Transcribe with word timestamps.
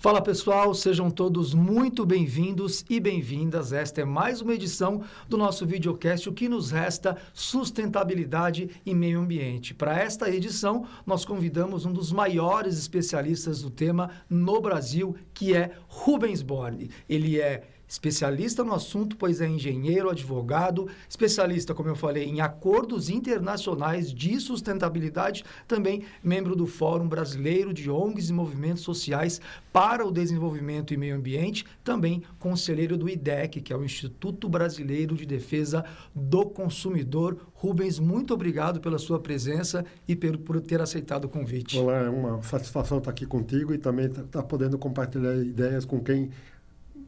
Fala 0.00 0.22
pessoal, 0.22 0.72
sejam 0.74 1.10
todos 1.10 1.52
muito 1.52 2.06
bem-vindos 2.06 2.84
e 2.88 3.00
bem-vindas. 3.00 3.72
Esta 3.72 4.02
é 4.02 4.04
mais 4.04 4.40
uma 4.40 4.54
edição 4.54 5.02
do 5.28 5.36
nosso 5.36 5.66
videocast 5.66 6.28
O 6.28 6.32
que 6.32 6.48
nos 6.48 6.70
resta 6.70 7.16
sustentabilidade 7.34 8.80
e 8.86 8.94
meio 8.94 9.18
ambiente. 9.18 9.74
Para 9.74 9.98
esta 9.98 10.30
edição, 10.30 10.86
nós 11.04 11.24
convidamos 11.24 11.84
um 11.84 11.92
dos 11.92 12.12
maiores 12.12 12.78
especialistas 12.78 13.60
do 13.60 13.70
tema 13.70 14.12
no 14.30 14.60
Brasil, 14.60 15.16
que 15.34 15.52
é 15.52 15.72
Rubens 15.88 16.42
Borne. 16.42 16.92
Ele 17.08 17.40
é 17.40 17.64
especialista 17.88 18.62
no 18.62 18.74
assunto, 18.74 19.16
pois 19.16 19.40
é 19.40 19.48
engenheiro, 19.48 20.10
advogado, 20.10 20.88
especialista, 21.08 21.74
como 21.74 21.88
eu 21.88 21.96
falei, 21.96 22.24
em 22.24 22.40
acordos 22.40 23.08
internacionais 23.08 24.12
de 24.12 24.38
sustentabilidade, 24.38 25.44
também 25.66 26.04
membro 26.22 26.54
do 26.54 26.66
Fórum 26.66 27.08
Brasileiro 27.08 27.72
de 27.72 27.90
ONGs 27.90 28.28
e 28.28 28.32
Movimentos 28.32 28.82
Sociais 28.82 29.40
para 29.72 30.06
o 30.06 30.12
Desenvolvimento 30.12 30.92
e 30.92 30.96
Meio 30.96 31.16
Ambiente, 31.16 31.64
também 31.82 32.22
conselheiro 32.38 32.96
do 32.96 33.08
IDEC, 33.08 33.62
que 33.62 33.72
é 33.72 33.76
o 33.76 33.84
Instituto 33.84 34.48
Brasileiro 34.48 35.14
de 35.14 35.24
Defesa 35.24 35.84
do 36.14 36.44
Consumidor. 36.44 37.38
Rubens, 37.54 37.98
muito 37.98 38.34
obrigado 38.34 38.80
pela 38.80 38.98
sua 38.98 39.18
presença 39.18 39.84
e 40.06 40.14
por 40.14 40.60
ter 40.60 40.80
aceitado 40.80 41.24
o 41.24 41.28
convite. 41.28 41.78
Olá, 41.78 41.98
é 41.98 42.08
uma 42.08 42.42
satisfação 42.42 42.98
estar 42.98 43.10
aqui 43.10 43.26
contigo 43.26 43.72
e 43.72 43.78
também 43.78 44.06
estar 44.06 44.24
tá 44.24 44.42
podendo 44.42 44.78
compartilhar 44.78 45.34
ideias 45.36 45.84
com 45.84 46.00
quem 46.00 46.30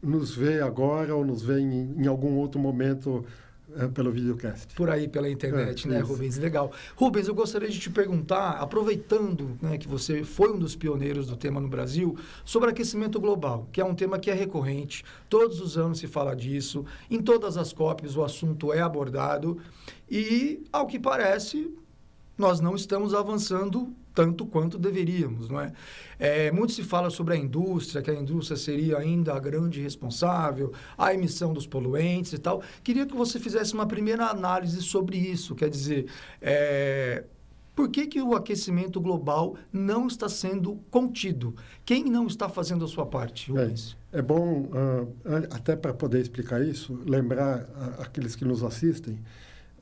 nos 0.03 0.35
vê 0.35 0.61
agora 0.61 1.15
ou 1.15 1.25
nos 1.25 1.43
vê 1.43 1.61
em, 1.61 1.95
em 1.99 2.07
algum 2.07 2.37
outro 2.37 2.61
momento 2.61 3.25
é, 3.77 3.87
pelo 3.87 4.11
videocast. 4.11 4.75
Por 4.75 4.91
aí, 4.91 5.07
pela 5.07 5.29
internet, 5.29 5.87
é, 5.87 5.91
né, 5.91 6.01
isso. 6.01 6.13
Rubens? 6.13 6.39
Legal. 6.39 6.73
Rubens, 6.97 7.29
eu 7.29 7.35
gostaria 7.35 7.69
de 7.69 7.79
te 7.79 7.89
perguntar, 7.89 8.53
aproveitando 8.53 9.57
né, 9.63 9.79
que 9.79 9.87
você 9.87 10.25
foi 10.25 10.53
um 10.53 10.59
dos 10.59 10.75
pioneiros 10.75 11.27
do 11.27 11.37
tema 11.37 11.61
no 11.61 11.69
Brasil, 11.69 12.17
sobre 12.45 12.71
aquecimento 12.71 13.21
global, 13.21 13.69
que 13.71 13.81
é 13.81 13.85
um 13.85 13.95
tema 13.95 14.19
que 14.19 14.31
é 14.31 14.35
recorrente, 14.35 15.05
todos 15.29 15.61
os 15.61 15.79
anos 15.79 15.99
se 15.99 16.09
fala 16.09 16.35
disso, 16.35 16.85
em 17.11 17.23
todas 17.23 17.57
as 17.57 17.73
COPs 17.73 18.17
o 18.17 18.25
assunto 18.25 18.73
é 18.73 18.81
abordado 18.81 19.59
e, 20.11 20.65
ao 20.73 20.87
que 20.87 20.99
parece, 20.99 21.73
nós 22.37 22.59
não 22.59 22.75
estamos 22.75 23.15
avançando 23.15 23.95
tanto 24.15 24.47
quanto 24.47 24.79
deveríamos, 24.79 25.49
não 25.49 25.61
é? 25.61 25.73
é? 26.19 26.51
Muito 26.51 26.73
se 26.73 26.83
fala 26.83 27.11
sobre 27.11 27.35
a 27.35 27.37
indústria, 27.37 28.03
que 28.03 28.11
a 28.11 28.15
indústria 28.15 28.57
seria 28.57 28.99
ainda 28.99 29.35
a 29.35 29.39
grande 29.39 29.81
responsável, 29.81 30.73
a 30.97 31.15
emissão 31.15 31.53
dos 31.53 31.67
poluentes 31.67 32.33
e 32.33 32.39
tal. 32.39 32.63
Queria 32.83 33.07
que 33.07 33.15
você 33.15 33.39
fizesse 33.39 33.75
uma 33.75 33.87
primeira 33.87 34.27
análise 34.27 34.83
sobre 34.83 35.17
isso, 35.17 35.55
quer 35.55 35.69
dizer, 35.69 36.07
é, 36.41 37.25
por 37.75 37.89
que, 37.89 38.07
que 38.07 38.21
o 38.21 38.35
aquecimento 38.35 39.01
global 39.01 39.57
não 39.73 40.07
está 40.07 40.29
sendo 40.29 40.77
contido? 40.91 41.55
Quem 41.85 42.05
não 42.05 42.27
está 42.27 42.49
fazendo 42.49 42.85
a 42.85 42.89
sua 42.89 43.07
parte, 43.07 43.51
É, 44.13 44.19
é 44.19 44.23
bom, 44.23 44.65
uh, 44.65 45.15
até 45.51 45.77
para 45.77 45.95
poder 45.95 46.21
explicar 46.21 46.61
isso, 46.61 46.99
lembrar 47.07 47.67
aqueles 47.99 48.37
que 48.37 48.45
nos 48.45 48.63
assistem, 48.63 49.19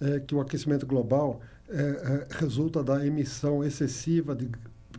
é, 0.00 0.20
que 0.20 0.32
o 0.34 0.40
aquecimento 0.40 0.86
global 0.86 1.40
é, 1.68 1.80
é, 1.80 2.26
resulta 2.30 2.82
da 2.82 3.04
emissão 3.06 3.62
excessiva 3.62 4.34
de, 4.34 4.48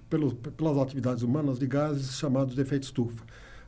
pelo, 0.10 0.36
pelas 0.36 0.78
atividades 0.78 1.24
humanas 1.24 1.60
de 1.60 1.68
gases 1.68 2.18
chamados 2.18 2.56
de 2.56 2.62
efeito 2.62 2.84
estufa. 2.84 3.24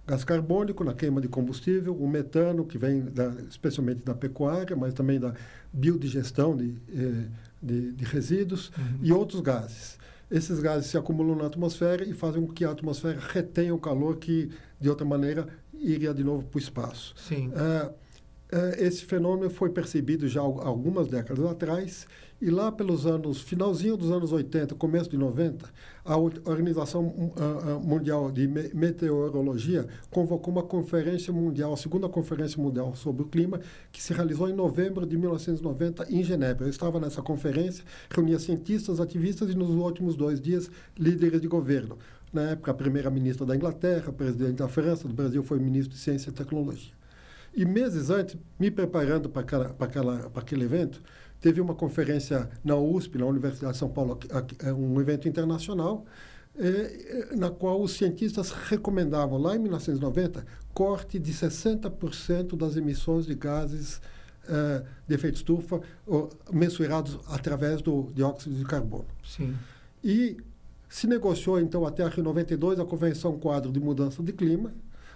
Gás 0.06 0.24
carbônico 0.24 0.84
na 0.84 0.94
queima 0.94 1.22
de 1.22 1.28
combustível, 1.28 1.96
o 1.96 2.08
metano, 2.08 2.66
que 2.66 2.78
vem 2.78 3.02
da, 3.02 3.34
especialmente 3.50 4.02
da 4.04 4.16
pecuária, 4.16 4.76
mas 4.76 4.94
também 4.94 5.20
da 5.20 5.34
biodigestão 5.72 6.56
de, 6.58 6.76
eh, 6.92 7.28
de, 7.62 7.92
de 7.92 8.04
resíduos, 8.06 8.72
uhum. 8.78 9.00
e 9.04 9.14
outros 9.14 9.42
gases. 9.42 9.98
Esses 10.30 10.60
gases 10.60 10.90
se 10.90 10.98
acumulam 10.98 11.36
na 11.36 11.46
atmosfera 11.46 12.04
e 12.04 12.14
fazem 12.14 12.46
com 12.46 12.54
que 12.54 12.66
a 12.66 12.72
atmosfera 12.72 13.20
retenha 13.20 13.76
o 13.76 13.80
calor 13.80 14.18
que, 14.18 14.50
de 14.80 14.90
outra 14.90 15.06
maneira, 15.06 15.48
iria 15.74 16.14
de 16.14 16.24
novo 16.24 16.44
para 16.44 16.58
o 16.58 16.62
espaço. 16.62 17.14
Sim. 17.18 17.52
É, 17.54 17.86
é, 17.86 17.94
esse 18.78 19.06
fenômeno 19.06 19.50
foi 19.50 19.70
percebido 19.70 20.28
já 20.28 20.42
algumas 20.42 21.08
décadas 21.08 21.46
atrás 21.46 22.08
e 22.42 22.50
lá 22.50 22.72
pelos 22.72 23.06
anos, 23.06 23.40
finalzinho 23.40 23.96
dos 23.96 24.10
anos 24.10 24.32
80, 24.32 24.74
começo 24.74 25.08
de 25.08 25.16
90, 25.16 25.70
a 26.04 26.18
Organização 26.18 27.04
Mundial 27.84 28.32
de 28.32 28.48
Meteorologia 28.48 29.88
convocou 30.10 30.52
uma 30.52 30.64
conferência 30.64 31.32
mundial, 31.32 31.72
a 31.72 31.78
segunda 31.78 32.10
conferência 32.10 32.60
mundial 32.60 32.96
sobre 32.96 33.22
o 33.22 33.26
clima, 33.26 33.62
que 33.92 34.02
se 34.02 34.12
realizou 34.12 34.50
em 34.50 34.54
novembro 34.54 35.06
de 35.06 35.16
1990 35.18 36.08
em 36.10 36.24
Genebra. 36.24 36.66
Eu 36.66 36.72
estava 36.72 37.00
nessa 37.00 37.22
conferência, 37.22 37.86
reunia 38.10 38.40
cientistas, 38.40 39.00
ativistas 39.00 39.52
e 39.52 39.56
nos 39.56 39.70
últimos 39.70 40.16
dois 40.16 40.42
dias 40.42 40.70
líderes 40.98 41.42
de 41.42 41.48
governo. 41.48 41.96
Na 42.34 42.50
época, 42.50 42.72
a 42.72 42.74
primeira-ministra 42.74 43.46
da 43.46 43.56
Inglaterra, 43.56 44.12
presidente 44.12 44.56
da 44.56 44.68
França, 44.68 45.08
do 45.08 45.14
Brasil 45.14 45.44
foi 45.44 45.60
ministro 45.60 45.94
de 45.94 46.00
Ciência 46.00 46.32
e 46.32 46.34
Tecnologia. 46.34 47.01
E 47.54 47.66
meses 47.66 48.10
antes, 48.10 48.38
me 48.60 48.72
preparando 48.72 49.30
para 49.30 49.42
aquele 50.36 50.64
evento, 50.64 51.02
teve 51.40 51.60
uma 51.60 51.76
conferência 51.76 52.50
na 52.64 52.76
USP, 52.76 53.18
na 53.18 53.26
Universidade 53.26 53.74
de 53.74 53.80
São 53.80 53.90
Paulo, 53.90 54.18
é 54.60 54.74
um 54.74 55.00
evento 55.02 55.28
internacional, 55.28 56.06
é, 56.56 57.36
na 57.36 57.50
qual 57.50 57.82
os 57.82 57.94
cientistas 57.94 58.52
recomendavam, 58.52 59.38
lá 59.38 59.56
em 59.56 59.60
1990, 59.60 60.46
corte 60.74 61.18
de 61.20 61.34
60% 61.34 62.56
das 62.56 62.76
emissões 62.76 63.26
de 63.26 63.36
gases 63.36 64.02
é, 64.48 64.84
de 65.08 65.16
efeito 65.16 65.36
estufa 65.36 65.82
mensurados 66.52 67.20
através 67.28 67.82
do 67.82 68.12
dióxido 68.14 68.56
de 68.56 68.64
carbono. 68.66 69.08
Sim. 69.24 69.56
E 70.04 70.38
se 70.90 71.08
negociou, 71.08 71.60
então, 71.60 71.86
até 71.86 72.04
a 72.04 72.10
Rio 72.10 72.24
92, 72.24 72.80
a 72.80 72.86
Convenção 72.86 73.38
Quadro 73.38 73.72
de 73.72 73.80
Mudança 73.80 74.22
de 74.22 74.34
Clima, 74.34 74.74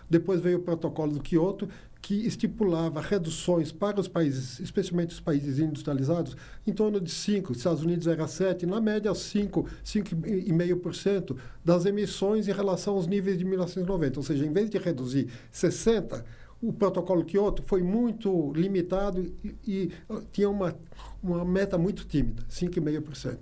depois 0.09 0.39
veio 0.39 0.57
o 0.57 0.61
protocolo 0.61 1.13
do 1.13 1.19
Quioto, 1.19 1.67
que 2.01 2.27
estipulava 2.27 3.01
reduções 3.01 3.71
para 3.71 3.99
os 3.99 4.07
países, 4.07 4.59
especialmente 4.59 5.15
os 5.15 5.19
países 5.19 5.57
industrializados, 5.57 6.37
em 6.67 6.71
torno 6.71 7.01
de 7.01 7.09
5%, 7.09 7.55
Estados 7.55 7.81
Unidos 7.81 8.05
era 8.05 8.25
7%, 8.25 8.63
na 8.63 8.79
média 8.79 9.11
5%, 9.11 9.65
5,5% 9.83 11.35
das 11.63 11.85
emissões 11.85 12.47
em 12.47 12.51
relação 12.51 12.93
aos 12.93 13.07
níveis 13.07 13.39
de 13.39 13.43
1990. 13.43 14.19
Ou 14.19 14.23
seja, 14.23 14.45
em 14.45 14.51
vez 14.51 14.69
de 14.69 14.77
reduzir 14.77 15.29
60%, 15.51 16.23
o 16.61 16.71
protocolo 16.71 17.25
Kyoto 17.25 17.63
foi 17.63 17.81
muito 17.81 18.53
limitado 18.53 19.21
e, 19.43 19.55
e 19.67 19.91
tinha 20.31 20.49
uma, 20.49 20.75
uma 21.23 21.43
meta 21.43 21.77
muito 21.77 22.05
tímida, 22.05 22.43
5,5%. 22.49 23.37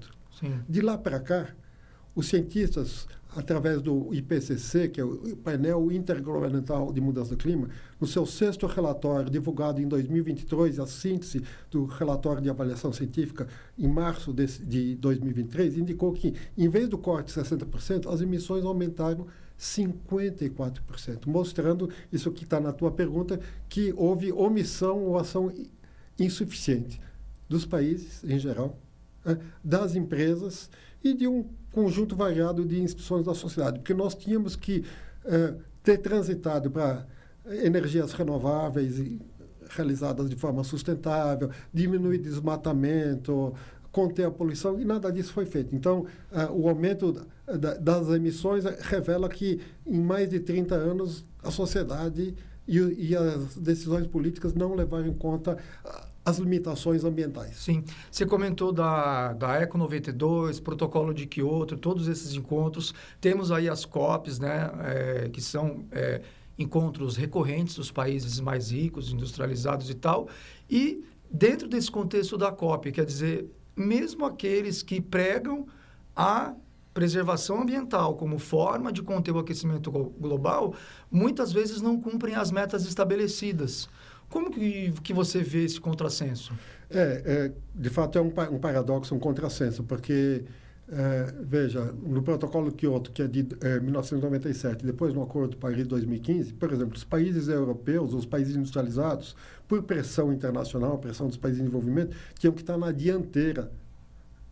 De 0.68 0.82
lá 0.82 0.98
para 0.98 1.20
cá, 1.20 1.50
os 2.16 2.28
cientistas 2.28 3.08
através 3.36 3.82
do 3.82 4.14
IPCC, 4.14 4.90
que 4.90 5.02
é 5.02 5.04
o 5.04 5.36
painel 5.38 5.92
intergovernamental 5.92 6.92
de 6.92 7.02
mudança 7.02 7.32
do 7.32 7.38
clima, 7.38 7.70
no 8.00 8.08
seu 8.08 8.26
sexto 8.26 8.68
relatório 8.68 9.30
divulgado 9.30 9.82
em 9.82 9.88
2023, 9.88 10.80
a 10.80 10.88
síntese 10.88 11.42
do 11.72 11.86
relatório 11.86 12.42
de 12.42 12.50
avaliação 12.50 12.92
científica 12.94 13.48
em 13.78 13.88
março 13.88 14.34
de, 14.34 14.46
de 14.46 14.96
2023, 14.96 15.78
indicou 15.78 16.14
que, 16.14 16.34
em 16.58 16.70
vez 16.70 16.88
do 16.88 16.98
corte 16.98 17.34
de 17.34 17.40
60%, 17.40 18.12
as 18.12 18.22
emissões 18.22 18.64
aumentaram 18.64 19.28
54%, 19.60 21.26
mostrando 21.26 21.90
isso 22.12 22.32
que 22.32 22.44
está 22.44 22.60
na 22.60 22.74
tua 22.74 22.92
pergunta, 22.92 23.40
que 23.70 23.94
houve 23.96 24.32
omissão 24.32 25.04
ou 25.04 25.18
ação 25.18 25.52
insuficiente 26.20 27.00
dos 27.48 27.66
países 27.66 28.24
em 28.24 28.38
geral, 28.38 28.78
né, 29.24 29.38
das 29.64 29.96
empresas 29.96 30.70
e 31.04 31.14
de 31.14 31.28
um 31.28 31.46
conjunto 31.74 32.16
variado 32.16 32.64
de 32.64 32.80
instituições 32.82 33.26
da 33.26 33.34
sociedade, 33.34 33.80
porque 33.80 33.94
nós 33.94 34.16
tínhamos 34.16 34.56
que 34.56 34.86
eh, 35.26 35.56
ter 35.84 35.98
transitado 35.98 36.72
para 36.72 37.06
energias 37.64 38.14
renováveis 38.14 39.00
e 39.00 39.20
realizadas 39.70 40.30
de 40.30 40.36
forma 40.36 40.64
sustentável, 40.64 41.50
diminuir 41.74 42.20
desmatamento, 42.20 43.54
conter 43.92 44.26
a 44.26 44.32
poluição, 44.32 44.80
e 44.80 44.86
nada 44.86 45.12
disso 45.12 45.34
foi 45.34 45.46
feito. 45.46 45.76
Então, 45.76 46.06
uh, 46.32 46.52
o 46.52 46.68
aumento 46.68 47.26
da, 47.46 47.76
das 47.76 48.10
emissões 48.10 48.64
revela 48.64 49.30
que, 49.30 49.62
em 49.86 50.02
mais 50.02 50.30
de 50.30 50.40
30 50.40 50.76
anos, 50.76 51.26
a 51.44 51.52
sociedade 51.52 52.34
e, 52.68 52.80
e 52.80 53.16
as 53.16 53.56
decisões 53.58 54.08
políticas 54.08 54.54
não 54.54 54.74
levaram 54.74 55.08
em 55.08 55.14
conta 55.14 55.58
as 56.26 56.38
limitações 56.38 57.04
ambientais. 57.04 57.58
Sim. 57.58 57.84
Você 58.10 58.26
comentou 58.26 58.72
da, 58.72 59.34
da 59.34 59.56
Eco 59.56 59.78
92, 59.78 60.60
Protocolo 60.60 61.14
de 61.14 61.26
Kyoto, 61.26 61.76
todos 61.76 62.08
esses 62.08 62.34
encontros. 62.34 62.94
Temos 63.20 63.52
aí 63.52 63.68
as 63.68 63.84
COPs, 63.84 64.40
né, 64.40 64.72
é, 64.82 65.30
que 65.30 65.42
são 65.42 65.86
é, 65.92 66.22
encontros 66.58 67.18
recorrentes 67.18 67.76
dos 67.76 67.92
países 67.92 68.40
mais 68.40 68.72
ricos, 68.72 69.12
industrializados 69.12 69.90
e 69.90 69.94
tal. 69.94 70.30
E 70.70 71.04
dentro 71.30 71.68
desse 71.68 71.92
contexto 71.92 72.38
da 72.38 72.52
COP, 72.52 72.92
quer 72.92 73.06
dizer, 73.06 73.50
mesmo 73.76 74.26
aqueles 74.26 74.82
que 74.82 75.02
pregam 75.02 75.68
a 76.16 76.54
preservação 76.94 77.62
ambiental 77.62 78.16
como 78.16 78.38
forma 78.38 78.92
de 78.94 79.02
conter 79.02 79.32
o 79.32 79.40
aquecimento 79.40 79.92
global, 79.92 80.76
muitas 81.12 81.52
vezes 81.52 81.82
não 81.82 82.00
cumprem 82.00 82.36
as 82.36 82.52
metas 82.52 82.86
estabelecidas. 82.86 83.90
Como 84.34 84.50
que, 84.50 84.92
que 85.04 85.14
você 85.14 85.44
vê 85.44 85.64
esse 85.64 85.80
contrassenso? 85.80 86.54
É, 86.90 87.22
é 87.26 87.52
de 87.76 87.90
fato, 87.90 88.18
é 88.18 88.22
um, 88.22 88.34
um 88.52 88.60
paradoxo, 88.60 89.14
um 89.14 89.20
contrassenso, 89.20 89.84
porque 89.84 90.44
É, 90.86 91.34
veja, 91.42 91.94
no 92.04 92.22
protocolo 92.22 92.70
Kyoto, 92.72 93.12
que 93.12 93.22
é 93.22 93.28
de 93.28 93.48
é, 93.62 93.80
1997, 93.80 94.86
depois 94.86 95.14
no 95.14 95.24
Acordo 95.24 95.52
de 95.52 95.56
Paris 95.56 95.78
de 95.78 95.86
2015, 95.86 96.54
por 96.54 96.74
exemplo, 96.74 96.96
os 96.96 97.06
países 97.06 97.48
europeus, 97.48 98.14
os 98.14 98.26
países 98.26 98.56
industrializados, 98.56 99.34
por 99.66 99.82
pressão 99.84 100.32
internacional, 100.34 100.98
pressão 100.98 101.28
dos 101.28 101.38
países 101.38 101.62
em 101.62 101.64
desenvolvimento, 101.64 102.16
tinham 102.38 102.54
que 102.54 102.62
estar 102.62 102.78
na 102.78 102.92
dianteira 102.92 103.72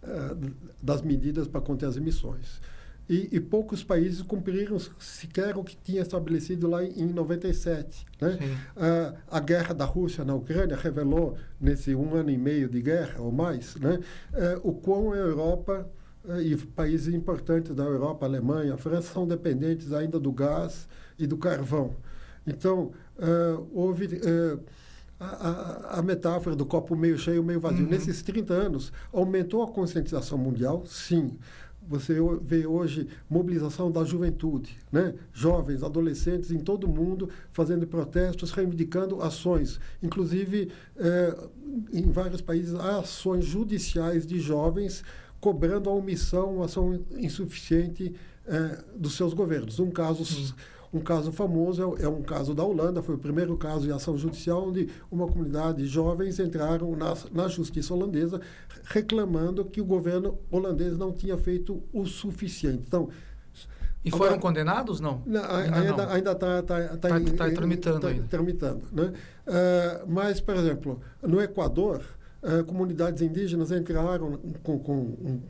é, 0.01 0.35
das 0.81 1.01
medidas 1.01 1.47
para 1.47 1.59
conter 1.59 1.85
as 1.85 1.97
emissões. 1.97 2.61
E, 3.09 3.27
e, 3.31 3.39
poucos 3.41 3.83
países 3.83 4.21
cumpriram 4.21 4.77
sequer 4.97 5.57
o 5.57 5.63
que 5.63 5.75
tinha 5.75 6.01
estabelecido 6.01 6.69
lá 6.69 6.83
em, 6.83 7.01
em 7.01 7.07
97. 7.07 8.05
Né? 8.21 8.39
A 9.29 9.39
guerra 9.39 9.73
da 9.73 9.83
Rússia 9.83 10.23
na 10.23 10.33
Ucrânia 10.33 10.77
revelou, 10.77 11.35
nesse 11.59 11.93
um 11.93 12.15
ano 12.15 12.29
e 12.29 12.37
meio 12.37 12.69
de 12.69 12.81
guerra 12.81 13.21
ou 13.21 13.31
mais, 13.31 13.75
né, 13.75 13.99
uh, 14.33 14.67
o 14.67 14.73
quão 14.73 15.11
a 15.11 15.17
Europa 15.17 15.89
uh, 16.23 16.39
e 16.39 16.55
países 16.55 17.13
importantes 17.13 17.75
da 17.75 17.83
Europa, 17.83 18.25
a 18.25 18.29
Alemanha, 18.29 18.75
a 18.75 18.77
França, 18.77 19.13
são 19.13 19.27
dependentes 19.27 19.91
ainda 19.91 20.19
do 20.19 20.31
gás 20.31 20.87
e 21.19 21.27
do 21.27 21.37
carvão. 21.37 21.95
Então, 22.47 22.91
houve. 23.73 24.21
A, 25.19 25.25
a, 25.25 25.99
a, 25.99 26.01
metáfora 26.01 26.55
do 26.55 26.65
copo 26.65 26.95
meio 26.95 27.15
cheio, 27.15 27.43
meio 27.43 27.59
vazio. 27.59 27.83
Uhum. 27.83 27.91
Nesses 27.91 28.23
30 28.23 28.51
anos, 28.55 28.91
aumentou 29.13 29.61
a 29.61 29.67
conscientização 29.67 30.35
mundial, 30.35 30.83
sim 30.87 31.37
você 31.87 32.15
vê 32.41 32.65
hoje 32.65 33.07
mobilização 33.29 33.91
da 33.91 34.03
juventude, 34.03 34.77
né? 34.91 35.13
jovens, 35.33 35.83
adolescentes 35.83 36.51
em 36.51 36.59
todo 36.59 36.85
o 36.85 36.89
mundo 36.89 37.29
fazendo 37.51 37.85
protestos, 37.87 38.51
reivindicando 38.51 39.21
ações. 39.21 39.79
Inclusive, 40.01 40.71
eh, 40.97 41.37
em 41.91 42.09
vários 42.11 42.41
países, 42.41 42.75
há 42.75 42.99
ações 42.99 43.45
judiciais 43.45 44.25
de 44.25 44.39
jovens 44.39 45.03
cobrando 45.39 45.89
a 45.89 45.93
omissão, 45.93 46.55
uma 46.55 46.65
ação 46.65 46.99
insuficiente 47.17 48.13
eh, 48.45 48.83
dos 48.95 49.15
seus 49.15 49.33
governos. 49.33 49.79
Um 49.79 49.91
caso. 49.91 50.53
Um 50.93 50.99
caso 50.99 51.31
famoso 51.31 51.95
é, 51.97 52.03
é, 52.03 52.07
um 52.09 52.21
caso 52.21 52.53
da 52.53 52.63
Holanda, 52.63 53.01
foi 53.01 53.15
o 53.15 53.17
primeiro 53.17 53.55
caso 53.55 53.85
de 53.85 53.91
ação 53.91 54.17
judicial 54.17 54.67
onde 54.67 54.89
uma 55.09 55.25
comunidade 55.25 55.77
de 55.77 55.87
jovens 55.87 56.37
entraram 56.39 56.95
na, 56.95 57.13
na 57.31 57.47
justiça 57.47 57.93
holandesa 57.93 58.41
reclamando 58.83 59.63
que 59.63 59.79
o 59.79 59.85
governo 59.85 60.37
holandês 60.49 60.97
não 60.97 61.13
tinha 61.13 61.37
feito 61.37 61.81
o 61.93 62.05
suficiente. 62.05 62.83
Então, 62.85 63.09
e 64.03 64.09
foram 64.09 64.25
agora, 64.25 64.41
condenados, 64.41 64.99
não? 64.99 65.21
não 65.25 65.43
ainda 65.45 66.31
está 66.31 66.61
tá, 66.61 66.63
tá, 66.63 66.97
tá, 66.97 66.97
tá, 66.97 67.51
tramitando. 67.51 67.99
Tá, 67.99 68.23
tramitando 68.27 68.81
né? 68.91 69.13
Uh, 69.47 70.11
mas, 70.11 70.41
por 70.41 70.55
exemplo, 70.55 70.99
no 71.21 71.39
Equador, 71.39 72.01
uh, 72.41 72.63
comunidades 72.65 73.21
indígenas 73.21 73.71
entraram 73.71 74.39
com, 74.63 74.79
com 74.79 74.95
um, 74.95 75.41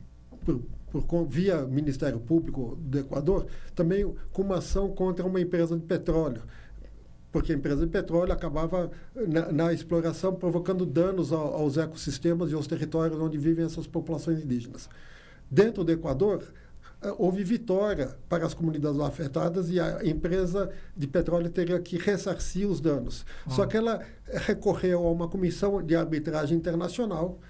por, 0.92 1.26
via 1.26 1.62
Ministério 1.62 2.20
Público 2.20 2.76
do 2.80 2.98
Equador, 2.98 3.46
também 3.74 4.14
com 4.32 4.42
uma 4.42 4.58
ação 4.58 4.90
contra 4.90 5.26
uma 5.26 5.40
empresa 5.40 5.76
de 5.76 5.82
petróleo 5.82 6.42
porque 7.32 7.50
a 7.50 7.54
empresa 7.54 7.86
de 7.86 7.90
petróleo 7.90 8.30
acabava 8.30 8.90
na, 9.14 9.50
na 9.50 9.72
exploração 9.72 10.34
provocando 10.34 10.84
danos 10.84 11.32
ao, 11.32 11.54
aos 11.54 11.78
ecossistemas 11.78 12.52
e 12.52 12.54
aos 12.54 12.66
territórios 12.66 13.18
onde 13.18 13.38
vivem 13.38 13.64
essas 13.64 13.86
populações 13.86 14.44
indígenas. 14.44 14.88
Dentro 15.50 15.82
do 15.82 15.90
Equador, 15.90 16.44
eh, 17.02 17.14
houve 17.18 17.42
vitória 17.42 18.14
para 18.28 18.44
as 18.44 18.52
comunidades 18.52 19.00
afetadas 19.00 19.70
e 19.70 19.80
a 19.80 20.04
empresa 20.04 20.70
de 20.94 21.06
petróleo 21.06 21.48
teria 21.48 21.80
que 21.80 21.96
ressarcir 21.96 22.68
os 22.68 22.80
danos. 22.80 23.24
Ah. 23.46 23.50
Só 23.50 23.66
que 23.66 23.78
ela 23.78 24.02
recorreu 24.26 25.06
a 25.06 25.10
uma 25.10 25.26
comissão 25.26 25.82
de 25.82 25.96
arbitragem 25.96 26.56
internacional 26.56 27.40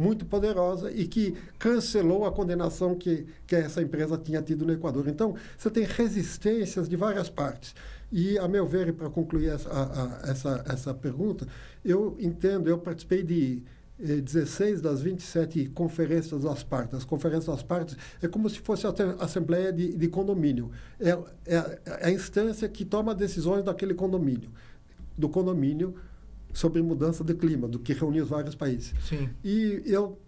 muito 0.00 0.24
poderosa 0.24 0.90
e 0.90 1.06
que 1.06 1.36
cancelou 1.58 2.24
a 2.24 2.32
condenação 2.32 2.94
que, 2.94 3.26
que 3.46 3.54
essa 3.54 3.82
empresa 3.82 4.16
tinha 4.16 4.40
tido 4.40 4.64
no 4.64 4.72
Equador. 4.72 5.06
Então, 5.08 5.34
você 5.58 5.70
tem 5.70 5.84
resistências 5.84 6.88
de 6.88 6.96
várias 6.96 7.28
partes. 7.28 7.74
E, 8.10 8.38
a 8.38 8.48
meu 8.48 8.66
ver, 8.66 8.94
para 8.94 9.10
concluir 9.10 9.50
essa, 9.50 9.68
a, 9.70 9.82
a, 9.82 10.30
essa, 10.30 10.64
essa 10.68 10.94
pergunta, 10.94 11.46
eu 11.84 12.16
entendo, 12.18 12.68
eu 12.68 12.78
participei 12.78 13.22
de 13.22 13.62
eh, 14.00 14.20
16 14.20 14.80
das 14.80 15.02
27 15.02 15.66
conferências 15.66 16.42
das 16.42 16.62
partes. 16.62 16.94
As 16.94 17.04
conferências 17.04 17.46
das 17.46 17.62
partes 17.62 17.96
é 18.22 18.26
como 18.26 18.48
se 18.48 18.58
fosse 18.58 18.86
a 18.86 18.92
assembleia 19.20 19.72
de, 19.72 19.94
de 19.96 20.08
condomínio. 20.08 20.70
É, 20.98 21.10
é, 21.10 21.80
é 21.84 22.06
a 22.06 22.10
instância 22.10 22.68
que 22.68 22.84
toma 22.84 23.14
decisões 23.14 23.64
daquele 23.64 23.94
condomínio, 23.94 24.50
do 25.16 25.28
condomínio 25.28 25.94
sobre 26.52 26.82
mudança 26.82 27.22
de 27.24 27.34
clima, 27.34 27.68
do 27.68 27.78
que 27.78 27.92
reuniu 27.92 28.24
os 28.24 28.30
vários 28.30 28.54
países. 28.54 28.94
Sim. 29.08 29.28
E 29.44 29.82
eu 29.86 30.18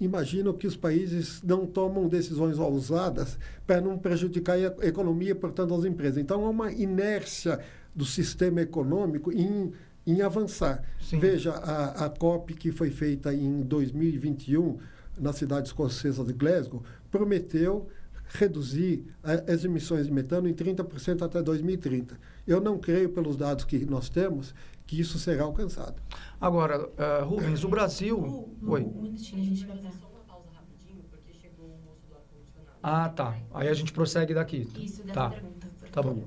imagino 0.00 0.54
que 0.54 0.66
os 0.66 0.76
países 0.76 1.42
não 1.42 1.66
tomam 1.66 2.08
decisões 2.08 2.58
ousadas 2.58 3.38
para 3.66 3.80
não 3.80 3.98
prejudicar 3.98 4.56
a 4.56 4.86
economia, 4.86 5.34
portanto, 5.34 5.74
as 5.74 5.84
empresas. 5.84 6.18
Então, 6.18 6.46
há 6.46 6.50
uma 6.50 6.72
inércia 6.72 7.60
do 7.94 8.04
sistema 8.04 8.62
econômico 8.62 9.30
em, 9.32 9.72
em 10.06 10.22
avançar. 10.22 10.82
Sim. 11.00 11.18
Veja, 11.18 11.52
a, 11.52 12.06
a 12.06 12.08
COP 12.08 12.54
que 12.54 12.72
foi 12.72 12.90
feita 12.90 13.34
em 13.34 13.60
2021 13.60 14.78
na 15.18 15.32
cidade 15.32 15.68
escocesa 15.68 16.24
de 16.24 16.32
Glasgow 16.32 16.82
prometeu 17.10 17.88
reduzir 18.32 19.04
as 19.22 19.64
emissões 19.64 20.06
de 20.06 20.12
metano 20.12 20.48
em 20.48 20.54
30% 20.54 21.22
até 21.22 21.42
2030. 21.42 22.18
Eu 22.46 22.60
não 22.60 22.78
creio, 22.78 23.10
pelos 23.10 23.36
dados 23.36 23.64
que 23.64 23.84
nós 23.84 24.08
temos, 24.08 24.54
que 24.90 25.00
isso 25.00 25.20
será 25.20 25.44
alcançado. 25.44 25.94
Agora, 26.40 26.80
uh, 26.80 27.24
Rubens, 27.24 27.62
o 27.62 27.68
Brasil. 27.68 28.18
Um, 28.18 28.70
Oi. 28.72 28.82
Um 28.82 29.02
minutinho, 29.02 29.40
a 29.40 29.44
gente 29.44 29.64
vai 29.64 29.76
dar 29.76 29.92
só 29.92 30.08
uma 30.08 30.18
pausa 30.26 30.48
rapidinho, 30.52 31.04
porque 31.08 31.32
chegou 31.32 31.66
o 31.66 31.78
moço 31.86 32.02
do 32.08 32.16
ar-condicionado. 32.16 32.76
Ah, 32.82 33.08
tá. 33.08 33.36
Aí 33.54 33.68
a 33.68 33.72
gente 33.72 33.92
prossegue 33.92 34.34
daqui. 34.34 34.68
Isso, 34.76 35.04
dessa 35.04 35.14
tá. 35.14 35.30
pergunta. 35.30 35.68
Tá 35.92 36.02
bom. 36.02 36.24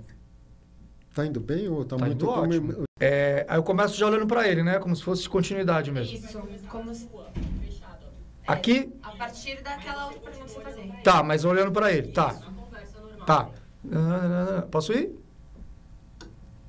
Tá 1.14 1.26
indo 1.26 1.42
bem 1.42 1.68
ou 1.68 1.84
tá, 1.84 1.98
tá 1.98 2.06
muito 2.06 2.24
indo 2.24 2.30
ótimo. 2.30 2.84
É, 3.02 3.46
aí 3.50 3.58
eu 3.58 3.64
começo 3.64 3.98
já 3.98 4.08
olhando 4.08 4.26
para 4.26 4.48
ele, 4.48 4.64
né? 4.64 4.80
Como 4.80 4.96
se 4.96 5.04
fosse 5.04 5.28
continuidade 5.28 5.92
mesmo. 5.92 6.16
Isso, 6.16 6.42
como 6.70 6.96
se... 6.96 7.10
Aqui? 8.48 8.94
A 9.04 9.12
partir 9.12 9.62
daquela 9.62 10.06
outra 10.06 10.22
pergunta 10.22 10.46
que 10.46 10.52
você 10.52 10.62
fazer. 10.62 10.90
Tá, 11.04 11.22
mas 11.22 11.44
olhando 11.44 11.74
para 11.74 11.92
ele. 11.92 12.14
Tá. 12.14 12.34
Tá. 13.28 13.50
Posso 14.72 14.94
ir? 14.94 15.14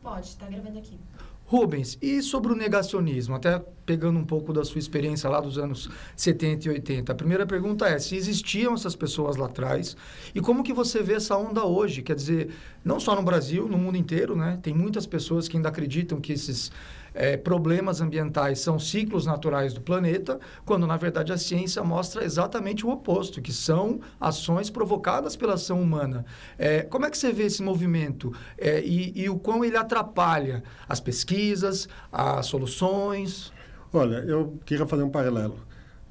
Pode, 0.02 0.36
tá 0.36 0.48
gravando 0.48 0.80
aqui. 0.80 0.98
Rubens, 1.44 1.98
e 2.00 2.22
sobre 2.22 2.52
o 2.52 2.56
negacionismo? 2.56 3.34
Até 3.34 3.62
pegando 3.84 4.18
um 4.18 4.24
pouco 4.24 4.52
da 4.52 4.64
sua 4.64 4.78
experiência 4.78 5.28
lá 5.28 5.40
dos 5.40 5.58
anos 5.58 5.90
70 6.16 6.68
e 6.68 6.70
80. 6.70 7.12
A 7.12 7.14
primeira 7.14 7.46
pergunta 7.46 7.86
é 7.86 7.98
se 7.98 8.16
existiam 8.16 8.74
essas 8.74 8.96
pessoas 8.96 9.36
lá 9.36 9.46
atrás 9.46 9.96
e 10.34 10.40
como 10.40 10.62
que 10.62 10.72
você 10.72 11.02
vê 11.02 11.14
essa 11.14 11.36
onda 11.36 11.64
hoje? 11.64 12.02
Quer 12.02 12.16
dizer, 12.16 12.50
não 12.84 12.98
só 12.98 13.14
no 13.14 13.22
Brasil, 13.22 13.68
no 13.68 13.78
mundo 13.78 13.96
inteiro, 13.96 14.36
né? 14.36 14.58
Tem 14.62 14.74
muitas 14.74 15.06
pessoas 15.06 15.48
que 15.48 15.56
ainda 15.56 15.68
acreditam 15.68 16.20
que 16.20 16.32
esses 16.32 16.70
é, 17.14 17.36
problemas 17.36 18.00
ambientais 18.00 18.58
são 18.58 18.78
ciclos 18.78 19.24
naturais 19.24 19.72
do 19.72 19.80
planeta, 19.80 20.38
quando 20.64 20.86
na 20.86 20.96
verdade 20.96 21.32
a 21.32 21.38
ciência 21.38 21.82
mostra 21.82 22.24
exatamente 22.24 22.84
o 22.84 22.90
oposto, 22.90 23.40
que 23.40 23.52
são 23.52 24.00
ações 24.20 24.68
provocadas 24.68 25.36
pela 25.36 25.54
ação 25.54 25.80
humana. 25.80 26.26
É, 26.58 26.82
como 26.82 27.06
é 27.06 27.10
que 27.10 27.16
você 27.16 27.32
vê 27.32 27.44
esse 27.44 27.62
movimento 27.62 28.32
é, 28.58 28.80
e, 28.80 29.12
e 29.14 29.30
o 29.30 29.38
quão 29.38 29.64
ele 29.64 29.76
atrapalha 29.76 30.64
as 30.88 30.98
pesquisas, 30.98 31.88
as 32.10 32.46
soluções? 32.46 33.53
Olha, 33.96 34.16
eu 34.26 34.58
queria 34.66 34.84
fazer 34.86 35.04
um 35.04 35.08
paralelo. 35.08 35.56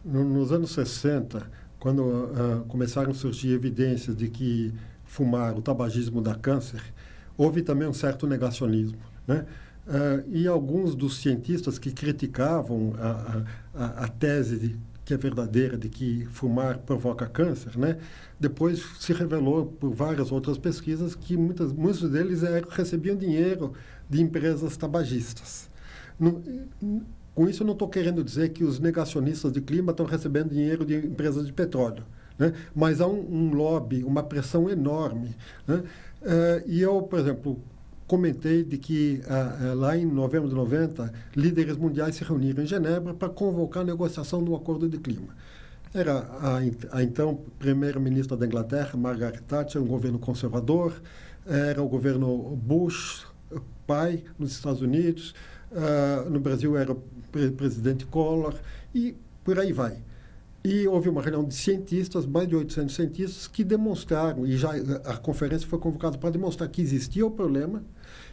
nos 0.06 0.54
anos 0.54 0.72
60, 0.72 1.52
quando 1.78 2.02
uh, 2.02 2.64
começaram 2.70 3.12
a 3.12 3.14
surgir 3.14 3.50
evidências 3.50 4.16
de 4.16 4.30
que 4.30 4.74
fumar, 5.04 5.54
o 5.58 5.62
tabagismo 5.62 6.22
dá 6.22 6.34
câncer, 6.34 6.82
houve 7.38 7.62
também 7.62 7.86
um 7.86 7.92
certo 7.92 8.26
negacionismo. 8.26 9.00
Né? 9.28 9.46
Uh, 9.86 10.30
e 10.32 10.48
alguns 10.48 10.96
dos 10.96 11.18
cientistas 11.18 11.78
que 11.78 11.92
criticavam 11.92 12.94
a, 12.98 13.44
a, 13.76 13.86
a 14.06 14.08
tese 14.08 14.58
de, 14.58 14.78
que 15.04 15.14
é 15.14 15.18
verdadeira 15.18 15.78
de 15.78 15.90
que 15.90 16.26
fumar 16.28 16.78
provoca 16.78 17.28
câncer, 17.28 17.78
né? 17.78 17.98
Depois 18.40 18.82
se 18.98 19.12
revelou 19.12 19.66
por 19.66 19.94
várias 19.94 20.32
outras 20.32 20.58
pesquisas 20.58 21.16
que 21.16 21.36
muitas, 21.36 21.74
muitos 21.74 22.10
deles 22.10 22.44
eram, 22.44 22.70
recebiam 22.70 23.18
dinheiro 23.18 23.74
de 24.10 24.22
empresas 24.22 24.78
tabagistas. 24.78 25.70
No, 26.18 26.42
com 27.36 27.48
isso, 27.50 27.64
não 27.64 27.74
estou 27.74 27.88
querendo 27.88 28.24
dizer 28.24 28.50
que 28.50 28.64
os 28.64 28.80
negacionistas 28.80 29.52
de 29.52 29.62
clima 29.62 29.92
estão 29.92 30.06
recebendo 30.06 30.50
dinheiro 30.50 30.86
de 30.86 30.96
empresas 30.96 31.46
de 31.46 31.54
petróleo. 31.54 32.04
Né? 32.38 32.54
Mas 32.76 33.02
há 33.02 33.08
um, 33.08 33.20
um 33.20 33.54
lobby, 33.54 34.04
uma 34.04 34.24
pressão 34.24 34.70
enorme. 34.70 35.36
Né? 35.68 35.78
Uh, 36.22 36.64
e 36.68 36.82
eu, 36.82 37.02
por 37.02 37.20
exemplo, 37.20 37.60
comentei 38.08 38.64
de 38.64 38.78
que 38.78 39.22
uh, 39.26 39.76
lá 39.76 39.98
em 39.98 40.06
novembro 40.06 40.48
de 40.48 40.56
90, 40.56 41.12
líderes 41.36 41.76
mundiais 41.76 42.16
se 42.16 42.24
reuniram 42.24 42.64
em 42.64 42.68
Genebra 42.68 43.14
para 43.14 43.30
convocar 43.30 43.82
a 43.82 43.86
negociação 43.86 44.44
do 44.44 44.56
acordo 44.56 44.88
de 44.88 44.98
clima. 44.98 45.36
Era 45.94 46.20
a, 46.20 46.58
a 46.92 47.04
então 47.04 47.40
primeira-ministra 47.60 48.36
da 48.36 48.46
Inglaterra, 48.46 48.98
Margaret 48.98 49.42
Thatcher, 49.48 49.82
um 49.82 49.88
governo 49.88 50.20
conservador, 50.20 50.94
era 51.46 51.82
o 51.82 51.88
governo 51.88 52.56
Bush, 52.56 53.28
pai, 53.86 54.24
nos 54.40 54.52
Estados 54.54 54.82
Unidos, 54.82 55.36
uh, 55.74 56.30
no 56.30 56.40
Brasil 56.40 56.78
era 56.78 56.92
o 56.92 57.04
pre 57.32 57.52
presidente 57.52 58.06
Collor, 58.06 58.56
e 58.94 59.16
por 59.44 59.60
aí 59.60 59.72
vai. 59.72 59.98
E 60.64 60.88
houve 60.88 61.10
uma 61.10 61.22
reunião 61.22 61.44
de 61.44 61.54
cientistas, 61.54 62.26
mais 62.26 62.48
de 62.48 62.56
800 62.56 62.96
cientistas, 62.96 63.48
que 63.48 63.64
demonstraram, 63.64 64.46
e 64.46 64.56
já 64.56 64.72
a 65.06 65.18
conferência 65.18 65.68
foi 65.68 65.80
convocada 65.80 66.18
para 66.18 66.30
demonstrar 66.30 66.70
que 66.70 66.82
existia 66.82 67.26
o 67.26 67.32
problema, 67.32 67.84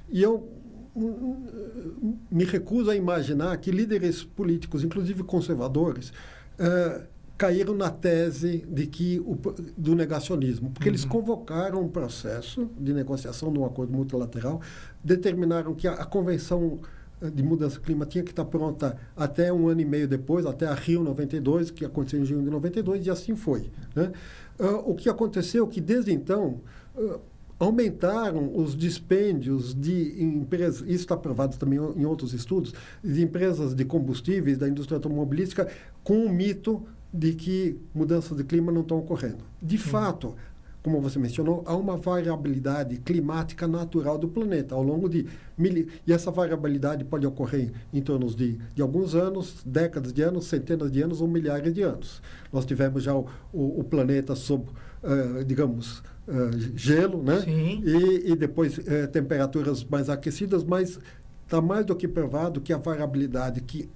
e 0.09 0.23
eu 0.23 0.49
hum, 0.95 2.17
me 2.31 2.45
recuso 2.45 2.91
a 2.91 2.95
imaginar 2.95 3.57
que 3.57 3.71
líderes 3.71 4.23
políticos, 4.23 4.85
inclusive 4.85 5.25
conservadores, 5.25 6.11
uh, 6.11 7.05
caíram 7.41 7.75
na 7.75 7.91
tese 7.91 8.67
de 8.69 8.87
que 8.87 9.19
o, 9.21 9.35
do 9.75 9.95
negacionismo, 9.95 10.71
porque 10.71 10.91
uhum. 10.91 10.93
eles 10.93 11.07
convocaram 11.07 11.83
um 11.83 11.89
processo 11.89 12.71
de 12.79 12.93
negociação 12.93 13.51
de 13.51 13.59
um 13.59 13.65
acordo 13.65 13.93
multilateral, 13.93 14.61
determinaram 15.03 15.75
que 15.75 15.89
a, 15.89 15.95
a 15.95 16.05
convenção 16.05 16.81
de 17.29 17.43
mudança 17.43 17.79
clima 17.79 18.07
tinha 18.07 18.25
que 18.25 18.31
estar 18.31 18.45
pronta 18.45 18.97
até 19.17 19.53
um 19.53 19.69
ano 19.69 19.81
e 19.81 19.85
meio 19.85 20.09
depois, 20.09 20.47
até 20.47 20.67
a 20.67 20.75
Rio 20.75 21.03
92, 21.03 21.71
que 21.71 21.85
aconteceu 21.85 22.21
em 22.21 22.25
junho 22.25 22.43
de 22.43 22.51
92, 22.51 23.07
e 23.07 23.11
assim 23.11 23.37
foi. 23.37 23.71
Né? 23.95 24.11
Uh, 24.59 24.91
o 24.91 24.95
que 24.95 25.09
aconteceu 25.09 25.67
é 25.67 25.69
que, 25.69 25.81
desde 25.81 26.13
então, 26.13 26.61
uh, 26.97 27.21
aumentaram 27.59 28.57
os 28.57 28.75
dispêndios 28.75 29.75
de 29.75 30.23
empresas, 30.23 30.81
isso 30.81 31.03
está 31.03 31.17
provado 31.17 31.59
também 31.59 31.79
em 31.79 32.07
outros 32.07 32.33
estudos, 32.33 32.73
de 33.05 33.23
empresas 33.23 33.75
de 33.75 33.85
combustíveis, 33.85 34.57
da 34.57 34.67
indústria 34.67 34.97
automobilística, 34.97 35.69
com 36.03 36.25
o 36.25 36.33
mito 36.33 36.83
de 37.13 37.35
que 37.35 37.79
mudanças 37.95 38.37
de 38.37 38.45
clima 38.45 38.73
não 38.73 38.81
estão 38.81 38.99
ocorrendo. 38.99 39.45
De 39.61 39.77
fato, 39.77 40.37
como 40.83 41.01
você 41.01 41.19
mencionou, 41.19 41.63
há 41.67 41.77
uma 41.77 41.97
variabilidade 41.97 42.99
climática 42.99 43.69
natural 43.69 44.17
do 44.17 44.29
planeta 44.29 44.75
ao 44.75 44.83
longo 44.83 45.09
de 45.09 45.27
mil... 45.57 45.89
e 46.07 46.13
essa 46.13 46.31
variabilidade 46.31 47.05
pode 47.05 47.27
ocorrer 47.27 47.71
em 47.93 48.01
torno 48.01 48.27
de, 48.35 48.59
de 48.75 48.81
alguns 48.81 49.15
anos, 49.15 49.63
décadas 49.65 50.13
de 50.13 50.23
anos, 50.23 50.47
centenas 50.47 50.91
de 50.91 51.03
anos 51.03 51.21
ou 51.21 51.29
milhares 51.29 51.75
de 51.75 51.83
anos. 51.83 52.23
Nós 52.53 52.65
tivemos 52.65 53.03
já 53.03 53.15
o, 53.15 53.27
o, 53.53 53.81
o 53.81 53.85
planeta 53.85 54.35
sob, 54.35 54.65
uh, 55.03 55.45
digamos, 55.45 55.99
uh, 56.27 56.51
gelo, 56.75 57.23
né? 57.23 57.41
Sim. 57.41 57.83
E, 57.85 58.33
e 58.33 58.37
depois 58.37 58.79
uh, 58.79 59.09
temperaturas 59.13 59.85
mais 59.85 60.09
aquecidas, 60.09 60.65
mas 60.65 60.99
está 61.45 61.61
mais 61.61 61.85
do 61.85 61.95
que 61.95 62.09
provado 62.09 62.61
que 62.61 62.73
a 62.73 62.79
variabilidade 62.79 63.61
que 63.61 63.91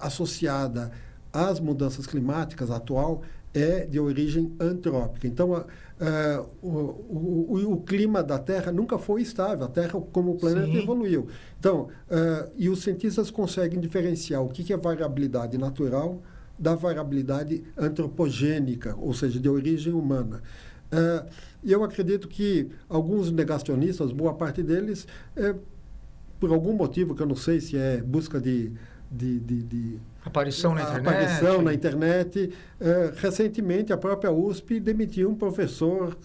associada 0.00 0.92
as 1.32 1.58
mudanças 1.60 2.06
climáticas 2.06 2.70
atual 2.70 3.22
é 3.54 3.84
de 3.86 4.00
origem 4.00 4.52
antrópica. 4.58 5.26
Então, 5.26 5.54
a, 5.54 5.66
a, 6.00 6.44
o, 6.62 6.68
o, 6.68 7.72
o, 7.72 7.80
clima 7.82 8.22
da 8.22 8.38
Terra 8.38 8.72
nunca 8.72 8.98
foi 8.98 9.22
estável. 9.22 9.66
A 9.66 9.68
Terra, 9.68 10.00
como 10.12 10.32
o 10.32 10.36
planeta, 10.36 10.66
Sim. 10.66 10.82
evoluiu. 10.82 11.28
Então, 11.58 11.88
uh, 12.10 12.50
e 12.56 12.68
os 12.68 12.82
cientistas 12.82 13.30
conseguem 13.30 13.78
diferenciar 13.78 14.42
o 14.42 14.48
que, 14.48 14.64
que 14.64 14.72
é 14.72 14.76
variabilidade 14.76 15.58
natural 15.58 16.22
da 16.58 16.74
variabilidade 16.74 17.64
antropogênica, 17.76 18.94
ou 18.96 19.12
seja, 19.12 19.40
de 19.40 19.48
origem 19.48 19.92
humana. 19.92 20.42
E 21.62 21.72
eu 21.72 21.84
acredito 21.84 22.28
que 22.28 22.68
alguns 22.88 23.30
negacionistas, 23.30 24.12
boa 24.12 24.34
parte 24.34 24.62
deles, 24.62 25.06
é, 25.36 25.54
por 26.40 26.50
algum 26.50 26.72
motivo 26.72 27.14
que 27.14 27.22
eu 27.22 27.26
não 27.26 27.36
sei 27.36 27.60
se 27.60 27.76
é 27.76 28.02
busca 28.02 28.40
de, 28.40 28.72
de, 29.10 29.38
de, 29.38 29.62
de 29.62 30.00
Aparição 30.24 30.74
na 30.74 30.82
internet. 30.82 31.08
Aparição 31.08 31.62
na 31.62 31.74
internet. 31.74 32.52
Uh, 32.80 32.84
recentemente, 33.16 33.92
a 33.92 33.96
própria 33.96 34.30
USP 34.30 34.78
demitiu 34.78 35.30
um 35.30 35.34
professor 35.34 36.16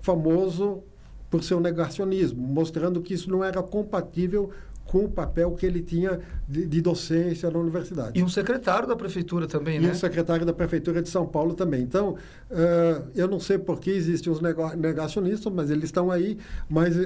famoso 0.00 0.82
por 1.30 1.42
seu 1.42 1.60
negacionismo, 1.60 2.46
mostrando 2.46 3.00
que 3.00 3.14
isso 3.14 3.30
não 3.30 3.44
era 3.44 3.62
compatível 3.62 4.50
com 4.88 5.04
o 5.04 5.08
papel 5.08 5.52
que 5.52 5.66
ele 5.66 5.82
tinha 5.82 6.18
de, 6.48 6.66
de, 6.66 6.80
docência 6.80 7.50
na 7.50 7.58
universidade. 7.58 8.18
E 8.18 8.22
um 8.22 8.28
secretário 8.28 8.88
da 8.88 8.96
prefeitura 8.96 9.46
também, 9.46 9.76
e 9.76 9.80
né? 9.80 9.88
E 9.88 9.90
um 9.90 9.94
secretário 9.94 10.46
da 10.46 10.52
prefeitura 10.52 11.02
de 11.02 11.10
São 11.10 11.26
Paulo 11.26 11.54
também. 11.54 11.82
Então, 11.82 12.16
uh, 12.50 13.06
eu 13.14 13.28
não 13.28 13.38
sei 13.38 13.58
por 13.58 13.80
que 13.80 13.90
existem 13.90 14.32
os 14.32 14.40
negacionistas, 14.40 15.52
mas 15.52 15.70
eles 15.70 15.84
estão 15.84 16.10
aí. 16.10 16.38
Mas 16.68 16.96
uh, 16.96 17.00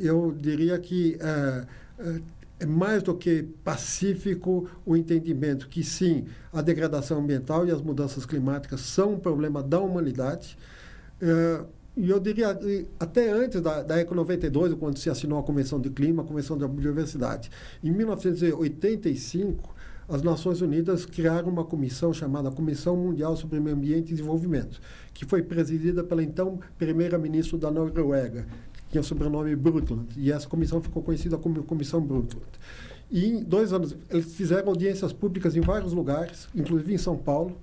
eu 0.00 0.32
diria 0.38 0.78
que 0.78 1.18
é 2.58 2.66
mais 2.66 3.02
do 3.02 3.14
que 3.14 3.42
pacífico 3.62 4.68
o 4.84 4.96
entendimento 4.96 5.68
que, 5.68 5.82
sim, 5.82 6.24
a 6.52 6.62
degradação 6.62 7.18
ambiental 7.18 7.66
e 7.66 7.70
as 7.70 7.82
mudanças 7.82 8.24
climáticas 8.24 8.80
são 8.80 9.14
um 9.14 9.18
problema 9.18 9.62
da 9.62 9.78
humanidade. 9.78 10.56
É, 11.20 11.64
e 11.96 12.10
eu 12.10 12.20
diria, 12.20 12.58
até 13.00 13.30
antes 13.30 13.60
da, 13.60 13.82
da 13.82 13.98
ECO 13.98 14.14
92, 14.14 14.74
quando 14.74 14.98
se 14.98 15.08
assinou 15.08 15.38
a 15.38 15.42
Convenção 15.42 15.80
de 15.80 15.90
Clima, 15.90 16.22
a 16.22 16.26
Convenção 16.26 16.56
da 16.56 16.68
Biodiversidade, 16.68 17.50
em 17.82 17.90
1985, 17.90 19.74
as 20.08 20.22
Nações 20.22 20.60
Unidas 20.60 21.04
criaram 21.04 21.48
uma 21.48 21.64
comissão 21.64 22.12
chamada 22.12 22.50
Comissão 22.50 22.96
Mundial 22.96 23.36
sobre 23.36 23.58
Meio 23.58 23.76
Ambiente 23.76 24.08
e 24.08 24.14
Desenvolvimento, 24.14 24.80
que 25.12 25.24
foi 25.24 25.42
presidida 25.42 26.04
pela 26.04 26.22
então 26.22 26.60
primeira-ministra 26.78 27.58
da 27.58 27.70
Noruega, 27.70 28.46
tinha 28.96 29.00
o 29.00 29.04
sobrenome 29.04 29.54
Brundtland, 29.54 30.08
e 30.16 30.32
essa 30.32 30.48
comissão 30.48 30.80
ficou 30.80 31.02
conhecida 31.02 31.36
como 31.36 31.62
Comissão 31.62 32.00
Brundtland. 32.00 32.46
E 33.10 33.26
em 33.26 33.42
dois 33.42 33.72
anos, 33.72 33.94
eles 34.10 34.34
fizeram 34.34 34.68
audiências 34.68 35.12
públicas 35.12 35.54
em 35.54 35.60
vários 35.60 35.92
lugares, 35.92 36.48
inclusive 36.54 36.94
em 36.94 36.98
São 36.98 37.16
Paulo, 37.16 37.56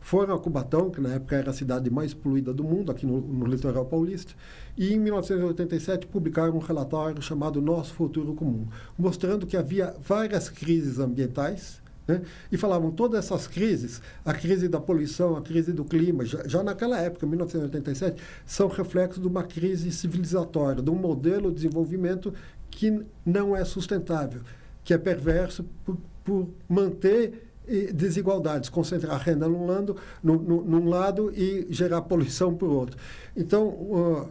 foram 0.00 0.34
a 0.34 0.38
Cubatão, 0.38 0.90
que 0.90 1.00
na 1.00 1.14
época 1.14 1.36
era 1.36 1.50
a 1.50 1.52
cidade 1.52 1.90
mais 1.90 2.14
poluída 2.14 2.54
do 2.54 2.62
mundo, 2.62 2.90
aqui 2.92 3.04
no, 3.04 3.20
no 3.20 3.46
litoral 3.46 3.84
paulista, 3.84 4.32
e 4.76 4.94
em 4.94 4.98
1987 4.98 6.06
publicaram 6.06 6.54
um 6.54 6.60
relatório 6.60 7.20
chamado 7.20 7.60
Nosso 7.60 7.92
Futuro 7.94 8.32
Comum, 8.34 8.66
mostrando 8.96 9.46
que 9.46 9.56
havia 9.56 9.94
várias 10.00 10.48
crises 10.48 10.98
ambientais, 11.00 11.82
né? 12.08 12.22
E 12.50 12.56
falavam 12.56 12.90
todas 12.90 13.26
essas 13.26 13.46
crises, 13.46 14.00
a 14.24 14.32
crise 14.32 14.66
da 14.66 14.80
poluição, 14.80 15.36
a 15.36 15.42
crise 15.42 15.72
do 15.72 15.84
clima, 15.84 16.24
já, 16.24 16.42
já 16.48 16.62
naquela 16.62 16.98
época, 16.98 17.26
1987, 17.26 18.20
são 18.46 18.66
reflexos 18.66 19.20
de 19.20 19.28
uma 19.28 19.44
crise 19.44 19.92
civilizatória, 19.92 20.82
de 20.82 20.90
um 20.90 20.96
modelo 20.96 21.50
de 21.50 21.56
desenvolvimento 21.56 22.32
que 22.70 23.04
não 23.24 23.54
é 23.54 23.64
sustentável, 23.64 24.40
que 24.82 24.94
é 24.94 24.98
perverso 24.98 25.64
por, 25.84 25.98
por 26.24 26.48
manter 26.66 27.48
desigualdades, 27.92 28.70
concentrar 28.70 29.20
renda 29.20 29.46
num 29.46 29.66
lado, 29.66 29.96
num, 30.22 30.38
num 30.38 30.88
lado 30.88 31.30
e 31.34 31.66
gerar 31.68 32.00
poluição 32.02 32.54
por 32.54 32.70
outro. 32.70 32.96
Então, 33.36 33.68
uh, 33.68 34.28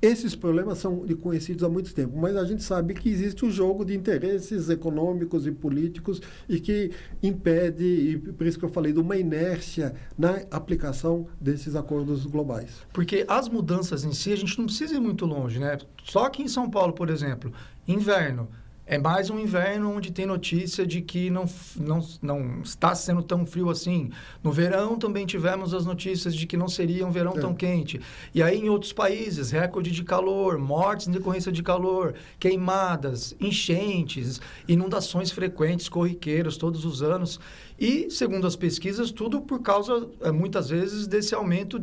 esses 0.00 0.34
problemas 0.34 0.78
são 0.78 1.06
conhecidos 1.20 1.64
há 1.64 1.68
muito 1.68 1.94
tempo, 1.94 2.16
mas 2.16 2.36
a 2.36 2.44
gente 2.44 2.62
sabe 2.62 2.94
que 2.94 3.08
existe 3.08 3.44
o 3.44 3.48
um 3.48 3.50
jogo 3.50 3.84
de 3.84 3.96
interesses 3.96 4.68
econômicos 4.68 5.46
e 5.46 5.52
políticos 5.52 6.20
e 6.48 6.60
que 6.60 6.90
impede, 7.22 7.84
e 7.84 8.18
por 8.18 8.46
isso 8.46 8.58
que 8.58 8.64
eu 8.64 8.68
falei, 8.68 8.92
de 8.92 9.00
uma 9.00 9.16
inércia 9.16 9.94
na 10.18 10.42
aplicação 10.50 11.26
desses 11.40 11.74
acordos 11.74 12.26
globais. 12.26 12.82
Porque 12.92 13.24
as 13.26 13.48
mudanças 13.48 14.04
em 14.04 14.12
si, 14.12 14.32
a 14.32 14.36
gente 14.36 14.58
não 14.58 14.66
precisa 14.66 14.94
ir 14.94 15.00
muito 15.00 15.24
longe, 15.24 15.58
né? 15.58 15.78
Só 16.04 16.24
aqui 16.24 16.42
em 16.42 16.48
São 16.48 16.70
Paulo, 16.70 16.92
por 16.92 17.08
exemplo, 17.08 17.52
inverno 17.88 18.48
é 18.86 18.98
mais 18.98 19.30
um 19.30 19.38
inverno 19.38 19.90
onde 19.90 20.12
tem 20.12 20.24
notícia 20.24 20.86
de 20.86 21.02
que 21.02 21.28
não, 21.28 21.44
não, 21.74 22.06
não 22.22 22.60
está 22.62 22.94
sendo 22.94 23.20
tão 23.20 23.44
frio 23.44 23.68
assim. 23.68 24.10
No 24.44 24.52
verão 24.52 24.96
também 24.96 25.26
tivemos 25.26 25.74
as 25.74 25.84
notícias 25.84 26.34
de 26.34 26.46
que 26.46 26.56
não 26.56 26.68
seria 26.68 27.04
um 27.04 27.10
verão 27.10 27.32
é. 27.36 27.40
tão 27.40 27.52
quente. 27.52 28.00
E 28.32 28.40
aí 28.40 28.60
em 28.60 28.68
outros 28.68 28.92
países, 28.92 29.50
recorde 29.50 29.90
de 29.90 30.04
calor, 30.04 30.56
mortes 30.56 31.08
em 31.08 31.10
decorrência 31.10 31.50
de 31.50 31.64
calor, 31.64 32.14
queimadas, 32.38 33.34
enchentes, 33.40 34.40
inundações 34.68 35.32
frequentes, 35.32 35.88
corriqueiras 35.88 36.56
todos 36.56 36.84
os 36.84 37.02
anos. 37.02 37.40
E, 37.78 38.10
segundo 38.10 38.46
as 38.46 38.56
pesquisas, 38.56 39.10
tudo 39.10 39.42
por 39.42 39.60
causa, 39.60 40.08
eh, 40.22 40.32
muitas 40.32 40.70
vezes, 40.70 41.06
desse 41.06 41.34
aumento 41.34 41.82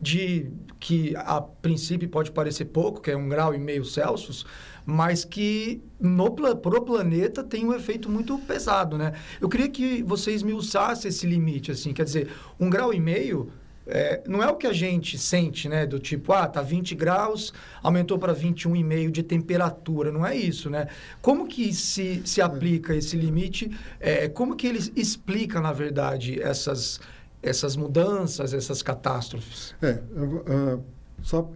de 0.00 0.50
que 0.78 1.14
a 1.16 1.40
princípio 1.40 2.08
pode 2.08 2.30
parecer 2.30 2.66
pouco, 2.66 3.00
que 3.00 3.10
é 3.10 3.16
um 3.16 3.28
grau 3.28 3.54
e 3.54 3.58
meio 3.58 3.84
Celsius, 3.84 4.44
mas 4.84 5.24
que 5.24 5.82
no 6.00 6.30
pro 6.30 6.82
planeta 6.82 7.42
tem 7.44 7.64
um 7.64 7.74
efeito 7.74 8.08
muito 8.08 8.38
pesado, 8.38 8.96
né? 8.96 9.12
Eu 9.40 9.48
queria 9.48 9.68
que 9.68 10.02
vocês 10.02 10.42
me 10.42 10.52
usassem 10.52 11.08
esse 11.08 11.26
limite, 11.26 11.70
assim, 11.70 11.92
quer 11.92 12.04
dizer, 12.04 12.30
um 12.58 12.70
grau 12.70 12.94
e 12.94 13.00
meio 13.00 13.50
é, 13.88 14.22
não 14.28 14.42
é 14.42 14.48
o 14.48 14.56
que 14.56 14.66
a 14.66 14.72
gente 14.72 15.16
sente, 15.16 15.68
né? 15.68 15.86
Do 15.86 15.98
tipo, 15.98 16.32
ah, 16.32 16.46
tá 16.46 16.60
20 16.60 16.94
graus, 16.94 17.54
aumentou 17.82 18.18
para 18.18 18.34
21,5 18.34 19.10
de 19.10 19.22
temperatura. 19.22 20.12
Não 20.12 20.26
é 20.26 20.36
isso, 20.36 20.68
né? 20.68 20.88
Como 21.22 21.46
que 21.46 21.72
se, 21.72 22.22
se 22.24 22.42
aplica 22.42 22.94
esse 22.94 23.16
limite? 23.16 23.70
É, 23.98 24.28
como 24.28 24.54
que 24.54 24.66
ele 24.66 24.78
explica, 24.94 25.60
na 25.60 25.72
verdade, 25.72 26.40
essas, 26.40 27.00
essas 27.42 27.76
mudanças, 27.76 28.52
essas 28.52 28.82
catástrofes? 28.82 29.74
É, 29.80 29.92
uh, 29.92 30.84
só 31.22 31.50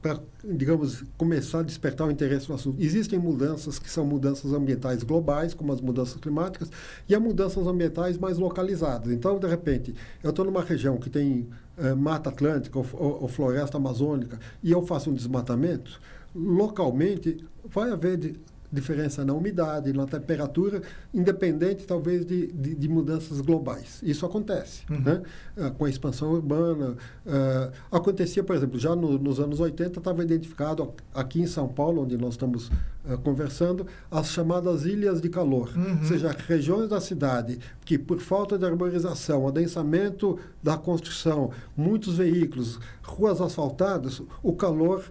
para, 0.00 0.20
digamos, 0.44 1.04
começar 1.18 1.60
a 1.60 1.62
despertar 1.62 2.06
o 2.06 2.10
interesse 2.10 2.48
no 2.48 2.54
assunto. 2.54 2.80
Existem 2.80 3.18
mudanças 3.18 3.78
que 3.78 3.90
são 3.90 4.06
mudanças 4.06 4.52
ambientais 4.52 5.02
globais, 5.02 5.52
como 5.52 5.72
as 5.72 5.80
mudanças 5.80 6.16
climáticas, 6.20 6.70
e 7.08 7.14
há 7.14 7.20
mudanças 7.20 7.66
ambientais 7.66 8.16
mais 8.16 8.38
localizadas. 8.38 9.12
Então, 9.12 9.38
de 9.38 9.48
repente, 9.48 9.94
eu 10.22 10.30
estou 10.30 10.44
numa 10.44 10.62
região 10.62 10.96
que 10.96 11.10
tem 11.10 11.48
eh, 11.78 11.94
mata 11.94 12.30
atlântica 12.30 12.78
ou, 12.78 12.86
ou, 12.94 13.22
ou, 13.22 13.28
floresta 13.28 13.76
amazônica 13.76 14.38
e 14.62 14.72
eu 14.72 14.86
faço 14.86 15.10
um 15.10 15.14
desmatamento, 15.14 16.00
localmente 16.34 17.44
vai 17.64 17.90
haver 17.90 18.16
de, 18.16 18.40
diferença 18.76 19.24
na 19.24 19.32
umidade, 19.32 19.92
na 19.92 20.06
temperatura, 20.06 20.82
independente 21.12 21.86
talvez 21.86 22.24
de, 22.24 22.46
de, 22.48 22.74
de 22.74 22.88
mudanças 22.88 23.40
globais. 23.40 24.00
Isso 24.02 24.24
acontece 24.24 24.84
uhum. 24.90 25.00
né? 25.00 25.22
Uh, 25.56 25.70
com 25.72 25.84
a 25.84 25.90
expansão 25.90 26.32
urbana. 26.32 26.96
Uh, 27.24 27.72
acontecia, 27.90 28.44
por 28.44 28.54
exemplo, 28.54 28.78
já 28.78 28.94
no, 28.94 29.18
nos 29.18 29.40
anos 29.40 29.60
80 29.60 29.98
estava 29.98 30.22
identificado 30.22 30.92
aqui 31.14 31.40
em 31.40 31.46
São 31.46 31.68
Paulo, 31.68 32.02
onde 32.02 32.16
nós 32.16 32.34
estamos 32.34 32.68
uh, 32.68 33.18
conversando, 33.22 33.86
as 34.10 34.28
chamadas 34.28 34.84
ilhas 34.84 35.20
de 35.20 35.28
calor, 35.28 35.72
uhum. 35.74 35.98
ou 35.98 36.04
seja, 36.04 36.34
regiões 36.46 36.88
da 36.88 37.00
cidade 37.00 37.58
que, 37.84 37.98
por 37.98 38.20
falta 38.20 38.58
de 38.58 38.64
arborização, 38.64 39.48
adensamento 39.48 40.38
da 40.62 40.76
construção, 40.76 41.50
muitos 41.76 42.16
veículos, 42.16 42.78
ruas 43.02 43.40
asfaltadas, 43.40 44.22
o 44.42 44.52
calor 44.54 45.04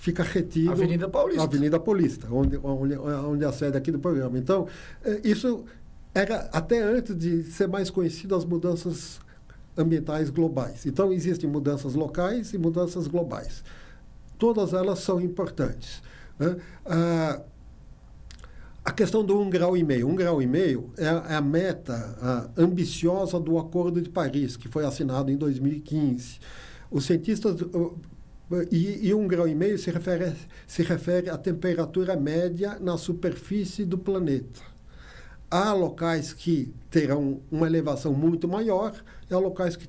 fica 0.00 0.22
retido. 0.22 0.72
Avenida 0.72 1.08
Paulista. 1.08 1.42
Avenida 1.42 1.78
Paulista, 1.78 2.26
onde, 2.32 2.58
onde, 2.62 2.96
onde 2.96 3.44
é 3.44 3.46
a 3.46 3.52
sede 3.52 3.76
aqui 3.76 3.92
do 3.92 3.98
programa. 3.98 4.38
Então, 4.38 4.66
eh, 5.04 5.20
isso 5.22 5.64
era 6.14 6.48
até 6.52 6.82
antes 6.82 7.16
de 7.16 7.44
ser 7.44 7.68
mais 7.68 7.90
conhecido 7.90 8.34
as 8.34 8.44
mudanças 8.44 9.20
ambientais 9.76 10.30
globais. 10.30 10.86
Então, 10.86 11.12
existem 11.12 11.48
mudanças 11.48 11.94
locais 11.94 12.54
e 12.54 12.58
mudanças 12.58 13.06
globais. 13.06 13.62
Todas 14.38 14.72
elas 14.72 15.00
são 15.00 15.20
importantes. 15.20 16.02
Né? 16.38 16.56
Ah, 16.86 17.42
a 18.82 18.92
questão 18.92 19.22
do 19.22 19.38
um 19.38 19.50
grau 19.50 19.76
e 19.76 19.84
meio. 19.84 20.08
Um 20.08 20.14
grau 20.14 20.40
e 20.40 20.46
meio 20.46 20.90
é 20.96 21.06
a, 21.06 21.26
é 21.28 21.34
a 21.34 21.40
meta 21.42 22.16
a, 22.22 22.62
ambiciosa 22.62 23.38
do 23.38 23.58
Acordo 23.58 24.00
de 24.00 24.08
Paris, 24.08 24.56
que 24.56 24.66
foi 24.66 24.86
assinado 24.86 25.30
em 25.30 25.36
2015. 25.36 26.40
Os 26.90 27.04
cientistas 27.04 27.56
e, 28.70 29.08
e, 29.08 29.14
um 29.14 29.28
grau 29.28 29.46
e 29.46 29.54
meio 29.54 29.78
se 29.78 29.90
refere, 29.90 30.34
se 30.66 30.82
refere 30.82 31.30
à 31.30 31.38
temperatura 31.38 32.16
média 32.16 32.78
na 32.80 32.98
superfície 32.98 33.84
do 33.84 33.96
planeta. 33.96 34.60
Há 35.48 35.72
locais 35.72 36.32
que 36.32 36.72
terão 36.90 37.40
uma 37.50 37.66
elevação 37.66 38.12
muito 38.12 38.48
maior 38.48 38.92
e 39.30 39.34
há 39.34 39.38
locais 39.38 39.76
que 39.76 39.86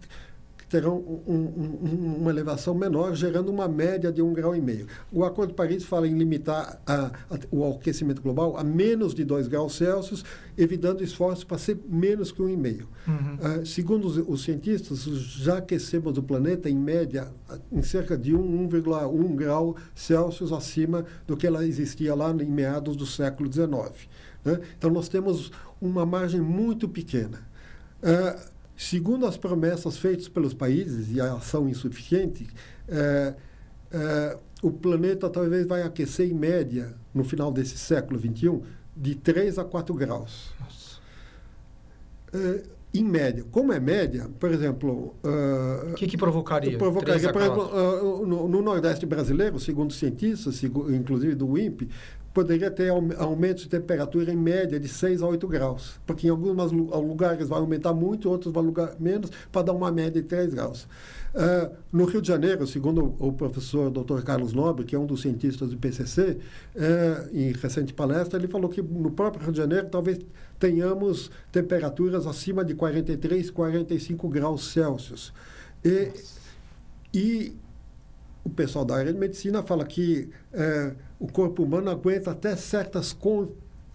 terão 0.72 0.98
um, 1.28 1.36
um, 1.36 2.16
uma 2.22 2.32
elevação 2.32 2.74
menor, 2.74 3.14
gerando 3.14 3.50
uma 3.52 3.68
média 3.68 4.10
de 4.10 4.22
um 4.22 4.34
grau 4.34 4.56
e 4.56 4.62
meio. 4.62 4.88
O 5.12 5.26
Acordo 5.26 5.50
de 5.50 5.56
Paris 5.56 5.84
fala 5.84 6.08
em 6.08 6.18
limitar 6.18 6.82
a, 6.88 7.12
a, 7.30 7.40
o 7.52 7.68
aquecimento 7.74 8.22
global 8.22 8.56
a 8.56 8.64
menos 8.64 9.14
de 9.14 9.26
2 9.26 9.50
graus 9.50 9.76
Celsius, 9.76 10.24
evitando 10.58 11.04
esforços 11.04 11.44
para 11.44 11.58
ser 11.58 11.78
menos 11.90 12.32
que 12.32 12.42
um 12.42 12.48
e 12.48 12.56
meio. 12.56 12.88
Uhum. 13.06 13.62
Uh, 13.62 13.66
segundo 13.66 14.08
os, 14.08 14.18
os, 14.18 14.44
cientistas, 14.44 15.04
já 15.04 15.58
aquecemos 15.58 16.18
o 16.18 16.24
planeta 16.24 16.70
em 16.70 16.78
média 16.78 17.28
em 17.70 17.82
cerca 17.82 18.18
de 18.18 18.32
1,1 18.32 19.36
grau 19.36 19.76
Celsius 19.94 20.54
acima 20.54 21.06
do 21.28 21.36
que 21.36 21.46
ela 21.46 21.66
existia 21.66 22.16
lá 22.16 22.32
em 22.32 22.50
meados 22.50 22.96
do 22.96 23.06
século 23.06 23.52
XIX. 23.52 24.08
Né? 24.46 24.58
Então 24.78 24.90
nós 24.90 25.10
temos 25.10 25.52
uma 25.82 26.06
margem 26.06 26.40
muito 26.40 26.88
pequena. 26.88 27.40
Uh, 28.02 28.51
Segundo 28.82 29.28
as 29.28 29.38
promessas 29.38 29.96
feitas 29.96 30.28
pelos 30.28 30.56
países 30.56 31.16
e 31.16 31.22
a 31.22 31.34
ação 31.34 31.70
insuficiente, 31.70 32.48
é, 32.90 33.36
é, 33.92 34.38
o 34.64 34.72
planeta 34.72 35.30
talvez 35.30 35.68
vai 35.68 35.84
aquecer 35.84 36.28
em 36.28 36.34
média, 36.34 36.96
no 37.14 37.24
final 37.24 37.52
desse 37.52 37.78
século 37.78 38.20
XXI, 38.20 38.60
de 38.98 39.14
3 39.14 39.60
a 39.60 39.64
4 39.64 39.94
graus. 39.94 40.52
É, 42.34 42.64
em 42.92 43.04
média. 43.04 43.46
Como 43.52 43.72
é 43.72 43.80
média, 43.80 44.28
por 44.40 44.52
exemplo... 44.52 45.16
O 45.24 45.92
uh, 45.92 45.94
que, 45.94 46.08
que 46.08 46.18
provocaria? 46.18 46.76
Provocaria, 46.76 47.32
por 47.32 47.42
exemplo, 47.42 47.70
uh, 47.72 48.26
no, 48.26 48.48
no, 48.50 48.62
Nordeste 48.64 49.06
brasileiro, 49.06 49.60
segundo 49.60 49.94
cientistas, 49.94 50.62
inclusive 50.64 51.36
do 51.36 51.56
INPE, 51.56 51.88
poderia 52.34 52.72
ter 52.72 52.90
aumento 52.90 53.64
de 53.64 53.70
temperatura 53.70 54.32
em 54.32 54.38
média 54.38 54.80
de 54.80 54.88
6 54.88 55.22
a 55.22 55.28
8 55.28 55.48
graus, 55.48 56.00
porque 56.06 56.28
em 56.28 56.30
alguns 56.30 56.72
lugares 56.72 57.50
vai 57.50 57.60
aumentar 57.60 57.94
muito, 57.94 58.30
outros 58.30 58.54
vai 58.54 58.64
lugar 58.64 58.96
menos, 59.00 59.30
para 59.52 59.64
dar 59.64 59.74
uma 59.74 59.92
média 59.92 60.22
de 60.22 60.28
3 60.28 60.54
graus. 60.54 60.88
Uh, 61.34 61.74
no 61.92 62.06
Rio 62.06 62.22
de 62.22 62.28
Janeiro, 62.28 62.68
segundo 62.68 63.16
o 63.18 63.32
professor 63.32 63.90
Dr. 63.90 64.22
Carlos 64.22 64.54
Nobre, 64.54 64.86
que 64.86 64.96
é 64.96 65.00
um 65.00 65.06
dos 65.06 65.22
cientistas 65.22 65.70
do 65.70 65.76
IPCC, 65.76 66.38
uh, 66.76 67.36
em 67.36 67.52
recente 67.54 67.94
palestra, 67.94 68.40
ele 68.40 68.48
falou 68.48 68.70
que 68.70 68.82
no 68.82 69.12
próprio 69.12 69.44
Rio 69.44 69.52
de 69.52 69.58
Janeiro 69.58 69.88
talvez 69.90 70.20
tenhamos 70.60 71.32
temperaturas 71.52 72.28
acima 72.28 72.64
de 72.64 72.76
43, 72.76 73.50
45 73.50 74.30
graus 74.30 74.72
Celsius. 74.72 75.34
E, 75.84 76.12
e 77.14 77.56
o 78.44 78.50
pessoal 78.50 78.84
da 78.84 78.96
área 78.96 79.14
de 79.14 79.20
medicina 79.20 79.64
fala 79.64 79.86
que 79.86 80.30
uh, 80.54 80.96
o 81.22 81.32
corpo 81.32 81.62
humano 81.62 81.92
aguenta 81.92 82.32
até 82.32 82.56
certas 82.56 83.16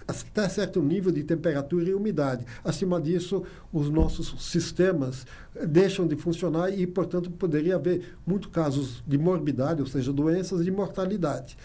até 0.07 0.49
certo 0.49 0.81
nível 0.81 1.11
de 1.11 1.25
temperatura 1.25 1.91
e 1.91 1.93
umidade. 1.93 2.47
Acima 2.63 3.01
disso, 3.01 3.43
os 3.73 3.91
nossos 3.91 4.49
sistemas 4.49 5.27
deixam 5.67 6.07
de 6.07 6.15
funcionar 6.15 6.71
e, 6.71 6.87
portanto, 6.87 7.29
poderia 7.29 7.75
haver 7.75 8.17
muitos 8.25 8.49
casos 8.53 9.03
de 9.05 9.19
morbidade, 9.19 9.81
ou 9.81 9.89
seja, 9.89 10.13
doenças 10.13 10.65
de 10.65 10.71
mortalidade 10.71 11.57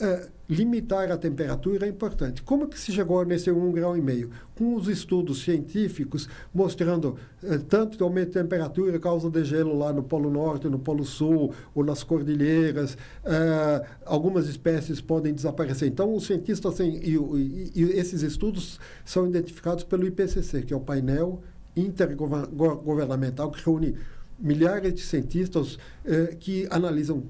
é, 0.00 0.28
limitar 0.48 1.10
a 1.10 1.16
temperatura 1.16 1.86
é 1.86 1.88
importante. 1.88 2.42
Como 2.42 2.68
que 2.68 2.78
se 2.78 2.92
chegou 2.92 3.24
nesse 3.24 3.50
1,5 3.50 3.72
grau? 3.72 3.96
e 3.96 4.00
meio? 4.00 4.30
Com 4.54 4.74
os 4.74 4.88
estudos 4.88 5.42
científicos 5.42 6.28
mostrando 6.54 7.16
é, 7.42 7.58
tanto 7.58 7.96
que 7.96 8.02
aumento 8.02 8.28
de 8.28 8.34
temperatura 8.34 8.98
causa 8.98 9.28
degelo 9.28 9.76
lá 9.76 9.92
no 9.92 10.02
Polo 10.02 10.30
Norte, 10.30 10.68
no 10.68 10.78
Polo 10.78 11.04
Sul 11.04 11.52
ou 11.74 11.84
nas 11.84 12.02
cordilheiras, 12.02 12.96
é, 13.24 13.86
algumas 14.06 14.48
espécies 14.48 15.00
podem 15.00 15.34
desaparecer. 15.34 15.88
Então, 15.88 16.14
os 16.14 16.26
cientistas 16.26 16.78
e, 16.80 16.84
e, 16.84 17.72
e 17.74 17.82
esses 17.98 18.22
estudos 18.22 18.78
são 19.04 19.26
identificados 19.26 19.84
pelo 19.84 20.06
IPCC, 20.06 20.62
que 20.62 20.72
é 20.72 20.76
o 20.76 20.80
painel 20.80 21.42
intergovernamental 21.76 23.50
que 23.50 23.64
reúne 23.64 23.94
milhares 24.38 24.94
de 24.94 25.00
cientistas 25.00 25.78
eh, 26.04 26.36
que 26.38 26.66
analisam 26.70 27.24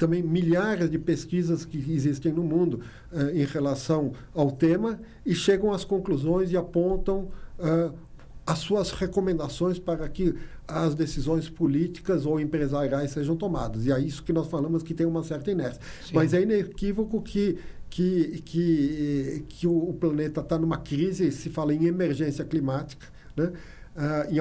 também 0.00 0.22
milhares 0.22 0.90
de 0.90 0.98
pesquisas 0.98 1.66
que 1.66 1.76
existem 1.92 2.32
no 2.32 2.42
mundo 2.42 2.80
uh, 3.12 3.28
em 3.34 3.44
relação 3.44 4.12
ao 4.34 4.50
tema 4.50 4.98
e 5.26 5.34
chegam 5.34 5.70
às 5.72 5.84
conclusões 5.84 6.50
e 6.50 6.56
apontam 6.56 7.28
uh, 7.58 7.92
as 8.46 8.58
suas 8.60 8.92
recomendações 8.92 9.78
para 9.78 10.08
que 10.08 10.34
as 10.66 10.94
decisões 10.94 11.50
políticas 11.50 12.24
ou 12.24 12.40
empresariais 12.40 13.10
sejam 13.10 13.36
tomadas. 13.36 13.84
E 13.84 13.92
é 13.92 14.00
isso 14.00 14.22
que 14.22 14.32
nós 14.32 14.48
falamos 14.48 14.82
que 14.82 14.94
tem 14.94 15.06
uma 15.06 15.22
certa 15.22 15.50
inércia. 15.50 15.80
Sim. 16.06 16.14
Mas 16.14 16.32
é 16.32 16.42
inequívoco 16.42 17.20
que 17.20 17.58
que, 17.90 18.40
que, 18.44 19.44
que 19.48 19.66
o 19.66 19.92
planeta 19.94 20.40
está 20.40 20.56
numa 20.56 20.76
crise, 20.76 21.32
se 21.32 21.50
fala 21.50 21.74
em 21.74 21.86
emergência 21.86 22.44
climática, 22.44 23.04
né? 23.36 23.50
Uh, 23.96 24.32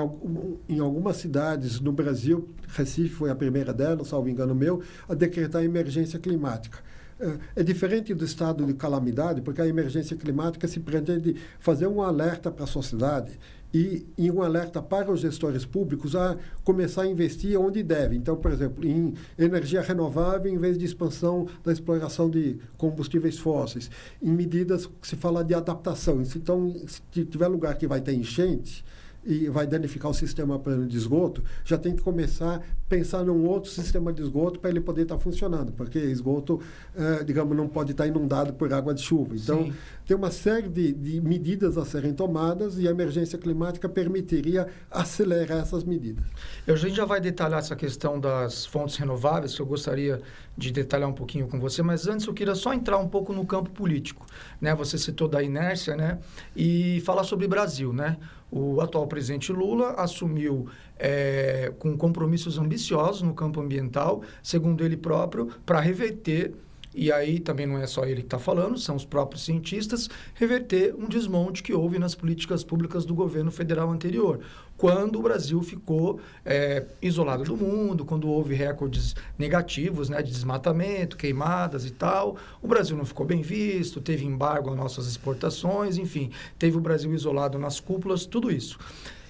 em, 0.70 0.76
em, 0.76 0.80
algumas 0.80 1.18
cidades 1.18 1.80
no 1.80 1.92
Brasil, 1.92 2.48
Recife 2.68 3.10
foi 3.10 3.32
a 3.32 3.36
primeira 3.36 3.74
delas, 3.74 4.08
salvo 4.08 4.30
engano 4.30 4.54
meu, 4.54 4.84
a 5.08 5.16
decretar 5.16 5.64
emergência 5.64 6.20
climática. 6.20 6.78
Uh, 7.20 7.40
é 7.56 7.64
diferente 7.64 8.14
do 8.14 8.24
estado 8.24 8.64
de 8.64 8.74
calamidade, 8.76 9.42
porque 9.42 9.60
a 9.60 9.68
emergência 9.68 10.16
climática 10.16 10.68
se 10.68 10.80
pretende 10.80 11.36
fazer 11.60 11.88
um 11.88 12.02
alerta 12.02 12.52
para 12.52 12.64
a 12.64 12.68
sociedade 12.68 13.40
e, 13.74 14.06
e, 14.18 14.32
um 14.32 14.42
alerta 14.42 14.82
para 14.82 15.12
os 15.12 15.22
gestores 15.22 15.66
públicos 15.66 16.16
a 16.16 16.38
começar 16.64 17.04
a 17.04 17.08
investir 17.08 17.60
onde 17.60 17.84
deve. 17.84 18.16
Então, 18.16 18.36
por 18.36 18.52
exemplo, 18.52 18.86
em 18.86 19.14
energia 19.38 19.82
renovável 19.82 20.52
em 20.52 20.58
vez 20.58 20.78
de 20.78 20.86
expansão 20.86 21.48
da 21.64 21.72
exploração 21.72 22.30
de 22.30 22.58
combustíveis 22.78 23.38
fósseis, 23.38 23.90
em 24.22 24.32
medidas 24.32 24.86
que 24.86 25.08
se 25.08 25.16
fala 25.16 25.44
de 25.44 25.54
adaptação. 25.54 26.22
Então, 26.22 26.76
se 26.88 27.26
tiver 27.26 27.48
lugar 27.48 27.78
que 27.78 27.88
vai 27.88 28.02
ter 28.02 28.14
enchente, 28.14 28.84
e 29.24 29.50
vai 29.50 29.68
danificar 29.68 30.10
o 30.10 30.14
sistema 30.14 30.62
de 30.88 30.98
esgoto, 30.98 31.44
já 31.64 31.78
tem 31.78 31.96
que 31.96 32.02
começar 32.02 32.56
a 32.56 32.62
pensar 32.88 33.24
num 33.24 33.46
outro 33.46 33.70
sistema 33.70 34.12
de 34.12 34.22
esgoto 34.22 34.60
para 34.60 34.70
ele 34.70 34.80
poder 34.80 35.04
estar 35.04 35.16
tá 35.16 35.22
funcionando, 35.22 35.72
porque 35.74 36.00
esgoto, 36.00 36.60
eh, 36.96 37.24
digamos, 37.24 37.56
não 37.56 37.68
pode 37.68 37.92
estar 37.92 38.06
tá 38.06 38.08
inundado 38.08 38.54
por 38.54 38.74
água 38.74 38.94
de 38.94 39.02
chuva. 39.02 39.36
Então, 39.36 39.66
Sim. 39.66 39.74
tem 40.08 40.18
uma 40.18 40.32
série 40.32 40.70
de, 40.70 40.92
de 40.94 41.22
medidas 41.22 41.78
a 41.78 41.86
serem 41.86 42.14
tomadas 42.14 42.80
e 42.80 42.88
a 42.88 42.92
emergência 42.92 43.38
climática 43.38 43.88
permitiria 43.88 44.68
acelerar 44.90 45.60
essas 45.60 45.84
medidas. 45.84 46.26
A 46.68 46.76
gente 46.76 46.96
já 46.96 47.06
vai 47.06 47.22
detalhar 47.22 47.60
essa 47.60 47.76
questão 47.76 48.20
das 48.20 48.66
fontes 48.66 48.96
renováveis, 48.96 49.54
que 49.54 49.62
eu 49.62 49.66
gostaria 49.66 50.22
de 50.58 50.72
detalhar 50.72 51.08
um 51.08 51.14
pouquinho 51.14 51.48
com 51.48 51.60
você, 51.60 51.82
mas 51.82 52.08
antes 52.08 52.26
eu 52.26 52.34
queria 52.34 52.56
só 52.56 52.74
entrar 52.74 52.98
um 52.98 53.08
pouco 53.08 53.32
no 53.34 53.46
campo 53.46 53.70
político. 53.70 54.26
Né? 54.60 54.76
Você 54.76 54.98
citou 54.98 55.28
da 55.28 55.42
inércia, 55.42 55.96
né? 55.96 56.20
E 56.56 57.02
falar 57.06 57.24
sobre 57.24 57.48
Brasil, 57.48 57.94
né? 57.94 58.18
O 58.52 58.82
atual 58.82 59.08
presidente 59.08 59.52
Lula 59.52 59.92
assumiu 59.92 60.68
é, 60.98 61.72
com 61.78 61.96
compromissos 61.96 62.58
ambiciosos 62.58 63.22
no 63.22 63.34
campo 63.34 63.62
ambiental, 63.62 64.22
segundo 64.42 64.84
ele 64.84 64.98
próprio, 64.98 65.48
para 65.66 65.80
reverter 65.80 66.54
e 66.94 67.12
aí 67.12 67.40
também 67.40 67.68
não 67.68 67.78
é 67.78 67.86
só 67.86 68.04
ele 68.06 68.22
que 68.22 68.28
está 68.28 68.40
falando, 68.40 68.78
são 68.78 68.96
os 68.96 69.06
próprios 69.06 69.46
cientistas, 69.46 70.10
reverter 70.34 70.96
um 70.96 71.08
desmonte 71.08 71.62
que 71.62 71.74
houve 71.74 72.00
nas 72.00 72.16
políticas 72.16 72.64
públicas 72.64 73.06
do 73.06 73.14
governo 73.14 73.52
federal 73.52 73.92
anterior. 73.92 74.40
Quando 74.76 75.20
o 75.20 75.22
Brasil 75.22 75.62
ficou 75.62 76.20
é, 76.46 76.86
isolado 77.02 77.44
do 77.44 77.58
mundo, 77.58 78.06
quando 78.06 78.30
houve 78.30 78.56
recordes 78.56 79.16
negativos 79.38 80.10
né, 80.10 80.22
de 80.22 80.32
desmatamento, 80.32 81.18
queimadas 81.18 81.86
e 81.86 81.92
tal, 81.92 82.38
o 82.62 82.68
Brasil 82.68 82.96
não 82.96 83.06
ficou 83.06 83.26
bem 83.26 83.42
visto, 83.42 84.02
teve 84.02 84.26
embargo 84.26 84.70
às 84.70 84.78
nossas 84.78 85.06
exportações, 85.06 85.98
enfim, 85.98 86.32
teve 86.58 86.78
o 86.78 86.82
Brasil 86.82 87.14
isolado 87.14 87.60
nas 87.60 87.80
cúpulas, 87.80 88.26
tudo 88.26 88.50
isso. 88.50 88.80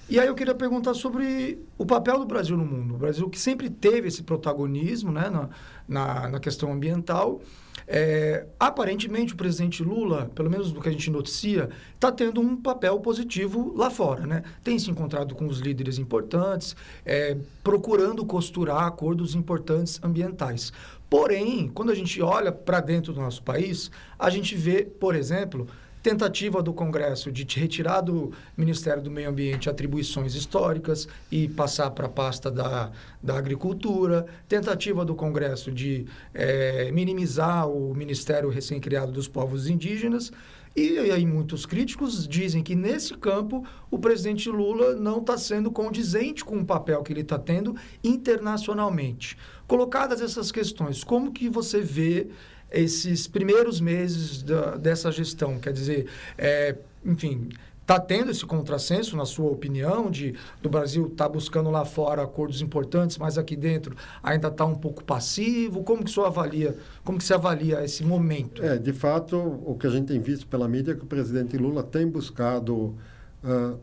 E 0.10 0.19
aí 0.19 0.26
eu 0.26 0.34
queria 0.34 0.56
perguntar 0.56 0.95
sobre 0.95 1.63
o 1.78 1.86
papel 1.86 2.17
do 2.17 2.26
Brasil 2.26 2.58
no 2.58 2.65
mundo. 2.65 2.95
O 2.95 2.98
Brasil 2.98 3.30
que 3.30 3.38
sempre 3.38 3.69
teve 3.69 4.08
esse 4.08 4.24
protagonismo 4.24 5.12
né, 5.12 5.30
na, 5.30 5.50
na, 5.88 6.28
na 6.30 6.39
questão 6.39 6.74
ambiental. 6.74 7.39
É, 7.88 8.48
aparentemente, 8.60 9.36
o 9.36 9.38
presidente 9.38 9.84
Lula, 9.84 10.32
pelo 10.34 10.50
menos 10.50 10.72
do 10.72 10.82
que 10.82 10.89
a 10.89 10.91
gente 10.91 11.12
noticia, 11.12 11.69
está 11.93 12.12
tendo 12.12 12.41
um 12.41 12.58
papel 12.58 13.00
positivo 13.00 13.72
lá 13.76 13.91
fora. 13.91 14.26
Né? 14.26 14.41
Tem 14.63 14.80
se 14.80 14.89
encontrado 14.89 15.36
com 15.36 15.45
os 15.45 15.60
líderes 15.60 16.00
importantes, 16.00 16.76
é, 17.06 17.38
procurando 17.63 18.26
costurar 18.26 18.86
acordos 18.86 19.36
importantes 19.36 20.00
ambientais. 20.04 20.74
Porém, 21.08 21.67
quando 21.67 21.91
a 21.91 21.95
gente 21.95 22.19
olha 22.19 22.52
para 22.52 22.80
dentro 22.80 23.13
do 23.13 23.22
nosso 23.22 23.43
país, 23.43 23.91
a 24.17 24.32
gente 24.32 24.56
vê, 24.56 24.84
por 24.86 25.15
exemplo, 25.15 25.67
tentativa 26.10 26.63
do 26.63 26.74
Congresso 26.74 27.32
de 27.32 27.45
retirar 27.60 28.02
do 28.02 28.32
Ministério 28.58 29.02
do 29.02 29.12
Meio 29.12 29.30
Ambiente 29.30 29.69
atribuições 29.69 30.34
históricas 30.34 31.08
e 31.32 31.48
passar 31.50 31.91
para 31.91 32.08
a 32.08 32.10
pasta 32.10 32.50
da, 32.50 32.91
da 33.22 33.38
Agricultura, 33.38 34.26
tentativa 34.48 35.06
do 35.06 35.13
Congresso 35.13 35.72
de 35.72 36.08
é, 36.34 36.91
minimizar 36.91 37.69
o 37.69 37.93
Ministério 37.93 38.50
recém-criado 38.50 39.12
dos 39.12 39.28
Povos 39.28 39.69
Indígenas. 39.69 40.32
E 40.76 40.98
aí 40.98 41.28
muitos 41.28 41.63
críticos 41.67 42.28
dizem 42.28 42.63
que 42.63 42.74
nesse 42.74 43.15
campo 43.15 43.63
o 43.91 44.00
presidente 44.00 44.50
Lula 44.50 44.95
não 44.95 45.19
está 45.19 45.38
sendo 45.38 45.69
condizente 45.69 46.43
com 46.43 46.58
o 46.58 46.65
papel 46.65 47.04
que 47.04 47.13
ele 47.13 47.22
está 47.22 47.38
tendo 47.38 47.76
internacionalmente. 48.04 49.38
Colocadas 49.67 50.22
essas 50.22 50.52
questões, 50.52 51.04
como 51.04 51.32
que 51.32 51.50
você 51.50 51.82
vê 51.82 52.30
esses 52.71 53.27
primeiros 53.27 53.79
meses 53.79 54.43
da, 54.43 54.75
dessa 54.75 55.12
gestão? 55.12 55.60
Quer 55.60 55.73
dizer, 55.73 56.08
é, 56.38 56.75
enfim, 57.05 57.49
está 57.89 57.99
tendo 57.99 58.29
esse 58.29 58.45
contrassenso, 58.45 59.17
na 59.17 59.25
sua 59.25 59.49
opinião, 59.49 60.12
de 60.12 60.36
do 60.62 60.69
Brasil 60.69 61.08
estar 61.08 61.25
tá 61.25 61.29
buscando 61.29 61.71
lá 61.71 61.84
fora 61.84 62.21
acordos 62.21 62.62
importantes, 62.62 63.17
mas 63.17 63.36
aqui 63.36 63.55
dentro 63.55 63.95
ainda 64.21 64.49
está 64.49 64.63
um 64.63 64.75
pouco 64.75 65.03
passivo? 65.03 65.84
Como 65.84 66.03
que 66.03 66.19
o 66.19 66.23
avalia, 66.23 66.77
como 67.03 67.17
que 67.17 67.23
se 67.23 67.34
avalia 67.34 67.84
esse 67.84 68.03
momento? 68.03 68.63
É, 68.63 68.77
de 68.77 68.93
fato, 68.93 69.38
o 69.38 69.75
que 69.75 69.88
a 69.88 69.89
gente 69.89 70.08
tem 70.08 70.19
visto 70.19 70.45
pela 70.45 70.67
mídia 70.67 70.91
é 70.91 70.95
que 70.95 71.03
o 71.03 71.08
presidente 71.08 71.58
Lula 71.58 71.82
tem 71.82 72.08
buscado 72.08 72.95
uh, 73.43 73.79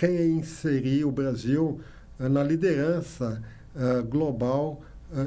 reinserir 0.00 1.06
o 1.06 1.12
Brasil 1.12 1.80
uh, 2.18 2.28
na 2.30 2.42
liderança 2.42 3.42
uh, 3.74 4.02
global 4.04 4.80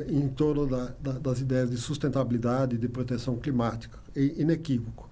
em 0.09 0.27
torno 0.27 0.67
da, 0.67 0.93
da, 1.01 1.13
das 1.13 1.39
ideias 1.39 1.69
de 1.69 1.77
sustentabilidade 1.77 2.75
e 2.75 2.77
de 2.77 2.87
proteção 2.87 3.37
climática, 3.37 3.97
inequívoco. 4.15 5.09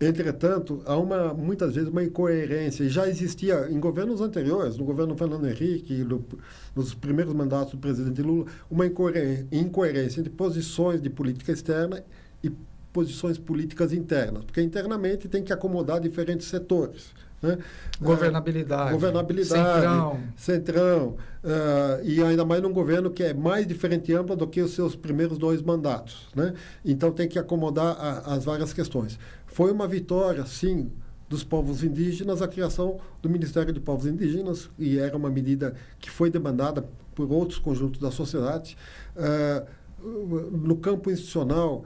Entretanto, 0.00 0.82
há 0.86 0.96
uma, 0.96 1.34
muitas 1.34 1.74
vezes 1.74 1.90
uma 1.90 2.02
incoerência, 2.02 2.88
já 2.88 3.08
existia 3.08 3.68
em 3.70 3.78
governos 3.78 4.20
anteriores, 4.20 4.76
no 4.76 4.84
governo 4.84 5.16
Fernando 5.16 5.46
Henrique, 5.46 5.94
no, 6.04 6.24
nos 6.74 6.94
primeiros 6.94 7.34
mandatos 7.34 7.72
do 7.72 7.78
presidente 7.78 8.22
Lula, 8.22 8.46
uma 8.70 8.86
incoerência 8.86 10.20
entre 10.20 10.30
posições 10.30 11.00
de 11.00 11.10
política 11.10 11.52
externa 11.52 12.02
e 12.42 12.50
posições 12.92 13.38
políticas 13.38 13.92
internas, 13.92 14.44
porque 14.44 14.62
internamente 14.62 15.28
tem 15.28 15.42
que 15.42 15.52
acomodar 15.52 16.00
diferentes 16.00 16.46
setores. 16.46 17.12
Né? 17.44 17.58
Governabilidade. 18.00 18.90
Uh, 18.90 18.92
governabilidade. 18.92 19.80
Centrão. 19.80 20.20
Centrão. 20.36 21.08
Uh, 21.44 22.02
e 22.02 22.22
ainda 22.22 22.44
mais 22.44 22.62
num 22.62 22.72
governo 22.72 23.10
que 23.10 23.22
é 23.22 23.34
mais 23.34 23.66
diferente 23.66 24.10
e 24.10 24.14
ampla 24.14 24.34
do 24.34 24.46
que 24.46 24.62
os 24.62 24.72
seus 24.72 24.96
primeiros 24.96 25.36
dois 25.36 25.60
mandatos. 25.60 26.28
Né? 26.34 26.54
Então 26.82 27.12
tem 27.12 27.28
que 27.28 27.38
acomodar 27.38 27.96
a, 27.98 28.34
as 28.34 28.44
várias 28.44 28.72
questões. 28.72 29.18
Foi 29.46 29.70
uma 29.70 29.86
vitória, 29.86 30.46
sim, 30.46 30.90
dos 31.28 31.44
povos 31.44 31.84
indígenas 31.84 32.40
a 32.40 32.48
criação 32.48 32.98
do 33.20 33.28
Ministério 33.28 33.72
de 33.72 33.80
Povos 33.80 34.06
Indígenas, 34.06 34.70
e 34.78 34.98
era 34.98 35.16
uma 35.16 35.28
medida 35.28 35.74
que 35.98 36.10
foi 36.10 36.30
demandada 36.30 36.88
por 37.14 37.30
outros 37.30 37.58
conjuntos 37.58 38.00
da 38.00 38.10
sociedade. 38.10 38.76
Uh, 39.16 39.66
no 40.04 40.76
campo 40.76 41.10
institucional, 41.10 41.84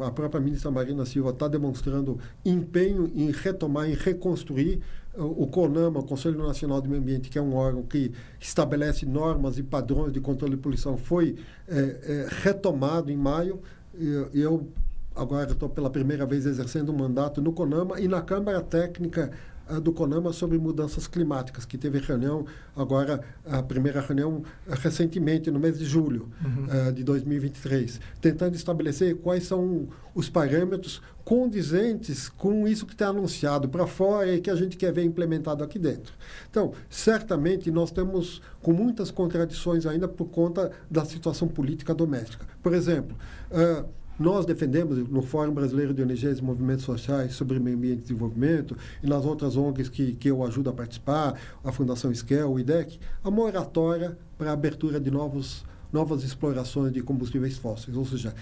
a 0.00 0.10
própria 0.10 0.40
ministra 0.40 0.70
Marina 0.70 1.04
Silva 1.04 1.30
está 1.30 1.46
demonstrando 1.46 2.18
empenho 2.44 3.10
em 3.14 3.30
retomar, 3.30 3.88
em 3.88 3.94
reconstruir 3.94 4.80
eh, 5.14 5.20
o 5.20 5.46
CONAMA, 5.46 6.00
o 6.00 6.02
Conselho 6.02 6.38
Nacional 6.38 6.80
do 6.80 6.88
Meio 6.88 7.02
Ambiente, 7.02 7.28
que 7.28 7.38
é 7.38 7.42
um 7.42 7.54
órgão 7.54 7.82
que 7.82 8.12
estabelece 8.38 9.04
normas 9.04 9.58
e 9.58 9.62
padrões 9.62 10.12
de 10.12 10.20
controle 10.20 10.56
de 10.56 10.62
poluição, 10.62 10.96
foi 10.96 11.36
é, 11.68 11.78
é, 11.78 12.26
retomado 12.42 13.12
em 13.12 13.16
maio. 13.16 13.60
Eu 14.32 14.68
agora 15.14 15.50
estou 15.52 15.68
pela 15.68 15.90
primeira 15.90 16.24
vez 16.24 16.46
exercendo 16.46 16.92
um 16.92 16.96
mandato 16.96 17.42
no 17.42 17.52
CONAMA 17.52 18.00
e 18.00 18.08
na 18.08 18.22
Câmara 18.22 18.62
Técnica 18.62 19.30
do 19.78 19.92
CONAMA 19.92 20.32
sobre 20.32 20.58
mudanças 20.58 21.06
climáticas, 21.06 21.64
que 21.64 21.78
teve 21.78 21.98
reunião 21.98 22.44
agora, 22.74 23.20
a 23.46 23.62
primeira 23.62 24.00
reunião 24.00 24.42
recentemente, 24.66 25.50
no 25.50 25.60
mês 25.60 25.78
de 25.78 25.84
julho 25.84 26.28
uhum. 26.44 26.88
uh, 26.88 26.92
de 26.92 27.04
2023, 27.04 28.00
tentando 28.20 28.56
estabelecer 28.56 29.16
quais 29.16 29.44
são 29.44 29.88
os 30.14 30.28
parâmetros 30.28 31.00
condizentes 31.24 32.28
com 32.28 32.66
isso 32.66 32.84
que 32.84 32.92
está 32.92 33.08
anunciado 33.08 33.68
para 33.68 33.86
fora 33.86 34.34
e 34.34 34.40
que 34.40 34.50
a 34.50 34.56
gente 34.56 34.76
quer 34.76 34.92
ver 34.92 35.04
implementado 35.04 35.62
aqui 35.62 35.78
dentro. 35.78 36.12
Então, 36.50 36.72
certamente 36.88 37.70
nós 37.70 37.90
temos 37.90 38.42
com 38.62 38.72
muitas 38.72 39.10
contradições 39.10 39.86
ainda 39.86 40.08
por 40.08 40.26
conta 40.26 40.72
da 40.90 41.04
situação 41.04 41.46
política 41.46 41.94
doméstica. 41.94 42.46
Por 42.62 42.74
exemplo, 42.74 43.16
uh, 43.50 43.88
nós 44.20 44.44
defendemos 44.44 44.98
no 45.08 45.22
Fórum 45.22 45.54
Brasileiro 45.54 45.94
de 45.94 46.02
ONGs 46.02 46.40
e 46.40 46.44
Movimentos 46.44 46.84
Sociais 46.84 47.32
sobre 47.32 47.58
Meio 47.58 47.74
Ambiente 47.74 48.00
e 48.00 48.02
Desenvolvimento 48.02 48.76
e 49.02 49.06
nas 49.06 49.24
outras 49.24 49.56
ONGs 49.56 49.88
que, 49.88 50.12
que 50.12 50.30
eu 50.30 50.44
ajudo 50.44 50.68
a 50.68 50.74
participar, 50.74 51.40
a 51.64 51.72
Fundação 51.72 52.12
Esquel, 52.12 52.52
o 52.52 52.60
IDEC, 52.60 53.00
a 53.24 53.30
moratória 53.30 54.18
para 54.36 54.50
a 54.50 54.52
abertura 54.52 55.00
de 55.00 55.10
novos, 55.10 55.64
novas 55.90 56.22
explorações 56.22 56.92
de 56.92 57.00
combustíveis 57.00 57.56
fósseis. 57.56 57.96
Ou 57.96 58.04
seja, 58.04 58.34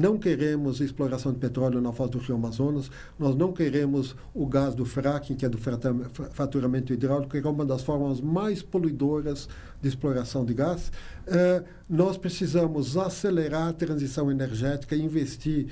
não 0.00 0.18
queremos 0.18 0.80
exploração 0.80 1.30
de 1.30 1.38
petróleo 1.38 1.78
na 1.80 1.92
foz 1.92 2.10
do 2.10 2.18
Rio 2.18 2.36
Amazonas, 2.36 2.90
nós 3.18 3.36
não 3.36 3.52
queremos 3.52 4.16
o 4.34 4.46
gás 4.46 4.74
do 4.74 4.86
fracking, 4.86 5.36
que 5.36 5.44
é 5.44 5.48
do 5.48 5.58
fraturamento 5.58 6.92
hidráulico, 6.92 7.30
que 7.30 7.46
é 7.46 7.50
uma 7.50 7.66
das 7.66 7.82
formas 7.82 8.18
mais 8.18 8.62
poluidoras 8.62 9.46
de 9.82 9.88
exploração 9.88 10.42
de 10.42 10.54
gás. 10.54 10.90
Eh, 11.26 11.62
nós 11.88 12.16
precisamos 12.16 12.96
acelerar 12.96 13.68
a 13.68 13.72
transição 13.74 14.30
energética 14.30 14.96
e 14.96 15.02
investir 15.02 15.66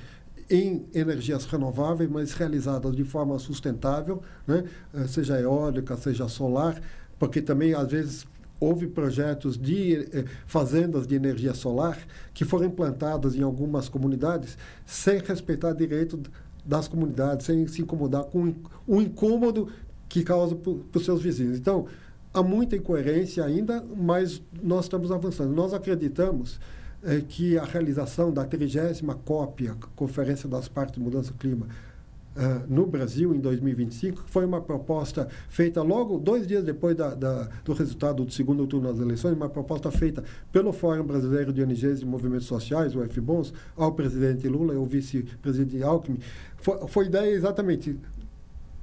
em 0.50 0.86
energias 0.94 1.46
renováveis, 1.46 2.10
mas 2.10 2.32
realizadas 2.32 2.94
de 2.94 3.04
forma 3.04 3.38
sustentável, 3.38 4.22
né? 4.46 4.64
Eh, 4.92 5.06
seja 5.06 5.40
eólica, 5.40 5.96
seja 5.96 6.28
solar, 6.28 6.80
porque 7.18 7.40
também, 7.40 7.72
às 7.72 7.90
vezes, 7.90 8.26
houve 8.60 8.86
projetos 8.86 9.56
de 9.56 10.08
eh, 10.12 10.24
fazendas 10.46 11.06
de 11.06 11.14
energia 11.14 11.54
solar 11.54 11.98
que 12.34 12.44
foram 12.44 12.66
implantadas 12.66 13.34
em 13.34 13.42
algumas 13.42 13.88
comunidades 13.88 14.58
sem 14.84 15.18
respeitar 15.20 15.72
direito 15.72 16.20
das 16.64 16.88
comunidades, 16.88 17.46
sem 17.46 17.66
se 17.66 17.82
incomodar 17.82 18.24
com 18.24 18.54
o 18.86 19.00
incômodo 19.00 19.68
que 20.08 20.22
causa 20.22 20.54
para 20.54 20.72
os 20.94 21.04
seus 21.04 21.22
vizinhos. 21.22 21.58
Então, 21.58 21.86
há 22.32 22.42
muita 22.42 22.76
incoerência 22.76 23.44
ainda, 23.44 23.84
mas 23.96 24.42
nós 24.62 24.84
estamos 24.84 25.10
avançando. 25.10 25.54
Nós 25.54 25.72
acreditamos 25.72 26.60
eh, 27.02 27.22
que 27.26 27.56
a 27.56 27.64
realização 27.64 28.32
da 28.32 28.44
30 28.44 29.14
cópia 29.24 29.76
Conferência 29.94 30.48
das 30.48 30.68
Partes 30.68 30.96
de 30.96 31.00
Mudança 31.00 31.32
do 31.32 31.38
Clima 31.38 31.66
uh, 32.36 32.64
no 32.68 32.86
Brasil 32.86 33.34
em 33.34 33.40
2025, 33.40 34.24
que 34.24 34.30
foi 34.30 34.44
uma 34.44 34.60
proposta 34.60 35.28
feita 35.48 35.82
logo 35.82 36.18
dois 36.18 36.46
dias 36.46 36.64
depois 36.64 36.96
da, 36.96 37.14
da, 37.14 37.48
do 37.64 37.72
resultado 37.72 38.24
do 38.24 38.32
segundo 38.32 38.66
turno 38.66 38.92
das 38.92 39.00
eleições, 39.00 39.34
uma 39.34 39.48
proposta 39.48 39.90
feita 39.90 40.22
pelo 40.52 40.72
Fórum 40.72 41.04
Brasileiro 41.04 41.52
de 41.52 41.62
ONGs 41.62 42.02
e 42.02 42.04
Movimentos 42.04 42.46
Sociais, 42.46 42.94
o 42.94 43.06
FBONS, 43.06 43.52
ao 43.76 43.92
presidente 43.92 44.48
Lula 44.48 44.74
e 44.74 44.76
ao 44.76 44.86
vice-presidente 44.86 45.82
Alckmin. 45.82 46.18
Foi, 46.56 46.88
foi 46.88 47.06
ideia 47.06 47.30
exatamente 47.30 47.98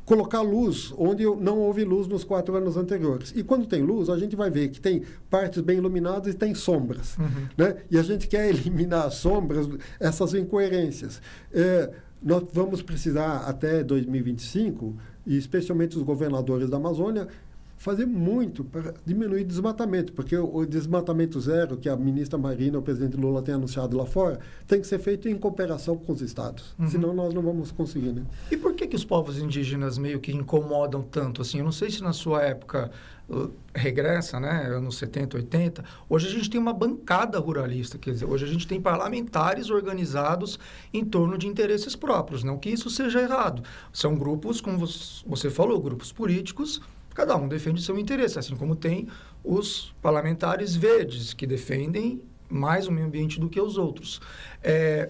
colocar 0.05 0.41
luz 0.41 0.93
onde 0.97 1.23
não 1.23 1.59
houve 1.59 1.83
luz 1.83 2.07
nos 2.07 2.23
quatro 2.23 2.55
anos 2.55 2.77
anteriores. 2.77 3.33
E 3.35 3.43
quando 3.43 3.65
tem 3.65 3.81
luz, 3.81 4.09
a 4.09 4.17
gente 4.17 4.35
vai 4.35 4.49
ver 4.49 4.69
que 4.69 4.79
tem 4.79 5.01
partes 5.29 5.61
bem 5.61 5.77
iluminadas 5.77 6.33
e 6.33 6.37
tem 6.37 6.53
sombras. 6.53 7.17
Uhum. 7.17 7.47
Né? 7.57 7.77
E 7.89 7.97
a 7.97 8.03
gente 8.03 8.27
quer 8.27 8.47
eliminar 8.49 9.07
as 9.07 9.15
sombras, 9.15 9.67
essas 9.99 10.33
incoerências. 10.33 11.21
É, 11.51 11.91
nós 12.21 12.43
vamos 12.53 12.81
precisar 12.81 13.37
até 13.47 13.83
2025, 13.83 14.95
e 15.25 15.37
especialmente 15.37 15.97
os 15.97 16.03
governadores 16.03 16.69
da 16.69 16.77
Amazônia, 16.77 17.27
fazer 17.77 18.05
muito 18.05 18.63
para 18.63 18.93
diminuir 19.05 19.41
o 19.41 19.45
desmatamento, 19.45 20.13
porque 20.13 20.35
o, 20.35 20.55
o 20.55 20.65
desmatamento 20.65 21.39
zero 21.39 21.77
que 21.77 21.89
a 21.89 21.95
ministra 21.95 22.37
Marina, 22.37 22.79
o 22.79 22.81
presidente 22.81 23.17
Lula 23.17 23.41
tem 23.41 23.53
anunciado 23.53 23.97
lá 23.97 24.05
fora, 24.05 24.39
tem 24.67 24.79
que 24.79 24.87
ser 24.87 24.99
feito 24.99 25.27
em 25.27 25.37
cooperação 25.37 25.97
com 25.97 26.13
os 26.13 26.21
estados. 26.21 26.73
Uhum. 26.79 26.87
Senão 26.87 27.13
nós 27.13 27.33
não 27.33 27.41
vamos 27.41 27.71
conseguir, 27.71 28.11
né? 28.11 28.23
E 28.49 28.57
por 28.57 28.73
que, 28.73 28.87
que 28.87 28.95
os 28.95 29.05
povos 29.05 29.37
indígenas 29.37 29.97
meio 29.97 30.19
que 30.19 30.31
incomodam 30.31 31.01
tanto? 31.01 31.41
Assim, 31.41 31.59
eu 31.59 31.65
não 31.65 31.71
sei 31.71 31.91
se 31.91 32.01
na 32.01 32.13
sua 32.13 32.41
época 32.43 32.89
uh, 33.29 33.51
regressa, 33.73 34.39
né, 34.39 34.67
anos 34.67 34.97
70, 34.97 35.37
80. 35.37 35.83
Hoje 36.09 36.27
a 36.27 36.31
gente 36.31 36.49
tem 36.49 36.59
uma 36.59 36.73
bancada 36.73 37.37
ruralista, 37.39 37.97
quer 37.97 38.11
dizer, 38.11 38.25
hoje 38.25 38.45
a 38.45 38.47
gente 38.47 38.67
tem 38.67 38.81
parlamentares 38.81 39.69
organizados 39.69 40.57
em 40.93 41.03
torno 41.03 41.37
de 41.37 41.47
interesses 41.47 41.95
próprios. 41.95 42.43
Não 42.43 42.57
que 42.57 42.69
isso 42.69 42.89
seja 42.89 43.21
errado. 43.21 43.63
São 43.91 44.15
grupos, 44.15 44.61
como 44.61 44.87
você 45.25 45.49
falou, 45.49 45.79
grupos 45.81 46.11
políticos 46.11 46.81
cada 47.15 47.35
um 47.35 47.47
defende 47.47 47.81
seu 47.81 47.97
interesse, 47.97 48.37
assim 48.37 48.55
como 48.55 48.75
tem 48.75 49.07
os 49.43 49.95
parlamentares 50.01 50.75
verdes, 50.75 51.33
que 51.33 51.47
defendem 51.47 52.21
mais 52.47 52.87
o 52.87 52.91
meio 52.91 53.07
ambiente 53.07 53.39
do 53.39 53.49
que 53.49 53.59
os 53.59 53.77
outros. 53.77 54.21
É, 54.61 55.09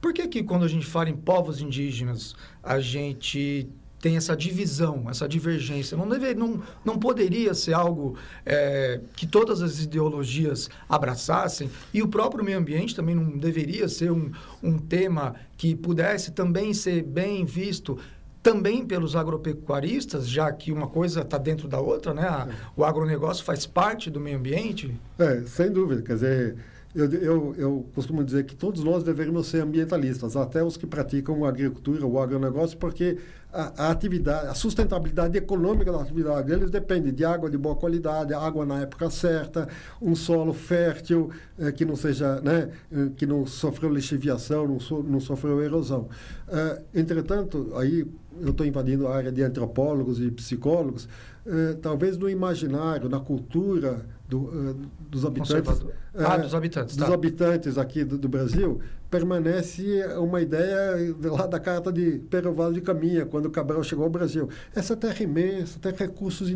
por 0.00 0.12
que, 0.12 0.28
que 0.28 0.42
quando 0.42 0.64
a 0.64 0.68
gente 0.68 0.86
fala 0.86 1.08
em 1.08 1.16
povos 1.16 1.60
indígenas, 1.60 2.36
a 2.62 2.78
gente 2.78 3.66
tem 4.04 4.18
essa 4.18 4.36
divisão, 4.36 5.06
essa 5.08 5.26
divergência? 5.26 5.96
Não, 5.96 6.06
deve, 6.06 6.34
não, 6.34 6.62
não 6.84 6.98
poderia 6.98 7.54
ser 7.54 7.72
algo 7.72 8.18
é, 8.44 9.00
que 9.16 9.26
todas 9.26 9.62
as 9.62 9.80
ideologias 9.80 10.68
abraçassem? 10.86 11.70
E 11.92 12.02
o 12.02 12.08
próprio 12.08 12.44
meio 12.44 12.58
ambiente 12.58 12.94
também 12.94 13.14
não 13.14 13.38
deveria 13.38 13.88
ser 13.88 14.12
um, 14.12 14.30
um 14.62 14.78
tema 14.78 15.36
que 15.56 15.74
pudesse 15.74 16.32
também 16.32 16.74
ser 16.74 17.02
bem 17.02 17.46
visto 17.46 17.98
também 18.44 18.84
pelos 18.84 19.16
agropecuaristas, 19.16 20.28
já 20.28 20.52
que 20.52 20.70
uma 20.70 20.86
coisa 20.86 21.22
está 21.22 21.38
dentro 21.38 21.66
da 21.66 21.80
outra, 21.80 22.12
né? 22.12 22.28
A, 22.28 22.46
o 22.76 22.84
agronegócio 22.84 23.42
faz 23.42 23.64
parte 23.66 24.10
do 24.10 24.20
meio 24.20 24.36
ambiente? 24.36 24.94
É, 25.18 25.40
sem 25.46 25.72
dúvida. 25.72 26.02
Quer 26.02 26.12
dizer, 26.12 26.56
eu, 26.94 27.12
eu, 27.12 27.54
eu 27.58 27.86
costumo 27.92 28.22
dizer 28.22 28.44
que 28.44 28.54
todos 28.54 28.84
nós 28.84 29.02
deveríamos 29.02 29.48
ser 29.48 29.60
ambientalistas, 29.62 30.36
até 30.36 30.62
os 30.62 30.76
que 30.76 30.86
praticam 30.86 31.44
agricultura, 31.44 32.06
o 32.06 32.20
agronegócio, 32.20 32.78
porque 32.78 33.18
a, 33.52 33.86
a, 33.86 33.90
atividade, 33.90 34.46
a 34.46 34.54
sustentabilidade 34.54 35.36
econômica 35.36 35.90
da 35.90 36.00
atividade 36.00 36.46
deles 36.46 36.70
depende 36.70 37.10
de 37.10 37.24
água 37.24 37.50
de 37.50 37.58
boa 37.58 37.74
qualidade, 37.74 38.32
água 38.32 38.64
na 38.64 38.82
época 38.82 39.10
certa, 39.10 39.68
um 40.00 40.14
solo 40.14 40.52
fértil 40.52 41.30
eh, 41.58 41.72
que 41.72 41.84
não 41.84 41.96
seja, 41.96 42.40
né, 42.40 42.70
eh, 42.92 43.10
que 43.16 43.26
não 43.26 43.44
sofreu 43.44 43.92
lixiviação, 43.92 44.68
não, 44.68 44.78
so, 44.78 45.02
não 45.02 45.18
sofreu 45.18 45.60
erosão. 45.62 46.08
Eh, 46.48 46.82
entretanto, 46.94 47.72
aí 47.76 48.06
eu 48.40 48.50
estou 48.50 48.64
invadindo 48.64 49.08
a 49.08 49.16
área 49.16 49.32
de 49.32 49.42
antropólogos 49.42 50.20
e 50.20 50.30
psicólogos, 50.30 51.08
eh, 51.46 51.76
talvez 51.82 52.16
no 52.16 52.28
imaginário, 52.28 53.06
na 53.08 53.20
cultura 53.20 54.06
do, 54.26 54.44
uh, 54.44 54.76
dos 55.10 55.26
habitantes, 55.26 55.84
ah, 56.14 56.38
dos 56.38 56.54
habitantes, 56.54 56.96
dos 56.96 57.06
tá. 57.06 57.12
habitantes 57.12 57.76
aqui 57.76 58.02
do, 58.02 58.16
do, 58.16 58.28
Brasil, 58.30 58.80
permanece 59.10 60.02
uma 60.18 60.40
ideia 60.40 61.14
lá 61.22 61.46
da 61.46 61.60
carta 61.60 61.92
de 61.92 62.18
Perovalho 62.30 62.72
de 62.72 62.80
Caminha, 62.80 63.26
quando 63.26 63.50
Cabral 63.50 63.84
chegou 63.84 64.04
ao 64.04 64.10
Brasil. 64.10 64.48
Essa 64.74 64.96
terra 64.96 65.22
imensa, 65.22 65.78
tem 65.78 65.92
recursos 65.92 66.48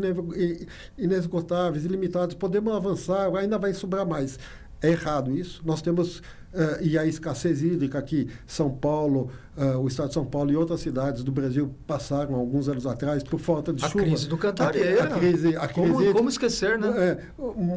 inesgotáveis, 0.97 1.85
ilimitados, 1.85 2.35
podemos 2.35 2.75
avançar, 2.75 3.31
ainda 3.37 3.59
vai 3.59 3.75
sobrar 3.75 4.07
mais. 4.07 4.39
É 4.81 4.91
errado 4.91 5.37
isso. 5.37 5.61
Nós 5.67 5.83
temos 5.83 6.23
Uh, 6.53 6.83
e 6.83 6.97
a 6.97 7.05
escassez 7.05 7.63
hídrica 7.63 8.01
que 8.01 8.27
São 8.47 8.71
Paulo, 8.71 9.31
uh, 9.55 9.79
o 9.79 9.87
estado 9.87 10.09
de 10.09 10.15
São 10.15 10.25
Paulo 10.25 10.51
e 10.51 10.57
outras 10.57 10.81
cidades 10.81 11.23
do 11.23 11.31
Brasil 11.31 11.75
passaram 11.87 12.35
alguns 12.35 12.71
anos 12.71 12.87
atrás 12.87 13.23
por 13.23 13.39
falta 13.39 13.71
de 13.71 13.85
a 13.85 13.89
chuva. 13.89 14.05
A 14.05 14.07
crise 14.07 14.29
do 14.29 14.39
Cantareira. 14.39 15.03
A, 15.03 15.07
a 15.07 15.19
crise, 15.19 15.57
a 15.57 15.69
como, 15.69 15.97
crise, 15.97 16.13
como 16.15 16.29
esquecer, 16.31 16.79
né? 16.79 16.89
É, 16.89 17.19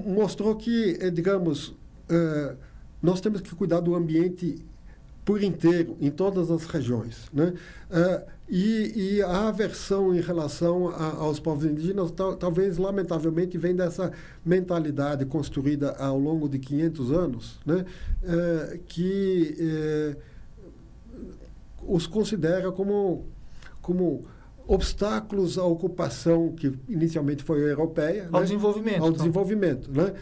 mostrou 0.09 0.55
que, 0.55 0.97
eh, 1.01 1.09
digamos, 1.09 1.75
nós 3.01 3.19
temos 3.19 3.41
que 3.41 3.53
cuidar 3.53 3.81
do 3.81 3.93
ambiente 3.93 4.63
por 5.23 5.43
inteiro, 5.43 5.95
em 6.01 6.09
todas 6.09 6.49
as 6.49 6.65
regiões. 6.65 7.29
Né? 7.31 7.53
Uh, 7.89 8.31
e, 8.49 9.15
e, 9.15 9.21
a 9.21 9.47
aversão 9.47 10.13
em 10.13 10.19
relação 10.19 10.89
a, 10.89 11.15
aos 11.17 11.39
povos 11.39 11.63
indígenas, 11.63 12.11
tal, 12.11 12.35
talvez, 12.35 12.77
lamentavelmente, 12.77 13.57
vem 13.57 13.75
dessa 13.75 14.11
mentalidade 14.43 15.25
construída 15.25 15.91
ao 15.91 16.19
longo 16.19 16.49
de 16.49 16.59
500 16.59 17.11
anos, 17.11 17.59
né? 17.65 17.85
Uh, 18.23 18.79
que 18.87 19.55
uh, 19.57 20.17
os 21.87 22.05
considera 22.07 22.71
como, 22.71 23.25
como 23.81 24.25
obstáculos 24.67 25.57
à 25.57 25.63
ocupação 25.63 26.51
que 26.51 26.73
inicialmente 26.89 27.43
foi 27.43 27.61
europeia. 27.61 28.27
Ao 28.31 28.41
né? 28.41 28.47
desenvolvimento. 28.47 29.01
Ao 29.01 29.09
então. 29.09 29.11
desenvolvimento. 29.13 29.91
Né? 29.91 30.13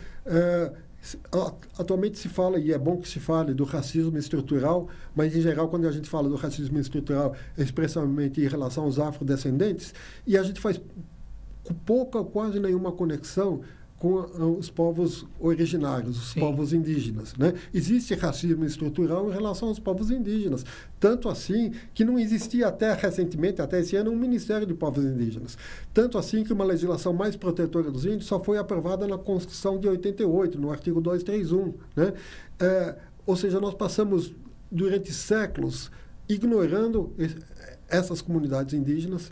Atualmente 1.78 2.20
se 2.20 2.28
fala, 2.28 2.60
e 2.60 2.74
é 2.74 2.78
bom 2.78 2.98
que 2.98 3.08
se 3.08 3.20
fale, 3.20 3.54
do 3.54 3.64
racismo 3.64 4.18
estrutural, 4.18 4.90
mas 5.16 5.36
em 5.36 5.42
geral, 5.42 5.70
quando 5.70 5.88
a 5.88 5.92
gente 5.92 6.10
fala 6.10 6.28
do 6.28 6.36
racismo 6.36 6.78
estrutural, 6.78 7.36
é 7.58 7.64
expressamente 7.64 8.42
em 8.42 8.48
relação 8.48 8.84
aos 8.84 9.00
afrodescendentes, 9.00 9.94
e 10.28 10.38
a 10.38 10.44
gente 10.44 10.60
faz 10.60 10.80
pouca, 11.86 12.24
quase 12.24 12.60
nenhuma 12.60 12.92
conexão 12.92 13.62
com 14.00 14.20
ah, 14.20 14.46
os 14.46 14.70
povos 14.70 15.26
originários, 15.40 16.18
os 16.18 16.32
Sim. 16.32 16.40
povos 16.40 16.72
indígenas. 16.72 17.36
Né? 17.36 17.54
Existe 17.74 18.16
racismo 18.16 18.66
estrutural 18.66 19.30
em 19.30 19.34
relação 19.34 19.68
aos 19.68 19.78
povos 19.78 20.10
indígenas. 20.10 20.66
Tanto 21.00 21.28
assim 21.28 21.74
que 21.94 22.06
não 22.06 22.18
existia 22.18 22.70
até 22.70 22.94
recentemente, 22.94 23.62
até 23.62 23.82
esse 23.82 23.98
ano, 23.98 24.12
um 24.12 24.16
Ministério 24.16 24.66
de 24.66 24.74
Povos 24.74 25.04
Indígenas. 25.04 25.58
Tanto 25.94 26.18
assim 26.18 26.44
que 26.44 26.54
uma 26.54 26.64
legislação 26.64 27.14
mais 27.14 27.36
protetora 27.36 27.92
dos 27.92 28.06
índios 28.06 28.26
só 28.26 28.42
foi 28.42 28.58
aprovada 28.58 29.06
na 29.06 29.18
Constituição 29.18 29.78
de 29.78 29.88
88, 29.88 30.60
no 30.60 30.72
artigo 30.72 31.02
231. 31.02 31.74
Né? 31.96 32.14
É, 32.60 32.96
ou 33.26 33.36
seja, 33.36 33.60
nós 33.60 33.74
passamos 33.74 34.34
durante 34.72 35.12
séculos 35.12 35.92
ignorando 36.28 37.14
essas 37.90 38.22
comunidades 38.22 38.74
indígenas, 38.74 39.32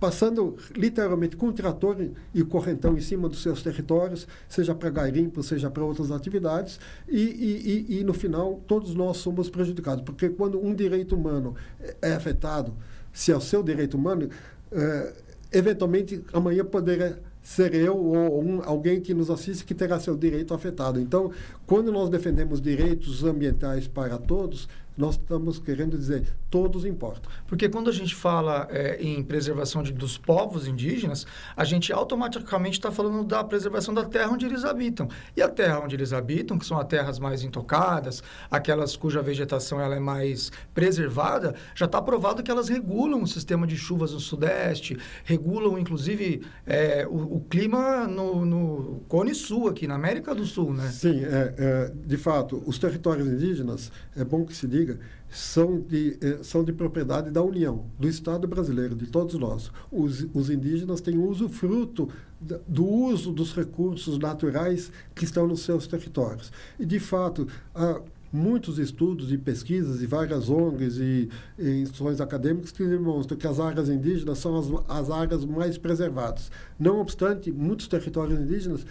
passando 0.00 0.56
literalmente 0.74 1.36
com 1.36 1.48
o 1.48 1.52
trator 1.52 1.96
e 2.34 2.42
correntão 2.44 2.96
em 2.96 3.00
cima 3.00 3.28
dos 3.28 3.42
seus 3.42 3.62
territórios, 3.62 4.26
seja 4.48 4.74
para 4.74 4.90
garimpo, 4.90 5.42
seja 5.42 5.70
para 5.70 5.84
outras 5.84 6.10
atividades, 6.10 6.78
e, 7.08 7.20
e, 7.20 7.94
e, 7.96 8.00
e, 8.00 8.04
no 8.04 8.14
final 8.14 8.62
todos 8.66 8.94
nós 8.94 9.16
somos 9.16 9.50
prejudicados, 9.50 10.04
porque 10.04 10.28
quando 10.28 10.64
um 10.64 10.74
direito 10.74 11.16
humano 11.16 11.54
é 12.00 12.12
afetado, 12.12 12.72
se 13.12 13.32
é 13.32 13.36
o 13.36 13.40
seu 13.40 13.62
direito 13.62 13.96
humano, 13.96 14.28
é, 14.70 15.12
eventualmente 15.52 16.22
amanhã 16.32 16.64
poderá 16.64 17.16
ser 17.42 17.74
eu 17.74 17.96
ou 17.96 18.44
um, 18.44 18.62
alguém 18.62 19.00
que 19.00 19.14
nos 19.14 19.30
assiste 19.30 19.64
que 19.64 19.74
terá 19.74 19.98
seu 19.98 20.14
direito 20.14 20.52
afetado. 20.52 21.00
Então, 21.00 21.30
quando 21.66 21.90
nós 21.90 22.10
defendemos 22.10 22.60
direitos 22.60 23.24
ambientais 23.24 23.88
para 23.88 24.18
todos, 24.18 24.68
nós 24.98 25.14
estamos 25.14 25.58
querendo 25.58 25.96
dizer 25.96 26.24
todos 26.50 26.84
importam. 26.84 27.30
Porque 27.46 27.68
quando 27.68 27.88
a 27.88 27.92
gente 27.92 28.14
fala 28.14 28.66
é, 28.70 29.00
em 29.00 29.22
preservação 29.22 29.82
de, 29.82 29.92
dos 29.92 30.18
povos 30.18 30.66
indígenas, 30.66 31.26
a 31.56 31.64
gente 31.64 31.92
automaticamente 31.92 32.78
está 32.78 32.90
falando 32.90 33.24
da 33.24 33.44
preservação 33.44 33.94
da 33.94 34.04
terra 34.04 34.32
onde 34.32 34.46
eles 34.46 34.64
habitam. 34.64 35.08
E 35.36 35.42
a 35.42 35.48
terra 35.48 35.80
onde 35.80 35.94
eles 35.94 36.12
habitam, 36.12 36.58
que 36.58 36.66
são 36.66 36.78
as 36.78 36.86
terras 36.86 37.18
mais 37.18 37.42
intocadas, 37.42 38.22
aquelas 38.50 38.96
cuja 38.96 39.22
vegetação 39.22 39.80
ela 39.80 39.94
é 39.94 40.00
mais 40.00 40.50
preservada, 40.74 41.54
já 41.74 41.86
está 41.86 42.00
provado 42.00 42.42
que 42.42 42.50
elas 42.50 42.68
regulam 42.68 43.22
o 43.22 43.26
sistema 43.26 43.66
de 43.66 43.76
chuvas 43.76 44.12
no 44.12 44.20
Sudeste, 44.20 44.96
regulam, 45.24 45.78
inclusive, 45.78 46.42
é, 46.66 47.06
o, 47.06 47.36
o, 47.36 47.40
clima 47.48 48.06
no, 48.06 48.44
no 48.44 49.02
Cone 49.08 49.34
Sul, 49.34 49.68
aqui 49.68 49.86
na 49.86 49.94
América 49.94 50.34
do 50.34 50.44
Sul, 50.44 50.72
né? 50.72 50.88
Sim, 50.88 51.24
é, 51.24 51.54
é 51.58 51.92
de 51.94 52.16
fato, 52.16 52.62
os 52.66 52.78
territórios 52.78 53.28
indígenas, 53.28 53.92
é 54.16 54.24
bom 54.24 54.44
que 54.44 54.54
se 54.54 54.66
diga, 54.66 54.87
são 55.28 55.80
de, 55.80 56.16
eh, 56.20 56.38
são 56.42 56.64
de 56.64 56.72
propriedade 56.72 57.30
da 57.30 57.42
União, 57.42 57.84
do 57.98 58.08
Estado 58.08 58.46
brasileiro, 58.46 58.94
de 58.94 59.06
todos 59.06 59.34
nós. 59.34 59.70
Os, 59.90 60.26
os 60.32 60.48
indígenas 60.48 61.00
têm 61.00 61.18
uso 61.18 61.48
fruto 61.48 62.08
do 62.40 62.86
uso 62.86 63.32
dos 63.32 63.52
recursos 63.54 64.18
naturais 64.18 64.90
que 65.14 65.24
estão 65.24 65.46
nos 65.46 65.60
seus 65.60 65.86
territórios. 65.86 66.52
E, 66.78 66.86
de 66.86 67.00
fato, 67.00 67.46
há 67.74 68.00
muitos 68.32 68.78
estudos 68.78 69.32
e 69.32 69.38
pesquisas 69.38 70.02
e 70.02 70.06
várias 70.06 70.48
ONGs 70.48 70.98
e, 70.98 71.28
e 71.58 71.80
instituições 71.80 72.20
acadêmicas 72.20 72.72
que 72.72 72.84
demonstram 72.86 73.38
que 73.38 73.46
as 73.46 73.58
áreas 73.58 73.88
indígenas 73.88 74.38
são 74.38 74.58
as, 74.58 74.66
as 74.88 75.10
áreas 75.10 75.44
mais 75.44 75.78
preservadas. 75.78 76.50
Não 76.78 77.00
obstante, 77.00 77.50
muitos 77.50 77.88
territórios 77.88 78.38
indígenas 78.38 78.86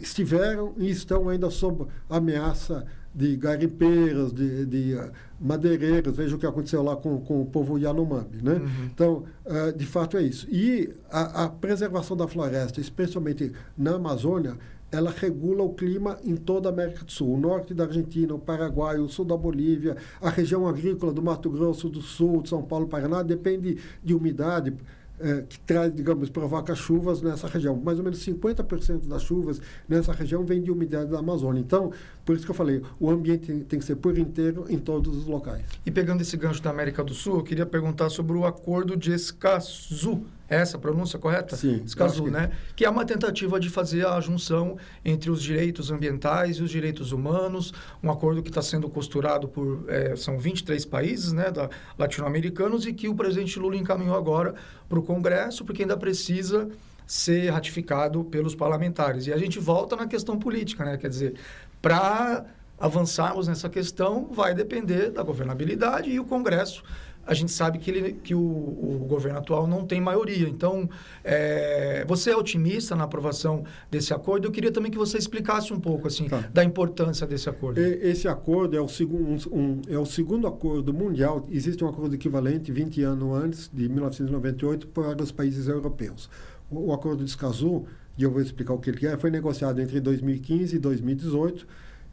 estiveram 0.00 0.74
e 0.76 0.90
estão 0.90 1.28
ainda 1.28 1.50
sob 1.50 1.86
ameaça 2.08 2.86
de 3.18 3.36
garimpeiras, 3.36 4.32
de, 4.32 4.64
de 4.64 4.94
uh, 4.94 5.10
madeireiras. 5.40 6.14
Veja 6.14 6.36
o 6.36 6.38
que 6.38 6.46
aconteceu 6.46 6.84
lá 6.84 6.94
com, 6.94 7.20
com 7.20 7.42
o 7.42 7.46
povo 7.46 7.76
Yanomami. 7.76 8.40
Né? 8.40 8.54
Uhum. 8.54 8.68
Então, 8.94 9.24
uh, 9.44 9.76
de 9.76 9.84
fato, 9.84 10.16
é 10.16 10.22
isso. 10.22 10.46
E 10.48 10.94
a, 11.10 11.44
a, 11.44 11.48
preservação 11.48 12.16
da 12.16 12.28
floresta, 12.28 12.80
especialmente 12.80 13.50
na 13.76 13.96
Amazônia, 13.96 14.56
ela 14.92 15.10
regula 15.10 15.64
o 15.64 15.74
clima 15.74 16.16
em 16.24 16.36
toda 16.36 16.68
a 16.68 16.72
América 16.72 17.04
do 17.04 17.10
Sul. 17.10 17.34
O 17.34 17.40
norte 17.40 17.74
da 17.74 17.84
Argentina, 17.84 18.32
o 18.32 18.38
Paraguai, 18.38 19.00
o 19.00 19.08
sul 19.08 19.24
da 19.24 19.36
Bolívia, 19.36 19.96
a 20.22 20.30
região 20.30 20.68
agrícola 20.68 21.12
do 21.12 21.20
Mato 21.20 21.50
Grosso 21.50 21.88
do 21.88 22.00
Sul, 22.00 22.42
de 22.42 22.48
São 22.48 22.62
Paulo, 22.62 22.86
Paraná, 22.86 23.24
depende 23.24 23.78
de 24.02 24.14
umidade 24.14 24.72
eh, 25.20 25.44
que 25.48 25.58
traz, 25.60 25.94
digamos, 25.94 26.30
provoca 26.30 26.74
chuvas 26.74 27.20
nessa 27.20 27.46
região. 27.46 27.76
Mais 27.76 27.98
ou 27.98 28.04
menos 28.04 28.24
50% 28.24 29.06
das 29.06 29.22
chuvas 29.22 29.60
nessa 29.88 30.12
região 30.12 30.44
vem 30.44 30.62
de 30.62 30.70
umidade 30.70 31.10
da 31.10 31.18
Amazônia. 31.18 31.60
Então, 31.60 31.92
por 32.24 32.36
isso 32.36 32.44
que 32.44 32.50
eu 32.50 32.54
falei, 32.54 32.82
o 33.00 33.10
ambiente 33.10 33.64
tem 33.68 33.78
que 33.78 33.84
ser 33.84 33.96
por 33.96 34.18
inteiro 34.18 34.66
em 34.68 34.78
todos 34.78 35.16
os 35.16 35.26
locais. 35.26 35.62
E 35.84 35.90
pegando 35.90 36.20
esse 36.20 36.36
gancho 36.36 36.62
da 36.62 36.70
América 36.70 37.02
do 37.02 37.14
Sul, 37.14 37.36
eu 37.36 37.42
queria 37.42 37.66
perguntar 37.66 38.10
sobre 38.10 38.36
o 38.36 38.44
acordo 38.46 38.96
de 38.96 39.12
Escazú. 39.12 40.24
É 40.50 40.56
essa 40.56 40.76
a 40.76 40.80
pronúncia 40.80 41.18
correta? 41.18 41.56
Sim. 41.56 41.82
Escazú, 41.84 42.24
que... 42.24 42.30
né? 42.30 42.50
Que 42.74 42.84
é 42.84 42.90
uma 42.90 43.04
tentativa 43.04 43.60
de 43.60 43.68
fazer 43.68 44.06
a 44.06 44.18
junção 44.20 44.78
entre 45.04 45.30
os 45.30 45.42
direitos 45.42 45.90
ambientais 45.90 46.56
e 46.56 46.62
os 46.62 46.70
direitos 46.70 47.12
humanos. 47.12 47.72
Um 48.02 48.10
acordo 48.10 48.42
que 48.42 48.48
está 48.48 48.62
sendo 48.62 48.88
costurado 48.88 49.46
por, 49.46 49.84
é, 49.88 50.16
são 50.16 50.38
23 50.38 50.84
países, 50.86 51.32
né, 51.32 51.52
latino-americanos, 51.98 52.86
e 52.86 52.92
que 52.92 53.08
o 53.08 53.14
presidente 53.14 53.58
Lula 53.58 53.76
encaminhou 53.76 54.16
agora 54.16 54.54
para 54.88 54.98
o 54.98 55.02
Congresso, 55.02 55.64
porque 55.64 55.82
ainda 55.82 55.96
precisa 55.96 56.68
ser 57.06 57.50
ratificado 57.50 58.24
pelos 58.24 58.54
parlamentares. 58.54 59.26
E 59.26 59.32
a 59.32 59.36
gente 59.38 59.58
volta 59.58 59.96
na 59.96 60.06
questão 60.06 60.38
política, 60.38 60.84
né? 60.84 60.96
Quer 60.96 61.08
dizer, 61.08 61.34
para 61.80 62.44
avançarmos 62.78 63.48
nessa 63.48 63.68
questão, 63.68 64.28
vai 64.30 64.54
depender 64.54 65.10
da 65.10 65.22
governabilidade 65.22 66.10
e 66.10 66.20
o 66.20 66.24
Congresso 66.24 66.82
a 67.28 67.34
gente 67.34 67.52
sabe 67.52 67.78
que, 67.78 67.90
ele, 67.90 68.12
que 68.14 68.34
o, 68.34 68.40
o 68.40 69.04
governo 69.06 69.38
atual 69.38 69.66
não 69.66 69.84
tem 69.84 70.00
maioria. 70.00 70.48
Então, 70.48 70.88
é, 71.22 72.02
você 72.08 72.30
é 72.30 72.36
otimista 72.36 72.96
na 72.96 73.04
aprovação 73.04 73.64
desse 73.90 74.14
acordo? 74.14 74.46
Eu 74.46 74.50
queria 74.50 74.72
também 74.72 74.90
que 74.90 74.96
você 74.96 75.18
explicasse 75.18 75.70
um 75.72 75.78
pouco 75.78 76.08
assim 76.08 76.26
tá. 76.26 76.38
da 76.52 76.64
importância 76.64 77.26
desse 77.26 77.46
acordo. 77.46 77.78
Esse 77.78 78.26
acordo 78.26 78.74
é 78.74 78.80
o, 78.80 78.88
segundo, 78.88 79.54
um, 79.54 79.82
é 79.88 79.98
o 79.98 80.06
segundo 80.06 80.46
acordo 80.46 80.94
mundial. 80.94 81.46
Existe 81.50 81.84
um 81.84 81.88
acordo 81.88 82.14
equivalente 82.14 82.72
20 82.72 83.02
anos 83.02 83.36
antes, 83.36 83.70
de 83.70 83.88
1998, 83.90 84.88
para 84.88 85.22
os 85.22 85.30
países 85.30 85.68
europeus. 85.68 86.30
O, 86.70 86.86
o 86.88 86.92
acordo 86.94 87.22
de 87.22 87.28
Escazú, 87.28 87.84
e 88.16 88.22
eu 88.22 88.30
vou 88.30 88.40
explicar 88.40 88.72
o 88.72 88.78
que 88.78 88.88
ele 88.88 89.06
é, 89.06 89.18
foi 89.18 89.30
negociado 89.30 89.82
entre 89.82 90.00
2015 90.00 90.76
e 90.76 90.78
2018 90.78 91.66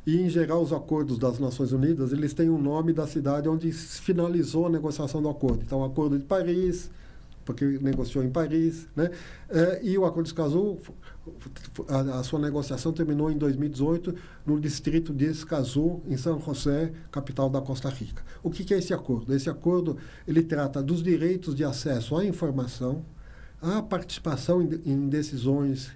e, 0.06 0.22
em 0.22 0.30
geral, 0.30 0.62
os 0.62 0.72
acordos 0.72 1.18
das 1.18 1.40
Nações 1.40 1.72
Unidas, 1.72 2.12
eles 2.12 2.34
têm 2.34 2.48
o 2.48 2.58
nome 2.60 2.94
da 2.94 3.08
cidade 3.08 3.50
onde 3.50 3.72
finalizou 3.72 4.68
a 4.68 4.70
negociação 4.70 5.22
do 5.22 5.30
acordo. 5.30 5.64
Então, 5.66 5.80
o 5.80 5.84
Acordo 5.84 6.20
de 6.20 6.24
Paris, 6.24 6.92
porque 7.44 7.66
negociou 7.82 8.24
em 8.24 8.30
Paris, 8.30 8.88
né? 8.96 9.10
É, 9.50 9.80
e 9.84 9.98
o 9.98 10.06
Acordo 10.06 10.24
de 10.24 10.30
Escazú, 10.30 10.78
a, 11.88 12.20
a, 12.20 12.24
sua 12.24 12.40
negociação 12.40 12.94
terminou 12.94 13.32
em 13.32 13.38
2018 13.38 14.14
no 14.46 14.60
distrito 14.60 15.12
de 15.12 15.26
Escazú, 15.26 16.02
em 16.08 16.18
São 16.18 16.40
José, 16.40 16.92
capital 17.12 17.50
da 17.50 17.60
Costa 17.60 17.90
Rica. 17.90 18.24
O 18.44 18.52
que, 18.52 18.64
que 18.64 18.76
é 18.76 18.78
esse 18.78 18.94
acordo? 18.94 19.34
Esse 19.34 19.50
acordo, 19.50 19.98
ele 20.28 20.44
trata 20.44 20.84
dos 20.84 21.02
direitos 21.02 21.56
de 21.56 21.64
acesso 21.64 22.16
à 22.16 22.24
informação, 22.24 23.04
à 23.60 23.82
participação 23.82 24.62
em, 24.62 24.82
em 24.86 25.10
decisões 25.10 25.92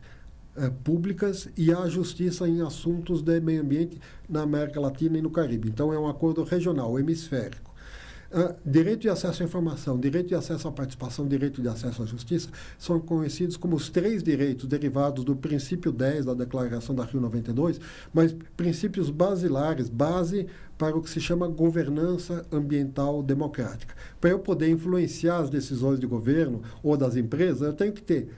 eh, 0.57 0.71
públicas 0.83 1.47
e 1.55 1.71
a 1.71 1.88
justiça 1.88 2.47
em 2.47 2.62
assuntos 2.62 3.21
de 3.21 3.39
meio 3.39 3.62
ambiente 3.62 3.99
na 4.27 4.41
América 4.41 4.79
Latina 4.79 5.17
e 5.17 5.21
no 5.21 5.29
Caribe. 5.29 5.69
Então, 5.69 5.93
é 5.93 5.99
um 5.99 6.07
acordo 6.07 6.43
regional, 6.43 6.99
hemisférico. 6.99 7.69
Uh, 8.31 8.53
direito 8.63 9.01
de 9.01 9.09
acesso 9.09 9.41
à 9.41 9.45
informação, 9.45 9.99
direito 9.99 10.27
de 10.27 10.35
acesso 10.35 10.67
à 10.67 10.71
participação, 10.71 11.27
direito 11.27 11.63
de 11.63 11.67
acesso 11.67 12.03
à 12.03 12.05
justiça 12.05 12.47
são 12.77 12.99
conhecidos 12.99 13.57
como 13.57 13.75
os 13.75 13.89
três 13.89 14.21
direitos 14.21 14.67
derivados 14.67 15.23
do 15.23 15.35
princípio 15.35 15.91
10 15.91 16.25
da 16.25 16.35
Declaração 16.35 16.93
da 16.93 17.03
Rio 17.03 17.19
92, 17.19 17.81
mas 18.13 18.35
princípios 18.55 19.09
basilares, 19.09 19.89
base 19.89 20.45
para 20.77 20.95
o 20.95 21.01
que 21.01 21.09
se 21.09 21.19
chama 21.19 21.47
governança 21.47 22.45
ambiental 22.51 23.23
democrática. 23.23 23.95
Para 24.21 24.29
eu 24.29 24.38
poder 24.38 24.69
influenciar 24.69 25.39
as 25.39 25.49
decisões 25.49 25.99
de 25.99 26.05
governo 26.05 26.62
ou 26.83 26.95
das 26.95 27.15
empresas, 27.15 27.62
eu 27.63 27.73
tenho 27.73 27.93
que 27.93 28.03
ter 28.03 28.29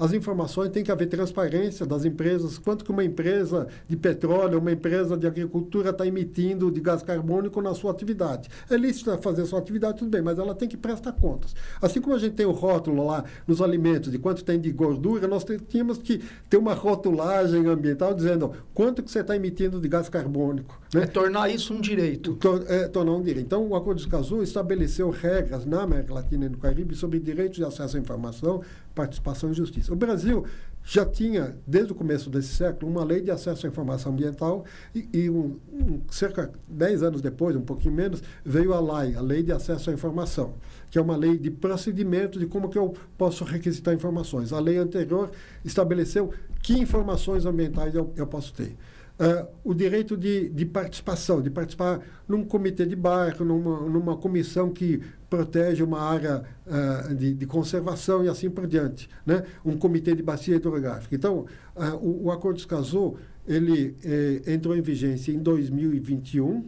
as 0.00 0.14
informações, 0.14 0.70
tem 0.70 0.82
que 0.82 0.90
haver 0.90 1.06
transparência 1.06 1.84
das 1.84 2.06
empresas, 2.06 2.56
quanto 2.56 2.82
que 2.82 2.90
uma 2.90 3.04
empresa 3.04 3.68
de 3.86 3.98
petróleo, 3.98 4.58
uma 4.58 4.72
empresa 4.72 5.14
de 5.14 5.26
agricultura 5.26 5.90
está 5.90 6.06
emitindo 6.06 6.70
de 6.70 6.80
gás 6.80 7.02
carbônico 7.02 7.60
na 7.60 7.74
sua 7.74 7.90
atividade. 7.90 8.48
É 8.70 8.78
lícito 8.78 9.16
fazer 9.18 9.44
sua 9.44 9.58
atividade, 9.58 9.98
tudo 9.98 10.10
bem, 10.10 10.22
mas 10.22 10.38
ela 10.38 10.54
tem 10.54 10.66
que 10.66 10.76
prestar 10.76 11.12
contas. 11.12 11.54
Assim 11.82 12.00
como 12.00 12.16
a 12.16 12.18
gente 12.18 12.32
tem 12.32 12.46
o 12.46 12.50
rótulo 12.50 13.04
lá 13.04 13.24
nos 13.46 13.60
alimentos 13.60 14.10
de 14.10 14.18
quanto 14.18 14.42
tem 14.42 14.58
de 14.58 14.72
gordura, 14.72 15.28
nós 15.28 15.44
tínhamos 15.68 15.98
que 15.98 16.22
ter 16.48 16.56
uma 16.56 16.72
rotulagem 16.72 17.66
ambiental 17.66 18.14
dizendo 18.14 18.52
quanto 18.72 19.02
que 19.02 19.10
você 19.10 19.20
está 19.20 19.36
emitindo 19.36 19.78
de 19.78 19.88
gás 19.88 20.08
carbônico. 20.08 20.80
Né? 20.94 21.02
É 21.02 21.06
tornar 21.06 21.50
isso 21.50 21.74
um 21.74 21.80
direito. 21.80 22.34
Tor 22.36 22.64
é, 22.68 22.88
tornar 22.88 23.12
um 23.12 23.22
direito. 23.22 23.44
Então, 23.44 23.68
o 23.68 23.76
Acordo 23.76 23.98
de 23.98 24.04
Escazú 24.04 24.42
estabeleceu 24.42 25.10
regras 25.10 25.66
na 25.66 25.82
América 25.82 26.14
Latina 26.14 26.46
e 26.46 26.48
no 26.48 26.56
Caribe 26.56 26.94
sobre 26.94 27.18
direitos 27.18 27.58
de 27.58 27.64
acesso 27.64 27.98
à 27.98 28.00
informação, 28.00 28.62
participação 29.00 29.50
e 29.50 29.54
justiça. 29.54 29.92
O 29.92 29.96
Brasil 29.96 30.44
já 30.84 31.06
tinha, 31.06 31.56
desde 31.66 31.92
o 31.92 31.94
começo 31.94 32.28
desse 32.28 32.54
século, 32.54 32.90
uma 32.90 33.02
lei 33.02 33.22
de 33.22 33.30
acesso 33.30 33.66
à 33.66 33.68
informação 33.68 34.12
ambiental 34.12 34.64
e, 34.94 35.08
e 35.12 35.30
um, 35.30 35.58
um, 35.72 36.00
cerca 36.10 36.46
de 36.46 36.52
10 36.68 37.02
anos 37.02 37.22
depois, 37.22 37.56
um 37.56 37.62
pouquinho 37.62 37.94
menos, 37.94 38.22
veio 38.44 38.74
a 38.74 38.80
LAI, 38.80 39.14
a 39.14 39.20
Lei 39.20 39.42
de 39.42 39.52
Acesso 39.52 39.90
à 39.90 39.92
Informação, 39.92 40.54
que 40.90 40.98
é 40.98 41.02
uma 41.02 41.16
lei 41.16 41.38
de 41.38 41.50
procedimento 41.50 42.38
de 42.38 42.46
como 42.46 42.68
que 42.68 42.78
eu 42.78 42.94
posso 43.16 43.44
requisitar 43.44 43.94
informações. 43.94 44.52
A 44.52 44.60
lei 44.60 44.76
anterior 44.76 45.30
estabeleceu 45.64 46.30
que 46.62 46.74
informações 46.78 47.46
ambientais 47.46 47.94
eu, 47.94 48.12
eu 48.16 48.26
posso 48.26 48.52
ter. 48.52 48.76
Uh, 49.20 49.46
o 49.62 49.74
direito 49.74 50.16
de, 50.16 50.48
de, 50.48 50.64
participação, 50.64 51.42
de 51.42 51.50
participar 51.50 52.00
num 52.26 52.42
comitê 52.42 52.86
de 52.86 52.96
bairro, 52.96 53.44
numa, 53.44 53.80
numa 53.80 54.16
comissão 54.16 54.70
que 54.70 54.98
protege 55.28 55.82
uma 55.82 56.00
área 56.00 56.42
uh, 56.66 57.14
de, 57.14 57.34
de, 57.34 57.46
conservação 57.46 58.24
e 58.24 58.28
assim 58.30 58.48
por 58.48 58.66
diante, 58.66 59.10
né? 59.26 59.44
um 59.62 59.76
comitê 59.76 60.14
de 60.14 60.22
bacia 60.22 60.56
hidrográfica. 60.56 61.14
Então, 61.14 61.44
uh, 61.76 61.96
o, 61.96 62.28
o, 62.28 62.30
Acordo 62.30 62.56
de 62.56 62.62
Escazú, 62.62 63.18
ele 63.46 63.94
eh, 64.02 64.54
entrou 64.54 64.74
em 64.74 64.80
vigência 64.80 65.32
em 65.32 65.38
2021. 65.38 66.64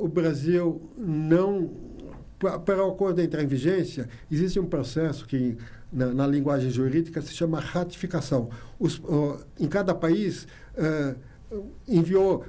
o 0.00 0.08
Brasil 0.08 0.90
não... 0.98 1.70
Para 2.38 2.84
o 2.84 2.90
acordo 2.90 3.20
entrar 3.20 3.42
em 3.42 3.46
vigência, 3.46 4.08
existe 4.30 4.58
um 4.60 4.66
processo 4.66 5.26
que, 5.26 5.56
na, 5.92 6.12
na 6.12 6.26
linguagem 6.26 6.70
jurídica, 6.70 7.20
se 7.20 7.32
chama 7.32 7.60
ratificação. 7.60 8.50
Os, 8.78 9.00
em 9.58 9.66
cada 9.66 9.94
país 9.94 10.46
enviou 11.86 12.44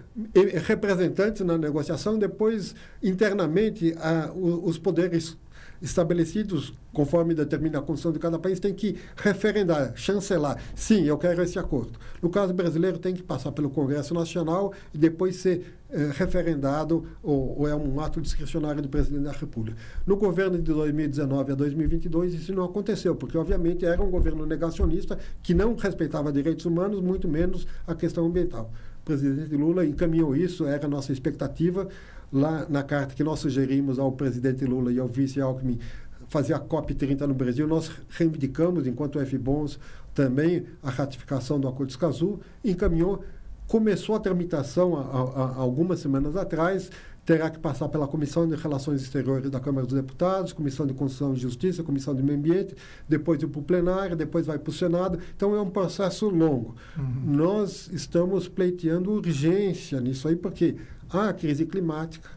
representantes 0.65 1.41
na 1.45 1.57
negociação, 1.57 2.17
depois, 2.17 2.75
internamente, 3.01 3.95
a, 3.99 4.31
os 4.33 4.77
poderes 4.77 5.37
estabelecidos, 5.81 6.73
conforme 6.91 7.33
determina 7.33 7.79
a 7.79 7.81
Constituição 7.81 8.11
de 8.11 8.19
cada 8.19 8.39
país, 8.39 8.59
tem 8.59 8.73
que 8.73 8.97
referendar, 9.15 9.93
chancelar. 9.95 10.57
Sim, 10.75 11.03
eu 11.03 11.17
quero 11.17 11.41
esse 11.41 11.59
acordo. 11.59 11.99
No 12.21 12.29
caso 12.29 12.53
brasileiro, 12.53 12.97
tem 12.97 13.13
que 13.13 13.21
passar 13.21 13.51
pelo 13.51 13.69
Congresso 13.69 14.13
Nacional 14.13 14.73
e 14.93 14.97
depois 14.97 15.35
ser 15.35 15.75
eh, 15.89 16.09
referendado, 16.13 17.05
ou, 17.21 17.59
ou, 17.59 17.67
é 17.67 17.75
um 17.75 17.99
ato 17.99 18.19
discricionário 18.19 18.81
do 18.81 18.89
presidente 18.89 19.23
da 19.23 19.31
República. 19.31 19.77
No 20.05 20.17
governo 20.17 20.57
de 20.57 20.73
2019 20.73 21.51
a 21.51 21.55
2022, 21.55 22.33
isso 22.33 22.53
não 22.53 22.65
aconteceu, 22.65 23.15
porque, 23.15 23.37
obviamente, 23.37 23.85
era 23.85 24.01
um 24.01 24.09
governo 24.09 24.45
negacionista 24.45 25.17
que 25.43 25.53
não 25.53 25.75
respeitava 25.75 26.31
direitos 26.31 26.65
humanos, 26.65 26.99
muito 26.99 27.27
menos 27.27 27.67
a 27.85 27.93
questão 27.93 28.25
ambiental 28.25 28.71
presidente 29.07 29.55
Lula 29.55 29.85
encaminhou 29.85 30.35
isso, 30.35 30.65
era 30.65 30.85
a 30.85 30.89
nossa 30.89 31.13
expectativa. 31.13 31.87
Lá 32.31 32.65
na 32.67 32.83
carta 32.83 33.15
que 33.15 33.23
nós 33.23 33.39
sugerimos 33.39 33.97
ao 33.97 34.11
presidente 34.11 34.65
Lula 34.65 34.91
e 34.91 34.99
ao 34.99 35.07
vice 35.07 35.39
Alckmin 35.39 35.79
fazer 36.27 36.53
a 36.53 36.59
COP30 36.59 37.21
no 37.21 37.33
Brasil, 37.33 37.65
nós 37.65 37.89
reivindicamos, 38.09 38.85
enquanto 38.85 39.17
FBONS, 39.25 39.79
também 40.13 40.65
a 40.83 40.89
ratificação 40.89 41.57
do 41.57 41.69
Acordo 41.69 41.87
de 41.87 41.93
Escazú, 41.93 42.41
encaminhou, 42.65 43.23
começou 43.65 44.13
a 44.13 44.19
tramitação 44.19 44.97
há, 44.97 45.55
algumas 45.55 46.01
semanas 46.01 46.35
atrás, 46.35 46.91
terá 47.27 47.49
que 47.49 47.59
passar 47.59 47.89
pela 47.89 48.07
Comissão 48.07 48.47
de 48.47 48.55
Relações 48.55 49.01
Exteriores 49.01 49.51
da 49.51 49.59
Câmara 49.59 49.85
dos 49.85 49.93
Deputados, 49.93 50.53
Comissão 50.53 50.87
de 50.87 50.93
Constituição 50.93 51.33
e 51.33 51.37
Justiça, 51.37 51.83
Comissão 51.83 52.15
de 52.15 52.23
Meio 52.23 52.39
Ambiente, 52.39 52.73
depois 53.07 53.43
ir 53.43 53.47
para 53.47 53.59
o 53.59 53.63
plenário, 53.63 54.15
depois 54.15 54.45
vai 54.45 54.57
para 54.57 54.69
o 54.69 54.73
Senado. 54.73 55.19
Então, 55.35 55.53
é 55.53 55.59
um 55.59 55.69
processo 55.69 56.29
longo. 56.29 56.77
Uhum. 56.97 57.35
Nós 57.35 57.89
estamos 57.91 58.47
pleiteando 58.47 59.11
urgência 59.11 59.99
nisso 59.99 60.25
aí, 60.25 60.37
porque 60.37 60.77
há 61.09 61.27
a 61.27 61.33
crise 61.33 61.65
climática, 61.65 62.29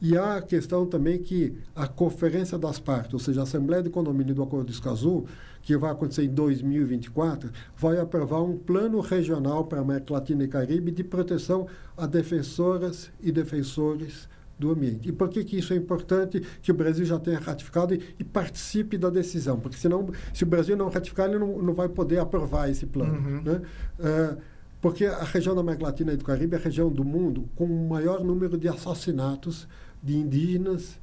e 0.00 0.16
há 0.16 0.36
a 0.36 0.42
questão 0.42 0.86
também 0.86 1.18
que 1.18 1.58
a 1.74 1.88
Conferência 1.88 2.56
das 2.56 2.78
Partes, 2.78 3.14
ou 3.14 3.18
seja, 3.18 3.40
a 3.40 3.42
Assembleia 3.42 3.82
de 3.82 3.90
Condomínio 3.90 4.36
do 4.36 4.42
Acordo 4.44 4.66
de 4.66 4.72
Escazú, 4.72 5.26
que 5.68 5.76
vai 5.76 5.90
acontecer 5.90 6.24
em 6.24 6.30
2024, 6.30 7.50
vai 7.76 8.00
aprovar 8.00 8.40
um 8.40 8.56
plano 8.56 9.00
regional 9.00 9.66
para 9.66 9.80
a 9.80 9.82
América 9.82 10.14
Latina 10.14 10.42
e 10.42 10.48
Caribe 10.48 10.90
de 10.90 11.04
proteção 11.04 11.66
a 11.94 12.06
defensoras 12.06 13.10
e 13.20 13.30
defensores 13.30 14.26
do 14.58 14.70
ambiente. 14.70 15.10
E 15.10 15.12
por 15.12 15.28
que, 15.28 15.44
que 15.44 15.58
isso 15.58 15.74
é 15.74 15.76
importante 15.76 16.42
que 16.62 16.70
o 16.70 16.74
Brasil 16.74 17.04
já 17.04 17.18
tenha 17.18 17.38
ratificado 17.38 17.94
e, 17.94 18.02
e 18.18 18.24
participe 18.24 18.96
da 18.96 19.10
decisão? 19.10 19.60
Porque 19.60 19.76
senão, 19.76 20.08
se 20.32 20.42
o 20.42 20.46
Brasil 20.46 20.74
não 20.74 20.88
ratificar, 20.88 21.28
ele 21.28 21.38
não, 21.38 21.60
não 21.60 21.74
vai 21.74 21.90
poder 21.90 22.18
aprovar 22.18 22.70
esse 22.70 22.86
plano. 22.86 23.18
Uhum. 23.18 23.42
Né? 23.42 23.60
Uh, 24.00 24.38
porque 24.80 25.04
a 25.04 25.24
região 25.24 25.54
da 25.54 25.60
América 25.60 25.84
Latina 25.84 26.14
e 26.14 26.16
do 26.16 26.24
Caribe 26.24 26.56
é 26.56 26.58
a 26.58 26.62
região 26.62 26.90
do 26.90 27.04
mundo 27.04 27.46
com 27.54 27.66
o 27.66 27.88
maior 27.90 28.24
número 28.24 28.56
de 28.56 28.68
assassinatos 28.68 29.68
de 30.02 30.16
indígenas, 30.16 30.98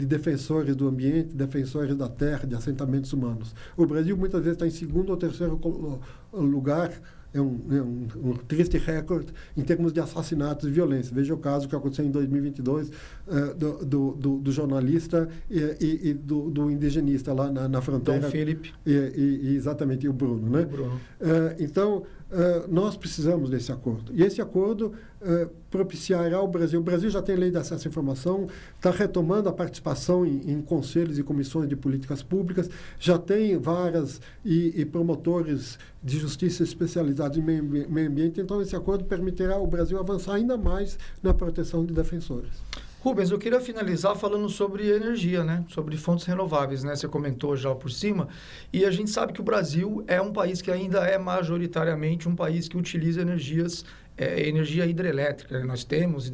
de 0.00 0.06
defensores 0.06 0.74
do 0.74 0.88
ambiente, 0.88 1.34
defensores 1.34 1.94
da 1.94 2.08
terra, 2.08 2.46
de 2.46 2.54
assentamentos 2.54 3.12
humanos. 3.12 3.54
O 3.76 3.84
Brasil 3.84 4.16
muitas 4.16 4.40
vezes 4.40 4.54
está 4.54 4.66
em 4.66 4.70
segundo 4.70 5.10
ou 5.10 5.16
terceiro 5.16 5.60
lugar 6.32 6.90
é 7.32 7.40
um, 7.40 7.60
é 7.70 7.80
um, 7.80 8.08
um, 8.30 8.34
triste 8.34 8.76
recorde 8.76 9.32
em 9.56 9.62
termos 9.62 9.92
de 9.92 10.00
assassinatos 10.00 10.68
e 10.68 10.72
violência. 10.72 11.14
Veja 11.14 11.32
o 11.32 11.36
caso 11.36 11.68
que 11.68 11.76
aconteceu 11.76 12.04
em 12.04 12.10
2022 12.10 12.88
uh, 12.88 12.92
eh, 13.28 13.54
do, 13.54 14.14
do, 14.16 14.38
do, 14.38 14.50
jornalista 14.50 15.28
e, 15.48 15.60
e, 15.80 16.08
e 16.08 16.14
do, 16.14 16.50
do, 16.50 16.68
indigenista 16.68 17.32
lá 17.32 17.48
na, 17.48 17.68
na 17.68 17.80
fronteira. 17.80 18.22
Dom 18.22 18.30
Felipe. 18.30 18.74
E, 18.84 18.92
e, 18.92 19.54
exatamente, 19.54 20.06
e 20.06 20.08
o 20.08 20.12
Bruno. 20.12 20.50
Né? 20.50 20.62
O 20.62 20.66
Bruno. 20.66 20.94
Uh, 21.20 21.54
então, 21.60 22.02
Nós 22.68 22.96
precisamos 22.96 23.50
desse 23.50 23.72
acordo. 23.72 24.12
E 24.14 24.22
esse 24.22 24.40
acordo 24.40 24.92
uh, 25.20 25.50
propiciará 25.70 26.40
o 26.40 26.46
Brasil. 26.46 26.78
O 26.78 26.82
Brasil 26.82 27.10
já 27.10 27.20
tem 27.20 27.34
lei 27.34 27.50
de 27.50 27.56
acesso 27.56 27.88
à 27.88 27.90
informação, 27.90 28.46
está 28.76 28.90
retomando 28.90 29.48
a 29.48 29.52
participação 29.52 30.24
em, 30.24 30.52
em, 30.52 30.62
conselhos 30.62 31.18
e 31.18 31.22
comissões 31.22 31.68
de 31.68 31.76
políticas 31.76 32.22
públicas, 32.22 32.70
já 32.98 33.18
tem 33.18 33.56
varas 33.58 34.20
e, 34.44 34.80
e 34.80 34.84
promotores 34.84 35.78
de 36.02 36.18
justiça 36.18 36.62
especializados 36.62 37.36
em 37.36 37.42
meio, 37.42 37.64
meio 37.64 38.08
ambiente. 38.08 38.40
Então, 38.40 38.62
esse 38.62 38.76
acordo 38.76 39.04
permitirá 39.04 39.54
ao 39.54 39.66
Brasil 39.66 39.98
avançar 39.98 40.34
ainda 40.34 40.56
mais 40.56 40.98
na 41.22 41.34
proteção 41.34 41.84
de 41.84 41.92
defensores. 41.92 42.50
Rubens, 43.02 43.30
eu 43.30 43.38
queria 43.38 43.60
finalizar 43.60 44.14
falando 44.14 44.46
sobre 44.50 44.90
energia, 44.90 45.42
né? 45.42 45.64
Sobre 45.68 45.96
fontes 45.96 46.26
renováveis, 46.26 46.84
né? 46.84 46.94
Você 46.94 47.08
comentou 47.08 47.56
já 47.56 47.74
por 47.74 47.90
cima. 47.90 48.28
E 48.70 48.84
a 48.84 48.90
gente 48.90 49.08
sabe 49.08 49.32
que 49.32 49.40
o 49.40 49.44
Brasil 49.44 50.04
é 50.06 50.20
um 50.20 50.30
país 50.30 50.60
que 50.60 50.70
ainda 50.70 50.98
é 51.06 51.16
majoritariamente 51.16 52.28
um 52.28 52.36
país 52.36 52.68
que 52.68 52.76
utiliza 52.76 53.22
energias 53.22 53.86
é, 54.20 54.46
energia 54.46 54.84
hidrelétrica. 54.84 55.58
Né? 55.58 55.64
Nós 55.64 55.82
temos 55.82 56.30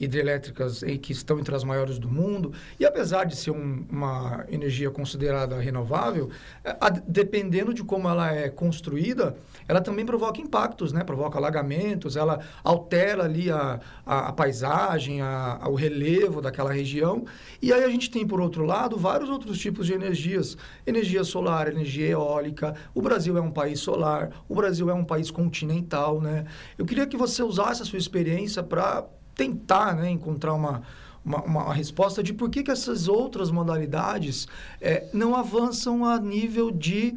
hidrelétricas 0.00 0.82
que 1.00 1.12
estão 1.12 1.38
entre 1.38 1.54
as 1.54 1.62
maiores 1.62 1.98
do 1.98 2.08
mundo. 2.08 2.52
E 2.80 2.84
apesar 2.84 3.24
de 3.24 3.36
ser 3.36 3.52
um, 3.52 3.86
uma 3.88 4.44
energia 4.48 4.90
considerada 4.90 5.56
renovável, 5.60 6.30
é, 6.64 6.76
a, 6.80 6.90
dependendo 6.90 7.72
de 7.72 7.84
como 7.84 8.08
ela 8.08 8.32
é 8.32 8.48
construída, 8.48 9.36
ela 9.68 9.80
também 9.80 10.04
provoca 10.04 10.40
impactos, 10.40 10.92
né? 10.92 11.04
provoca 11.04 11.38
alagamentos, 11.38 12.16
ela 12.16 12.40
altera 12.64 13.22
ali 13.22 13.50
a, 13.50 13.78
a, 14.04 14.28
a 14.28 14.32
paisagem, 14.32 15.20
a, 15.22 15.60
o 15.68 15.74
relevo 15.74 16.42
daquela 16.42 16.72
região. 16.72 17.24
E 17.62 17.72
aí 17.72 17.84
a 17.84 17.88
gente 17.88 18.10
tem, 18.10 18.26
por 18.26 18.40
outro 18.40 18.64
lado, 18.64 18.96
vários 18.96 19.30
outros 19.30 19.58
tipos 19.60 19.86
de 19.86 19.92
energias. 19.92 20.56
Energia 20.84 21.22
solar, 21.22 21.68
energia 21.68 22.08
eólica. 22.08 22.74
O 22.92 23.00
Brasil 23.00 23.38
é 23.38 23.40
um 23.40 23.50
país 23.52 23.78
solar, 23.78 24.30
o 24.48 24.54
Brasil 24.56 24.90
é 24.90 24.94
um 24.94 25.04
país 25.04 25.30
continental. 25.30 26.20
Né? 26.20 26.44
Eu 26.76 26.84
queria 26.84 27.06
que 27.06 27.16
você 27.16 27.27
usasse 27.42 27.82
a 27.82 27.84
sua 27.84 27.98
experiência 27.98 28.62
para 28.62 29.06
tentar 29.34 29.94
né, 29.96 30.10
encontrar 30.10 30.54
uma, 30.54 30.82
uma, 31.24 31.42
uma, 31.44 31.74
resposta 31.74 32.22
de 32.22 32.32
por 32.32 32.50
que, 32.50 32.62
que 32.62 32.70
essas 32.70 33.06
outras 33.06 33.50
modalidades 33.50 34.48
é, 34.80 35.08
não 35.12 35.34
avançam 35.34 36.04
a 36.04 36.18
nível 36.18 36.70
de 36.70 37.16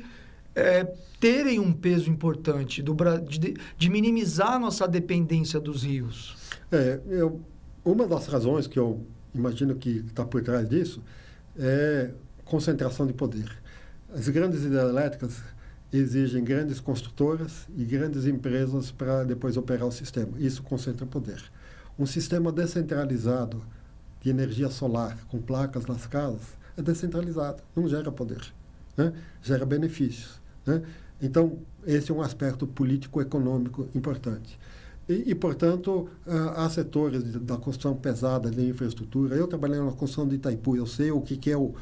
é, 0.55 0.83
terem 1.19 1.59
um 1.59 1.71
peso 1.71 2.09
importante, 2.09 2.81
do, 2.81 2.95
de, 3.27 3.55
de 3.77 3.89
minimizar 3.89 4.59
nossa 4.59 4.87
dependência 4.87 5.59
dos 5.59 5.83
rios. 5.83 6.35
É, 6.71 6.99
eu, 7.07 7.41
uma 7.83 8.07
das 8.07 8.27
razões 8.27 8.67
que 8.67 8.77
eu 8.77 9.05
imagino 9.33 9.75
que 9.75 10.03
está 10.07 10.25
por 10.25 10.41
trás 10.43 10.67
disso 10.67 11.01
é 11.57 12.11
concentração 12.45 13.07
de 13.07 13.13
poder. 13.13 13.49
As 14.13 14.27
grandes 14.27 14.63
hidrelétricas 14.63 15.41
exigem 15.91 16.43
grandes 16.43 16.79
construtoras 16.79 17.67
e 17.75 17.83
grandes 17.83 18.25
empresas 18.25 18.91
para 18.91 19.23
depois 19.23 19.57
operar 19.57 19.87
o 19.87 19.91
sistema. 19.91 20.31
Isso 20.37 20.63
concentra 20.63 21.05
poder. 21.05 21.41
Um 21.99 22.05
sistema 22.05 22.51
descentralizado 22.51 23.61
de 24.21 24.29
energia 24.29 24.69
solar 24.69 25.17
com 25.27 25.41
placas 25.41 25.85
nas 25.85 26.05
casas 26.05 26.57
é 26.77 26.81
descentralizado, 26.81 27.61
não 27.75 27.87
gera 27.87 28.11
poder, 28.11 28.41
né? 28.95 29.13
gera 29.41 29.65
benefícios. 29.65 30.39
Né? 30.65 30.81
Então, 31.21 31.59
esse 31.85 32.11
é 32.11 32.13
um 32.13 32.21
aspecto 32.21 32.65
político-econômico 32.65 33.89
importante. 33.93 34.57
E, 35.09 35.31
e, 35.31 35.35
portanto, 35.35 36.07
uh, 36.25 36.49
há 36.55 36.69
setores 36.69 37.23
da 37.23 37.57
construção 37.57 37.95
pesada 37.95 38.49
de 38.49 38.67
infraestrutura. 38.67 39.35
Eu 39.35 39.47
trabalhei 39.47 39.79
na 39.79 39.91
construção 39.91 40.27
de 40.27 40.35
Itaipu, 40.35 40.75
eu 40.75 40.85
sei 40.85 41.11
o 41.11 41.21
que, 41.21 41.35
que 41.35 41.51
é 41.51 41.57
o, 41.57 41.73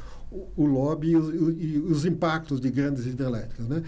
o, 0.56 0.64
lobby 0.64 1.10
e 1.10 1.16
os, 1.16 1.28
e 1.34 1.78
os, 1.78 2.04
impactos 2.04 2.60
de 2.60 2.70
grandes 2.70 3.06
hidrelétricas. 3.06 3.68
Né? 3.68 3.82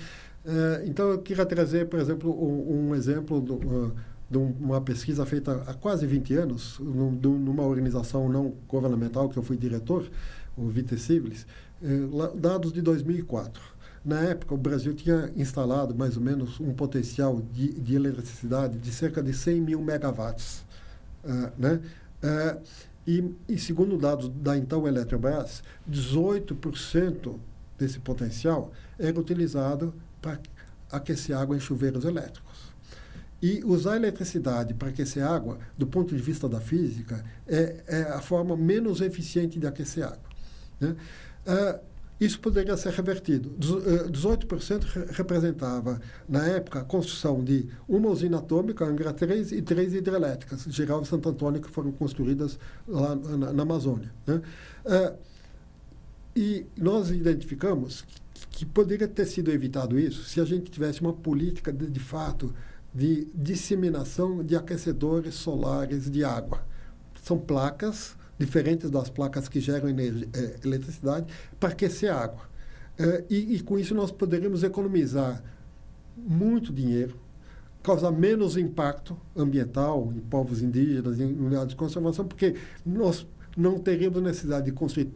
Uh, 0.44 0.86
então, 0.86 1.10
eu 1.10 1.18
queria 1.18 1.46
trazer, 1.46 1.88
por 1.88 1.98
exemplo, 1.98 2.30
um, 2.30 2.88
um 2.88 2.94
exemplo 2.94 3.40
do, 3.40 3.54
uh, 3.54 3.92
de 4.30 4.38
uma 4.38 4.80
pesquisa 4.80 5.24
feita 5.24 5.62
há 5.66 5.74
quase 5.74 6.06
20 6.06 6.34
anos, 6.34 6.78
num, 6.78 7.10
numa 7.10 7.64
organização 7.64 8.28
não 8.28 8.54
governamental 8.68 9.28
que 9.28 9.38
eu 9.38 9.42
fui 9.42 9.56
diretor, 9.56 10.08
o 10.56 10.68
Vite 10.68 10.98
Civilis, 10.98 11.46
dados 12.34 12.72
de 12.72 12.82
2004. 12.82 13.71
Na 14.04 14.20
época, 14.20 14.54
o 14.54 14.58
Brasil 14.58 14.94
tinha 14.94 15.30
instalado 15.36 15.94
mais 15.94 16.16
ou 16.16 16.22
menos 16.22 16.58
um 16.58 16.72
potencial 16.74 17.40
de, 17.52 17.72
de 17.72 17.94
eletricidade 17.94 18.78
de 18.78 18.90
cerca 18.92 19.22
de 19.22 19.32
100 19.32 19.60
mil 19.60 19.80
megawatts. 19.80 20.64
Uh, 21.24 21.52
né? 21.56 21.80
Uh, 22.22 22.62
e, 23.06 23.34
e, 23.48 23.58
segundo 23.58 23.96
dados 23.96 24.28
da 24.28 24.56
então 24.56 24.86
Eletrobras, 24.86 25.62
18% 25.90 27.38
desse 27.78 27.98
potencial 27.98 28.72
era 28.98 29.18
utilizado 29.18 29.94
para 30.20 30.38
aquecer 30.90 31.36
água 31.36 31.56
em 31.56 31.60
chuveiros 31.60 32.04
elétricos. 32.04 32.72
E 33.40 33.62
usar 33.64 33.96
eletricidade 33.96 34.72
para 34.74 34.88
aquecer 34.88 35.24
água, 35.24 35.58
do 35.76 35.86
ponto 35.86 36.14
de 36.14 36.22
vista 36.22 36.48
da 36.48 36.60
física, 36.60 37.24
é, 37.46 37.82
é 37.88 38.02
a 38.02 38.20
forma 38.20 38.56
menos 38.56 39.00
eficiente 39.00 39.58
de 39.58 39.66
aquecer 39.66 40.04
água. 40.04 40.30
Né? 40.80 40.96
Uh, 41.44 41.91
isso 42.24 42.38
poderia 42.40 42.76
ser 42.76 42.92
revertido. 42.92 43.54
18% 43.58 44.84
eh, 44.84 45.06
representava, 45.12 46.00
na 46.28 46.46
época, 46.46 46.80
a 46.80 46.84
construção 46.84 47.42
de 47.42 47.68
uma 47.88 48.08
usina 48.08 48.38
atômica, 48.38 48.84
Angra 48.84 49.12
3, 49.12 49.52
e 49.52 49.62
três 49.62 49.92
hidrelétricas, 49.92 50.64
Geral 50.68 51.02
e 51.02 51.06
Santo 51.06 51.28
Antônio, 51.28 51.60
que 51.60 51.68
foram 51.68 51.90
construídas 51.90 52.58
lá 52.86 53.16
na, 53.16 53.52
na 53.52 53.62
Amazônia. 53.62 54.12
Né? 54.26 54.40
Uh, 54.84 55.18
e 56.34 56.66
nós 56.76 57.10
identificamos 57.10 58.04
que, 58.50 58.64
poderia 58.64 59.08
ter 59.08 59.26
sido 59.26 59.50
evitado 59.50 59.98
isso 59.98 60.24
se 60.24 60.40
a 60.40 60.44
gente 60.44 60.70
tivesse 60.70 61.00
uma 61.00 61.12
política, 61.12 61.72
de, 61.72 61.90
de 61.90 62.00
fato, 62.00 62.54
de 62.94 63.26
disseminação 63.34 64.44
de 64.44 64.54
aquecedores 64.54 65.34
solares 65.34 66.10
de 66.10 66.24
água. 66.24 66.64
São 67.22 67.38
placas 67.38 68.16
diferentes 68.42 68.90
das 68.90 69.08
placas 69.08 69.48
que 69.48 69.60
geram 69.60 69.88
é, 69.88 70.56
eletricidade, 70.64 71.26
para 71.60 71.70
aquecer 71.70 72.12
água. 72.12 72.42
É, 72.98 73.24
e, 73.30 73.54
e, 73.54 73.60
com 73.60 73.78
isso 73.78 73.94
nós 73.94 74.10
poderíamos 74.10 74.62
economizar 74.62 75.42
muito 76.16 76.72
dinheiro, 76.72 77.16
causar 77.82 78.10
menos 78.10 78.56
impacto 78.56 79.16
ambiental 79.36 80.12
em 80.14 80.20
povos 80.20 80.62
indígenas, 80.62 81.18
em 81.18 81.32
unidades 81.32 81.68
de 81.68 81.76
conservação, 81.76 82.26
porque 82.26 82.56
nós 82.84 83.26
não 83.56 83.78
teríamos 83.78 84.20
necessidade 84.22 84.66
de 84.66 84.72
construir 84.72 85.10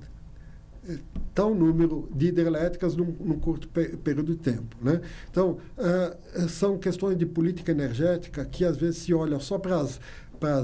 é, 0.88 0.96
tal 1.34 1.54
número 1.54 2.08
de 2.14 2.28
hidrelétricas 2.28 2.96
num, 2.96 3.14
num 3.20 3.38
curto 3.38 3.68
período 3.68 4.34
de 4.34 4.38
tempo. 4.38 4.76
Né? 4.80 5.00
Então, 5.30 5.58
uh, 5.76 6.48
são 6.48 6.78
questões 6.78 7.18
de 7.18 7.26
política 7.26 7.72
energética 7.72 8.44
que 8.44 8.64
às 8.64 8.76
vezes 8.76 9.02
se 9.02 9.12
olham 9.12 9.38
só 9.38 9.58
para 9.58 9.78
as 9.80 10.00
para 10.36 10.58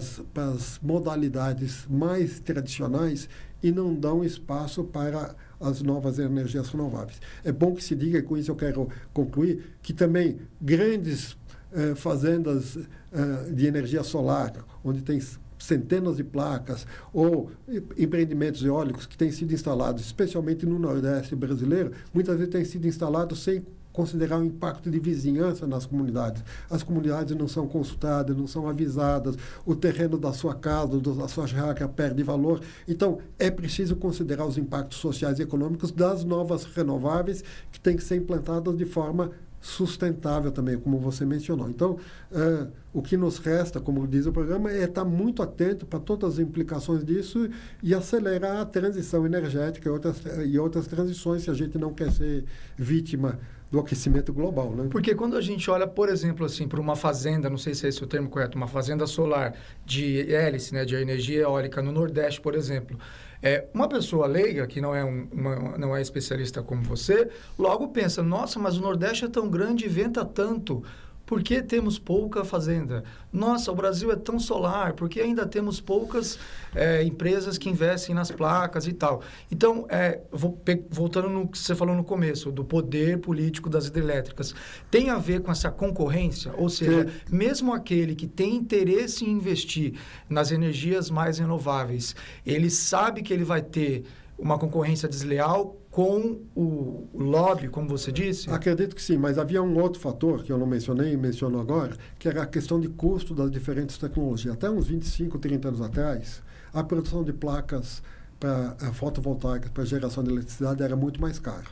as 0.48 0.78
modalidades 0.82 1.86
mais 1.88 2.40
tradicionais 2.40 3.28
e 3.62 3.70
não 3.70 3.94
dão 3.94 4.24
espaço 4.24 4.84
para 4.84 5.34
as 5.60 5.82
novas 5.82 6.18
energias 6.18 6.68
renováveis. 6.68 7.20
É 7.44 7.52
bom 7.52 7.74
que 7.74 7.82
se 7.82 7.94
diga, 7.94 8.22
com 8.22 8.36
isso 8.36 8.50
eu 8.50 8.56
quero 8.56 8.88
concluir, 9.12 9.76
que 9.80 9.92
também 9.92 10.38
grandes 10.60 11.36
eh, 11.72 11.94
fazendas 11.94 12.76
eh, 13.12 13.50
de 13.52 13.66
energia 13.66 14.02
solar, 14.02 14.52
onde 14.84 15.02
tem 15.02 15.20
centenas 15.58 16.16
de 16.16 16.24
placas, 16.24 16.86
ou 17.12 17.50
empreendimentos 17.96 18.64
eólicos 18.64 19.06
que 19.06 19.16
têm 19.16 19.30
sido 19.30 19.54
instalados, 19.54 20.04
especialmente 20.04 20.66
no 20.66 20.78
Nordeste 20.78 21.36
brasileiro, 21.36 21.92
muitas 22.12 22.36
vezes 22.36 22.52
têm 22.52 22.64
sido 22.64 22.86
instalados 22.88 23.42
sem 23.44 23.64
considerar 23.92 24.38
o 24.38 24.44
impacto 24.44 24.90
de 24.90 24.98
vizinhança 24.98 25.66
nas 25.66 25.86
comunidades. 25.86 26.42
As 26.70 26.82
comunidades 26.82 27.36
não 27.36 27.46
são 27.46 27.66
consultadas, 27.68 28.36
não 28.36 28.46
são 28.46 28.68
avisadas, 28.68 29.36
o 29.66 29.74
terreno 29.74 30.18
da 30.18 30.32
sua 30.32 30.54
casa, 30.54 30.98
da 31.00 31.28
sua 31.28 31.46
chácara 31.46 31.88
perde 31.88 32.22
valor. 32.22 32.60
Então, 32.88 33.18
é 33.38 33.50
preciso 33.50 33.96
considerar 33.96 34.46
os 34.46 34.56
impactos 34.56 34.98
sociais 34.98 35.38
e 35.38 35.42
econômicos 35.42 35.92
das 35.92 36.24
novas 36.24 36.64
renováveis 36.64 37.44
que 37.70 37.78
têm 37.78 37.96
que 37.96 38.02
ser 38.02 38.16
implantadas 38.16 38.76
de 38.76 38.84
forma 38.84 39.30
sustentável 39.62 40.50
também, 40.50 40.76
como 40.76 40.98
você 40.98 41.24
mencionou. 41.24 41.70
Então, 41.70 41.92
uh, 42.32 42.68
o 42.92 43.00
que 43.00 43.16
nos 43.16 43.38
resta, 43.38 43.80
como 43.80 44.06
diz 44.08 44.26
o 44.26 44.32
programa, 44.32 44.70
é 44.70 44.82
estar 44.82 45.04
muito 45.04 45.40
atento 45.40 45.86
para 45.86 46.00
todas 46.00 46.34
as 46.34 46.38
implicações 46.40 47.04
disso 47.04 47.48
e 47.80 47.94
acelerar 47.94 48.60
a 48.60 48.64
transição 48.66 49.24
energética 49.24 49.88
e 49.88 49.92
outras, 49.92 50.16
e 50.44 50.58
outras 50.58 50.88
transições, 50.88 51.44
se 51.44 51.50
a 51.50 51.54
gente 51.54 51.78
não 51.78 51.94
quer 51.94 52.10
ser 52.10 52.44
vítima 52.76 53.38
do 53.72 53.80
aquecimento 53.80 54.34
global, 54.34 54.70
né? 54.70 54.86
Porque 54.90 55.14
quando 55.14 55.34
a 55.34 55.40
gente 55.40 55.70
olha, 55.70 55.86
por 55.86 56.10
exemplo, 56.10 56.44
assim, 56.44 56.68
para 56.68 56.78
uma 56.78 56.94
fazenda, 56.94 57.48
não 57.48 57.56
sei 57.56 57.74
se 57.74 57.86
é 57.86 57.88
esse 57.88 58.04
o 58.04 58.06
termo 58.06 58.28
correto, 58.28 58.54
uma 58.54 58.68
fazenda 58.68 59.06
solar 59.06 59.54
de 59.86 60.30
hélice, 60.30 60.74
né, 60.74 60.84
de 60.84 60.94
energia 60.94 61.40
eólica 61.40 61.80
no 61.80 61.90
Nordeste, 61.90 62.38
por 62.38 62.54
exemplo, 62.54 62.98
é, 63.42 63.64
uma 63.72 63.88
pessoa 63.88 64.26
leiga, 64.26 64.66
que 64.66 64.78
não 64.78 64.94
é, 64.94 65.02
um, 65.02 65.26
uma, 65.32 65.78
não 65.78 65.96
é 65.96 66.02
especialista 66.02 66.62
como 66.62 66.82
você, 66.82 67.30
logo 67.58 67.88
pensa, 67.88 68.22
nossa, 68.22 68.58
mas 68.58 68.76
o 68.76 68.82
Nordeste 68.82 69.24
é 69.24 69.28
tão 69.28 69.48
grande 69.48 69.86
e 69.86 69.88
venta 69.88 70.22
tanto. 70.22 70.84
Por 71.24 71.42
que 71.42 71.62
temos 71.62 71.98
pouca 71.98 72.44
fazenda? 72.44 73.04
Nossa, 73.32 73.70
o 73.72 73.74
Brasil 73.74 74.10
é 74.12 74.16
tão 74.16 74.38
solar, 74.38 74.92
por 74.92 75.08
que 75.08 75.20
ainda 75.20 75.46
temos 75.46 75.80
poucas 75.80 76.38
é, 76.74 77.02
empresas 77.02 77.56
que 77.56 77.70
investem 77.70 78.14
nas 78.14 78.30
placas 78.30 78.86
e 78.86 78.92
tal? 78.92 79.22
Então, 79.50 79.86
é, 79.88 80.20
vou, 80.30 80.60
voltando 80.90 81.28
no 81.28 81.48
que 81.48 81.58
você 81.58 81.74
falou 81.74 81.94
no 81.94 82.04
começo, 82.04 82.50
do 82.50 82.64
poder 82.64 83.18
político 83.18 83.70
das 83.70 83.86
hidrelétricas, 83.86 84.54
tem 84.90 85.10
a 85.10 85.16
ver 85.16 85.40
com 85.40 85.50
essa 85.50 85.70
concorrência? 85.70 86.52
Ou 86.56 86.68
seja, 86.68 87.08
Sim. 87.08 87.36
mesmo 87.36 87.72
aquele 87.72 88.14
que 88.14 88.26
tem 88.26 88.56
interesse 88.56 89.24
em 89.24 89.30
investir 89.30 89.94
nas 90.28 90.50
energias 90.50 91.08
mais 91.08 91.38
renováveis, 91.38 92.14
ele 92.44 92.68
sabe 92.68 93.22
que 93.22 93.32
ele 93.32 93.44
vai 93.44 93.62
ter 93.62 94.04
uma 94.36 94.58
concorrência 94.58 95.08
desleal 95.08 95.81
com 95.92 96.40
o 96.56 97.06
lobby, 97.12 97.68
como 97.68 97.86
você 97.86 98.10
disse? 98.10 98.48
Acredito 98.50 98.96
que 98.96 99.02
sim, 99.02 99.18
mas 99.18 99.36
havia 99.36 99.62
um 99.62 99.78
outro 99.78 100.00
fator 100.00 100.42
que 100.42 100.50
eu 100.50 100.56
não 100.56 100.66
mencionei 100.66 101.12
e 101.12 101.16
menciono 101.18 101.60
agora, 101.60 101.94
que 102.18 102.26
era 102.26 102.42
a 102.42 102.46
questão 102.46 102.80
de 102.80 102.88
custo 102.88 103.34
das 103.34 103.50
diferentes 103.50 103.98
tecnologias. 103.98 104.54
Até 104.54 104.70
uns 104.70 104.86
25, 104.86 105.38
30 105.38 105.68
anos 105.68 105.82
atrás, 105.82 106.42
a 106.72 106.82
produção 106.82 107.22
de 107.22 107.34
placas 107.34 108.02
para 108.40 108.74
uh, 108.82 108.94
fotovoltaicas 108.94 109.70
para 109.70 109.84
geração 109.84 110.24
de 110.24 110.30
eletricidade 110.30 110.82
era 110.82 110.96
muito 110.96 111.20
mais 111.20 111.38
caro. 111.38 111.68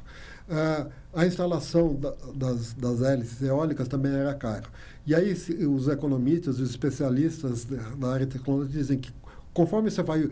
Uh, 0.46 0.90
a 1.14 1.24
instalação 1.24 1.94
da, 1.94 2.14
das, 2.34 2.74
das 2.74 3.00
hélices 3.00 3.40
eólicas 3.40 3.88
também 3.88 4.12
era 4.12 4.34
caro. 4.34 4.68
E 5.06 5.14
aí 5.14 5.32
os 5.66 5.88
economistas, 5.88 6.60
os 6.60 6.68
especialistas 6.68 7.64
da 7.64 8.12
área 8.12 8.26
de 8.26 8.36
tecnologia 8.36 8.82
dizem 8.82 8.98
que 8.98 9.10
conforme 9.54 9.90
você 9.90 10.02
vai 10.02 10.28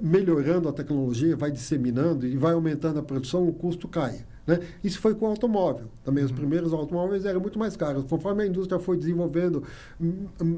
melhorando 0.00 0.68
a 0.68 0.72
tecnologia, 0.72 1.36
vai 1.36 1.50
disseminando 1.50 2.26
e 2.26 2.36
vai 2.36 2.52
aumentando 2.52 2.98
a 2.98 3.02
produção, 3.02 3.48
o 3.48 3.52
custo 3.52 3.88
cai. 3.88 4.24
Né? 4.46 4.58
Isso 4.82 4.98
foi 4.98 5.14
com 5.14 5.26
o 5.26 5.28
automóvel. 5.28 5.86
Também 6.04 6.24
os 6.24 6.30
uhum. 6.30 6.36
primeiros 6.36 6.72
automóveis 6.72 7.24
eram 7.24 7.40
muito 7.40 7.58
mais 7.58 7.76
caros. 7.76 8.04
Conforme 8.04 8.42
a 8.42 8.46
indústria 8.46 8.78
foi 8.78 8.96
desenvolvendo, 8.96 9.62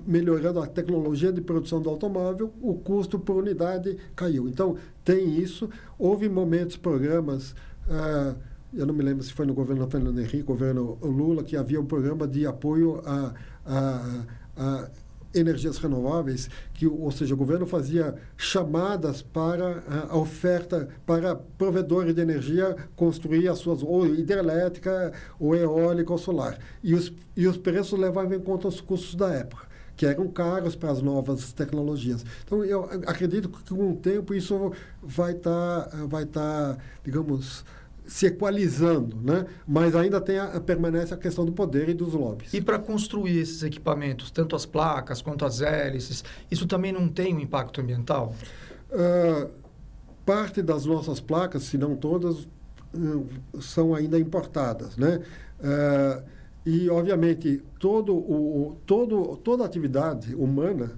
melhorando 0.07 0.61
a 0.61 0.67
tecnologia 0.67 1.33
de 1.33 1.41
produção 1.41 1.81
do 1.81 1.91
automóvel, 1.91 2.53
o 2.63 2.75
custo 2.75 3.19
por 3.19 3.37
unidade 3.37 3.97
caiu. 4.17 4.49
Então, 4.49 4.77
tem 5.05 5.39
isso. 5.39 5.69
Houve 5.99 6.29
momentos, 6.29 6.77
programas. 6.77 7.53
Uh, 7.87 8.35
eu 8.73 8.87
não 8.87 8.95
me 8.95 9.03
lembro 9.03 9.23
se 9.23 9.33
foi 9.33 9.47
no 9.47 9.55
governo 9.55 9.87
Fernando 9.89 10.19
Henrique, 10.19 10.43
governo 10.43 10.99
Lula, 11.03 11.45
que 11.45 11.57
havia 11.57 11.81
um 11.81 11.87
programa 11.87 12.27
de 12.27 12.47
apoio 12.47 13.03
a, 13.05 13.35
a, 13.65 14.25
a 14.57 14.89
energias 15.35 15.79
renováveis, 15.79 16.49
que, 16.73 16.87
ou 16.87 17.11
seja, 17.11 17.35
o 17.35 17.37
governo 17.37 17.67
fazia 17.67 18.15
chamadas 18.37 19.23
para 19.23 19.83
a 20.09 20.17
oferta 20.17 20.89
para 21.05 21.35
provedores 21.35 22.15
de 22.15 22.21
energia 22.21 22.77
construir 22.97 23.49
as 23.49 23.59
suas 23.59 23.83
ou 23.83 24.07
hidrelétrica, 24.07 25.13
ou 25.39 25.55
eólica 25.55 26.13
ou 26.13 26.19
solar. 26.19 26.59
E 26.83 26.95
os, 26.95 27.13
e 27.37 27.47
os 27.47 27.57
preços 27.57 27.99
levavam 27.99 28.35
em 28.35 28.41
conta 28.41 28.69
os 28.69 28.81
custos 28.81 29.15
da 29.15 29.31
época 29.31 29.75
que 29.97 30.07
eram 30.07 30.27
caros 30.29 30.75
para 30.75 30.91
as 30.91 31.01
novas 31.01 31.53
tecnologias. 31.53 32.25
Então, 32.45 32.65
eu 32.65 32.85
acredito 33.07 33.49
que 33.49 33.75
com 33.75 33.93
o 33.93 33.97
tempo 33.97 34.35
isso 34.35 34.73
vai 35.03 35.33
estar, 35.33 35.85
tá, 35.85 35.97
vai 36.07 36.27
tá, 36.27 36.77
digamos, 37.05 37.65
se 38.07 38.27
equalizando, 38.27 39.17
né? 39.23 39.47
mas 39.67 39.97
ainda 39.97 40.21
tem 40.21 40.39
a, 40.39 40.61
permanece 40.61 41.15
a 41.15 41.17
questão 41.17 41.45
do 41.45 41.53
poder 41.53 41.89
e 41.89 41.95
dos 41.95 42.13
lobbies. 42.13 42.53
E 42.53 42.61
para 42.61 42.79
construir 42.79 43.39
esses 43.39 43.63
equipamentos, 43.63 44.31
tanto 44.31 44.55
as 44.55 44.67
placas 44.67 45.23
quanto 45.23 45.45
as 45.45 45.61
hélices, 45.61 46.23
isso 46.51 46.67
também 46.67 46.93
não 46.93 47.09
tem 47.09 47.35
um 47.35 47.41
impacto 47.41 47.81
ambiental? 47.81 48.35
Uh, 48.91 49.51
parte 50.25 50.61
das 50.61 50.85
nossas 50.85 51.19
placas, 51.19 51.65
se 51.65 51.79
não 51.79 51.97
todas, 51.97 52.47
uh, 52.95 53.27
são 53.61 53.95
ainda 53.95 54.19
importadas. 54.19 54.97
Né? 54.97 55.21
Uh, 55.61 56.23
e, 56.67 56.91
obviamente, 56.91 57.63
todo 57.79 58.15
o, 58.15 58.79
todo, 58.87 59.37
toda 59.39 59.65
atividade 59.65 60.35
humana 60.35 60.93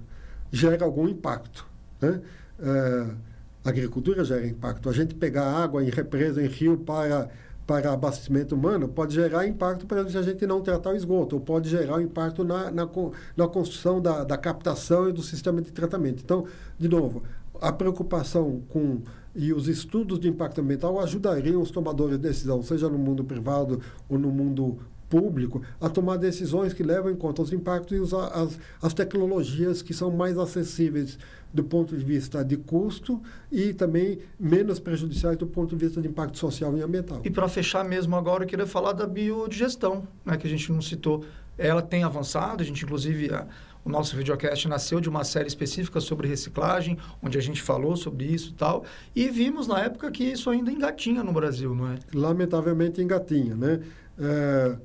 gera 0.51 0.85
algum 0.85 1.07
impacto. 1.07 1.67
Né? 2.01 2.21
A 2.59 3.26
agricultura 3.69 4.23
gera 4.23 4.45
impacto. 4.45 4.89
A 4.89 4.93
gente 4.93 5.15
pegar 5.15 5.45
água 5.45 5.83
em 5.83 5.89
represa, 5.89 6.41
em 6.41 6.47
rio 6.47 6.77
para, 6.77 7.29
para 7.65 7.91
abastecimento 7.91 8.55
humano 8.55 8.87
pode 8.87 9.13
gerar 9.13 9.47
impacto 9.47 9.85
para 9.85 10.01
a 10.01 10.21
gente 10.21 10.45
não 10.45 10.61
tratar 10.61 10.91
o 10.91 10.95
esgoto, 10.95 11.35
ou 11.35 11.41
pode 11.41 11.69
gerar 11.69 12.01
impacto 12.01 12.43
na, 12.43 12.71
na, 12.71 12.89
na 13.35 13.47
construção 13.47 14.01
da, 14.01 14.23
da 14.23 14.37
captação 14.37 15.09
e 15.09 15.13
do 15.13 15.21
sistema 15.21 15.61
de 15.61 15.71
tratamento. 15.71 16.21
Então, 16.23 16.45
de 16.77 16.87
novo, 16.87 17.23
a 17.59 17.71
preocupação 17.71 18.61
com 18.69 19.01
e 19.39 19.53
os 19.53 19.67
estudos 19.67 20.19
de 20.19 20.27
impacto 20.27 20.61
ambiental 20.61 20.99
ajudariam 20.99 21.61
os 21.61 21.69
tomadores 21.69 22.17
de 22.17 22.23
decisão, 22.23 22.63
seja 22.63 22.89
no 22.89 22.97
mundo 22.97 23.23
privado 23.23 23.79
ou 24.09 24.17
no 24.17 24.31
mundo 24.31 24.79
público, 25.09 25.61
a 25.79 25.89
tomar 25.89 26.17
decisões 26.17 26.73
que 26.73 26.83
levam 26.83 27.11
em 27.11 27.15
conta 27.15 27.41
os 27.41 27.53
impactos 27.53 27.97
e 27.97 27.99
usar 27.99 28.27
as, 28.27 28.59
as 28.81 28.93
tecnologias 28.93 29.81
que 29.81 29.93
são 29.93 30.11
mais 30.11 30.37
acessíveis 30.37 31.17
do 31.53 31.63
ponto 31.63 31.95
de 31.95 32.03
vista 32.03 32.43
de 32.43 32.57
custo 32.57 33.21
e 33.51 33.73
também 33.73 34.19
menos 34.39 34.79
prejudiciais 34.79 35.37
do 35.37 35.47
ponto 35.47 35.75
de 35.75 35.85
vista 35.85 36.01
de 36.01 36.07
impacto 36.07 36.37
social 36.37 36.77
e 36.77 36.81
ambiental. 36.81 37.21
E 37.23 37.29
para 37.29 37.47
fechar 37.47 37.85
mesmo 37.85 38.15
agora, 38.15 38.43
eu 38.43 38.47
queria 38.47 38.67
falar 38.67 38.93
da 38.93 39.07
biodigestão, 39.07 40.07
né, 40.25 40.35
que 40.37 40.45
a 40.45 40.49
gente 40.49 40.71
não 40.71 40.81
citou. 40.81 41.23
Ela 41.57 41.81
tem 41.81 42.03
avançado, 42.03 42.61
a 42.61 42.65
gente 42.65 42.83
inclusive... 42.83 43.33
A, 43.33 43.47
o 43.85 43.89
nosso 43.89 44.17
videocast 44.17 44.67
nasceu 44.67 44.99
de 44.99 45.07
uma 45.07 45.23
série 45.23 45.47
específica 45.47 46.01
sobre 46.01 46.27
reciclagem, 46.27 46.97
onde 47.23 47.37
a 47.37 47.41
gente 47.41 47.61
falou 47.61 47.95
sobre 47.95 48.25
isso 48.25 48.49
e 48.49 48.53
tal. 48.53 48.83
E 49.15 49.29
vimos 49.29 49.65
na 49.65 49.79
época 49.79 50.11
que 50.11 50.25
isso 50.25 50.49
ainda 50.49 50.69
engatinha 50.69 51.23
no 51.23 51.31
Brasil, 51.31 51.73
não 51.73 51.93
é? 51.93 51.95
Lamentavelmente 52.13 53.01
engatinha, 53.01 53.55
né? 53.55 53.79
É, 54.19 54.77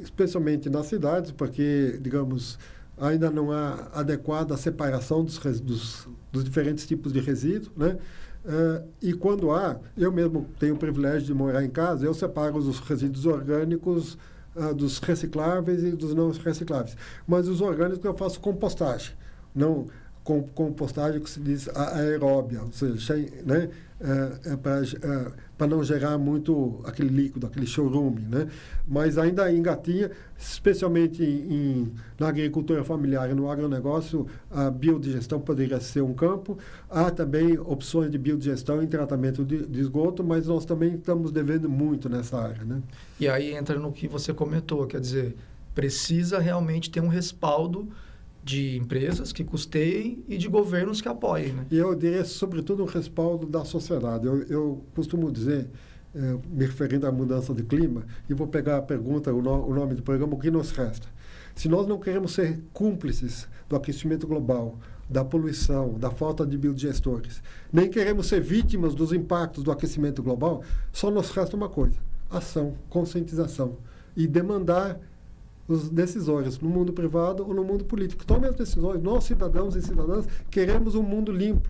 especialmente 0.00 0.68
nas 0.68 0.86
cidades, 0.86 1.30
porque, 1.30 1.98
digamos, 2.00 2.58
ainda 2.98 3.30
não 3.30 3.50
há 3.50 3.88
adequada 3.94 4.56
separação 4.56 5.24
dos, 5.24 5.38
dos, 5.60 6.08
dos 6.30 6.44
diferentes 6.44 6.86
tipos 6.86 7.12
de 7.12 7.20
resíduos, 7.20 7.70
né? 7.76 7.96
Uh, 8.44 8.88
e 9.02 9.12
quando 9.12 9.50
há, 9.50 9.78
eu 9.96 10.10
mesmo 10.10 10.46
tenho 10.58 10.74
o 10.74 10.78
privilégio 10.78 11.26
de 11.26 11.34
morar 11.34 11.62
em 11.62 11.68
casa, 11.68 12.06
eu 12.06 12.14
separo 12.14 12.56
os 12.56 12.78
resíduos 12.80 13.26
orgânicos 13.26 14.16
uh, 14.56 14.74
dos 14.74 14.98
recicláveis 14.98 15.82
e 15.84 15.92
dos 15.92 16.14
não 16.14 16.30
recicláveis. 16.30 16.96
Mas 17.26 17.48
os 17.48 17.60
orgânicos 17.60 18.02
eu 18.04 18.14
faço 18.14 18.40
compostagem, 18.40 19.12
não 19.54 19.86
com, 20.24 20.42
compostagem 20.42 21.20
que 21.20 21.28
se 21.28 21.40
diz 21.40 21.68
aeróbia, 21.68 22.62
ou 22.62 22.72
seja, 22.72 23.14
né? 23.44 23.68
É, 24.00 24.52
é 24.52 24.56
para 24.56 24.80
é, 24.80 25.66
não 25.68 25.84
gerar 25.84 26.16
muito 26.16 26.80
aquele 26.84 27.10
líquido, 27.10 27.46
aquele 27.46 27.66
chorume, 27.66 28.22
né? 28.22 28.48
Mas 28.88 29.18
ainda 29.18 29.52
engatinha, 29.52 30.10
especialmente 30.38 31.22
em, 31.22 31.92
na 32.18 32.28
agricultura 32.28 32.82
familiar 32.82 33.30
e 33.30 33.34
no 33.34 33.50
agronegócio, 33.50 34.26
a 34.50 34.70
biodigestão 34.70 35.38
poderia 35.38 35.78
ser 35.80 36.00
um 36.00 36.14
campo. 36.14 36.58
Há 36.88 37.10
também 37.10 37.58
opções 37.58 38.10
de 38.10 38.16
biodigestão 38.16 38.82
em 38.82 38.86
tratamento 38.86 39.44
de, 39.44 39.66
de 39.66 39.80
esgoto, 39.80 40.24
mas 40.24 40.46
nós 40.46 40.64
também 40.64 40.94
estamos 40.94 41.30
devendo 41.30 41.68
muito 41.68 42.08
nessa 42.08 42.40
área, 42.40 42.64
né? 42.64 42.80
E 43.18 43.28
aí 43.28 43.54
entra 43.54 43.78
no 43.78 43.92
que 43.92 44.08
você 44.08 44.32
comentou, 44.32 44.86
quer 44.86 45.00
dizer, 45.00 45.36
precisa 45.74 46.38
realmente 46.38 46.90
ter 46.90 47.00
um 47.00 47.08
respaldo 47.08 47.88
de 48.42 48.76
empresas 48.76 49.32
que 49.32 49.44
custeiem 49.44 50.24
e 50.28 50.38
de 50.38 50.48
governos 50.48 51.00
que 51.00 51.08
apoiem. 51.08 51.52
Né? 51.52 51.66
E 51.70 51.76
eu 51.76 51.94
diria, 51.94 52.24
sobretudo, 52.24 52.82
um 52.82 52.86
respaldo 52.86 53.46
da 53.46 53.64
sociedade. 53.64 54.26
Eu, 54.26 54.42
eu 54.44 54.84
costumo 54.94 55.30
dizer, 55.30 55.68
eh, 56.14 56.38
me 56.50 56.64
referindo 56.64 57.06
à 57.06 57.12
mudança 57.12 57.54
de 57.54 57.62
clima, 57.62 58.04
e 58.28 58.34
vou 58.34 58.46
pegar 58.46 58.78
a 58.78 58.82
pergunta, 58.82 59.32
o, 59.32 59.42
no, 59.42 59.66
o 59.66 59.74
nome 59.74 59.94
do 59.94 60.02
programa, 60.02 60.34
o 60.34 60.38
que 60.38 60.50
nos 60.50 60.70
resta? 60.70 61.06
Se 61.54 61.68
nós 61.68 61.86
não 61.86 61.98
queremos 61.98 62.32
ser 62.32 62.60
cúmplices 62.72 63.46
do 63.68 63.76
aquecimento 63.76 64.26
global, 64.26 64.78
da 65.08 65.24
poluição, 65.24 65.98
da 65.98 66.10
falta 66.10 66.46
de 66.46 66.56
biodigestores, 66.56 67.42
nem 67.72 67.90
queremos 67.90 68.28
ser 68.28 68.40
vítimas 68.40 68.94
dos 68.94 69.12
impactos 69.12 69.64
do 69.64 69.72
aquecimento 69.72 70.22
global, 70.22 70.62
só 70.92 71.10
nos 71.10 71.30
resta 71.30 71.56
uma 71.56 71.68
coisa: 71.68 71.98
ação, 72.30 72.74
conscientização 72.88 73.76
e 74.16 74.26
demandar 74.26 74.98
os 75.74 75.88
decisores, 75.88 76.58
no 76.58 76.68
mundo 76.68 76.92
privado 76.92 77.46
ou 77.46 77.54
no 77.54 77.64
mundo 77.64 77.84
político. 77.84 78.24
Tomem 78.24 78.50
as 78.50 78.56
decisões. 78.56 79.02
Nós, 79.02 79.24
cidadãos 79.24 79.74
e 79.76 79.82
cidadãs, 79.82 80.26
queremos 80.50 80.94
um 80.94 81.02
mundo 81.02 81.32
limpo, 81.32 81.68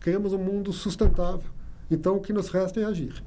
queremos 0.00 0.32
um 0.32 0.38
mundo 0.38 0.72
sustentável. 0.72 1.50
Então, 1.90 2.16
o 2.16 2.20
que 2.20 2.32
nos 2.32 2.48
resta 2.48 2.80
é 2.80 2.84
agir. 2.84 3.22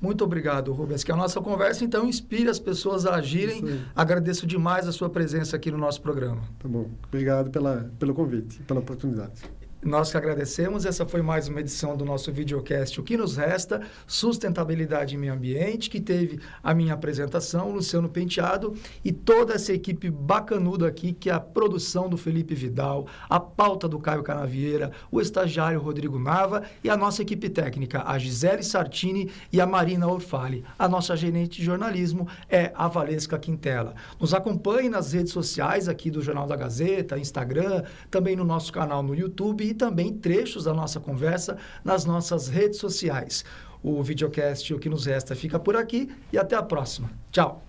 Muito 0.00 0.22
obrigado, 0.22 0.72
Rubens. 0.72 1.02
Que 1.02 1.10
a 1.10 1.16
nossa 1.16 1.40
conversa, 1.40 1.84
então, 1.84 2.06
inspire 2.06 2.48
as 2.48 2.58
pessoas 2.58 3.06
a 3.06 3.14
agirem. 3.14 3.62
Agradeço 3.94 4.46
demais 4.46 4.86
a 4.86 4.92
sua 4.92 5.08
presença 5.08 5.56
aqui 5.56 5.70
no 5.70 5.78
nosso 5.78 6.00
programa. 6.02 6.42
Tá 6.58 6.68
bom. 6.68 6.90
Obrigado 7.08 7.50
pela, 7.50 7.90
pelo 7.98 8.14
convite, 8.14 8.60
pela 8.64 8.80
oportunidade. 8.80 9.42
Nós 9.82 10.10
que 10.10 10.16
agradecemos. 10.16 10.86
Essa 10.86 11.06
foi 11.06 11.20
mais 11.20 11.48
uma 11.48 11.60
edição 11.60 11.96
do 11.96 12.04
nosso 12.04 12.32
videocast 12.32 12.98
O 12.98 13.04
que 13.04 13.16
nos 13.16 13.36
resta, 13.36 13.82
sustentabilidade 14.06 15.14
e 15.14 15.18
meio 15.18 15.34
ambiente, 15.34 15.90
que 15.90 16.00
teve 16.00 16.40
a 16.62 16.74
minha 16.74 16.94
apresentação, 16.94 17.70
Luciano 17.70 18.08
Penteado 18.08 18.74
e 19.04 19.12
toda 19.12 19.54
essa 19.54 19.72
equipe 19.72 20.10
bacanuda 20.10 20.88
aqui, 20.88 21.12
que 21.12 21.28
é 21.28 21.32
a 21.32 21.38
produção 21.38 22.08
do 22.08 22.16
Felipe 22.16 22.54
Vidal, 22.54 23.06
a 23.28 23.38
pauta 23.38 23.86
do 23.86 23.98
Caio 23.98 24.22
Canavieira, 24.22 24.92
o 25.10 25.20
estagiário 25.20 25.78
Rodrigo 25.78 26.18
Nava 26.18 26.62
e 26.82 26.88
a 26.88 26.96
nossa 26.96 27.22
equipe 27.22 27.48
técnica, 27.48 28.02
a 28.06 28.18
Gisele 28.18 28.62
Sartini 28.62 29.30
e 29.52 29.60
a 29.60 29.66
Marina 29.66 30.08
Orfali. 30.08 30.64
A 30.78 30.88
nossa 30.88 31.14
gerente 31.14 31.58
de 31.58 31.64
jornalismo 31.64 32.26
é 32.48 32.72
a 32.74 32.88
Valesca 32.88 33.38
Quintela. 33.38 33.94
Nos 34.18 34.32
acompanhe 34.32 34.88
nas 34.88 35.12
redes 35.12 35.32
sociais 35.32 35.86
aqui 35.86 36.10
do 36.10 36.22
Jornal 36.22 36.46
da 36.46 36.56
Gazeta, 36.56 37.18
Instagram, 37.18 37.84
também 38.10 38.34
no 38.34 38.44
nosso 38.44 38.72
canal 38.72 39.02
no 39.02 39.14
YouTube 39.14 39.65
e 39.70 39.74
também 39.74 40.12
trechos 40.12 40.64
da 40.64 40.74
nossa 40.74 41.00
conversa 41.00 41.56
nas 41.84 42.04
nossas 42.04 42.48
redes 42.48 42.78
sociais. 42.78 43.44
O 43.82 44.02
videocast 44.02 44.72
O 44.72 44.78
que 44.78 44.88
nos 44.88 45.06
resta 45.06 45.34
fica 45.34 45.58
por 45.58 45.76
aqui 45.76 46.10
e 46.32 46.38
até 46.38 46.56
a 46.56 46.62
próxima. 46.62 47.10
Tchau. 47.30 47.62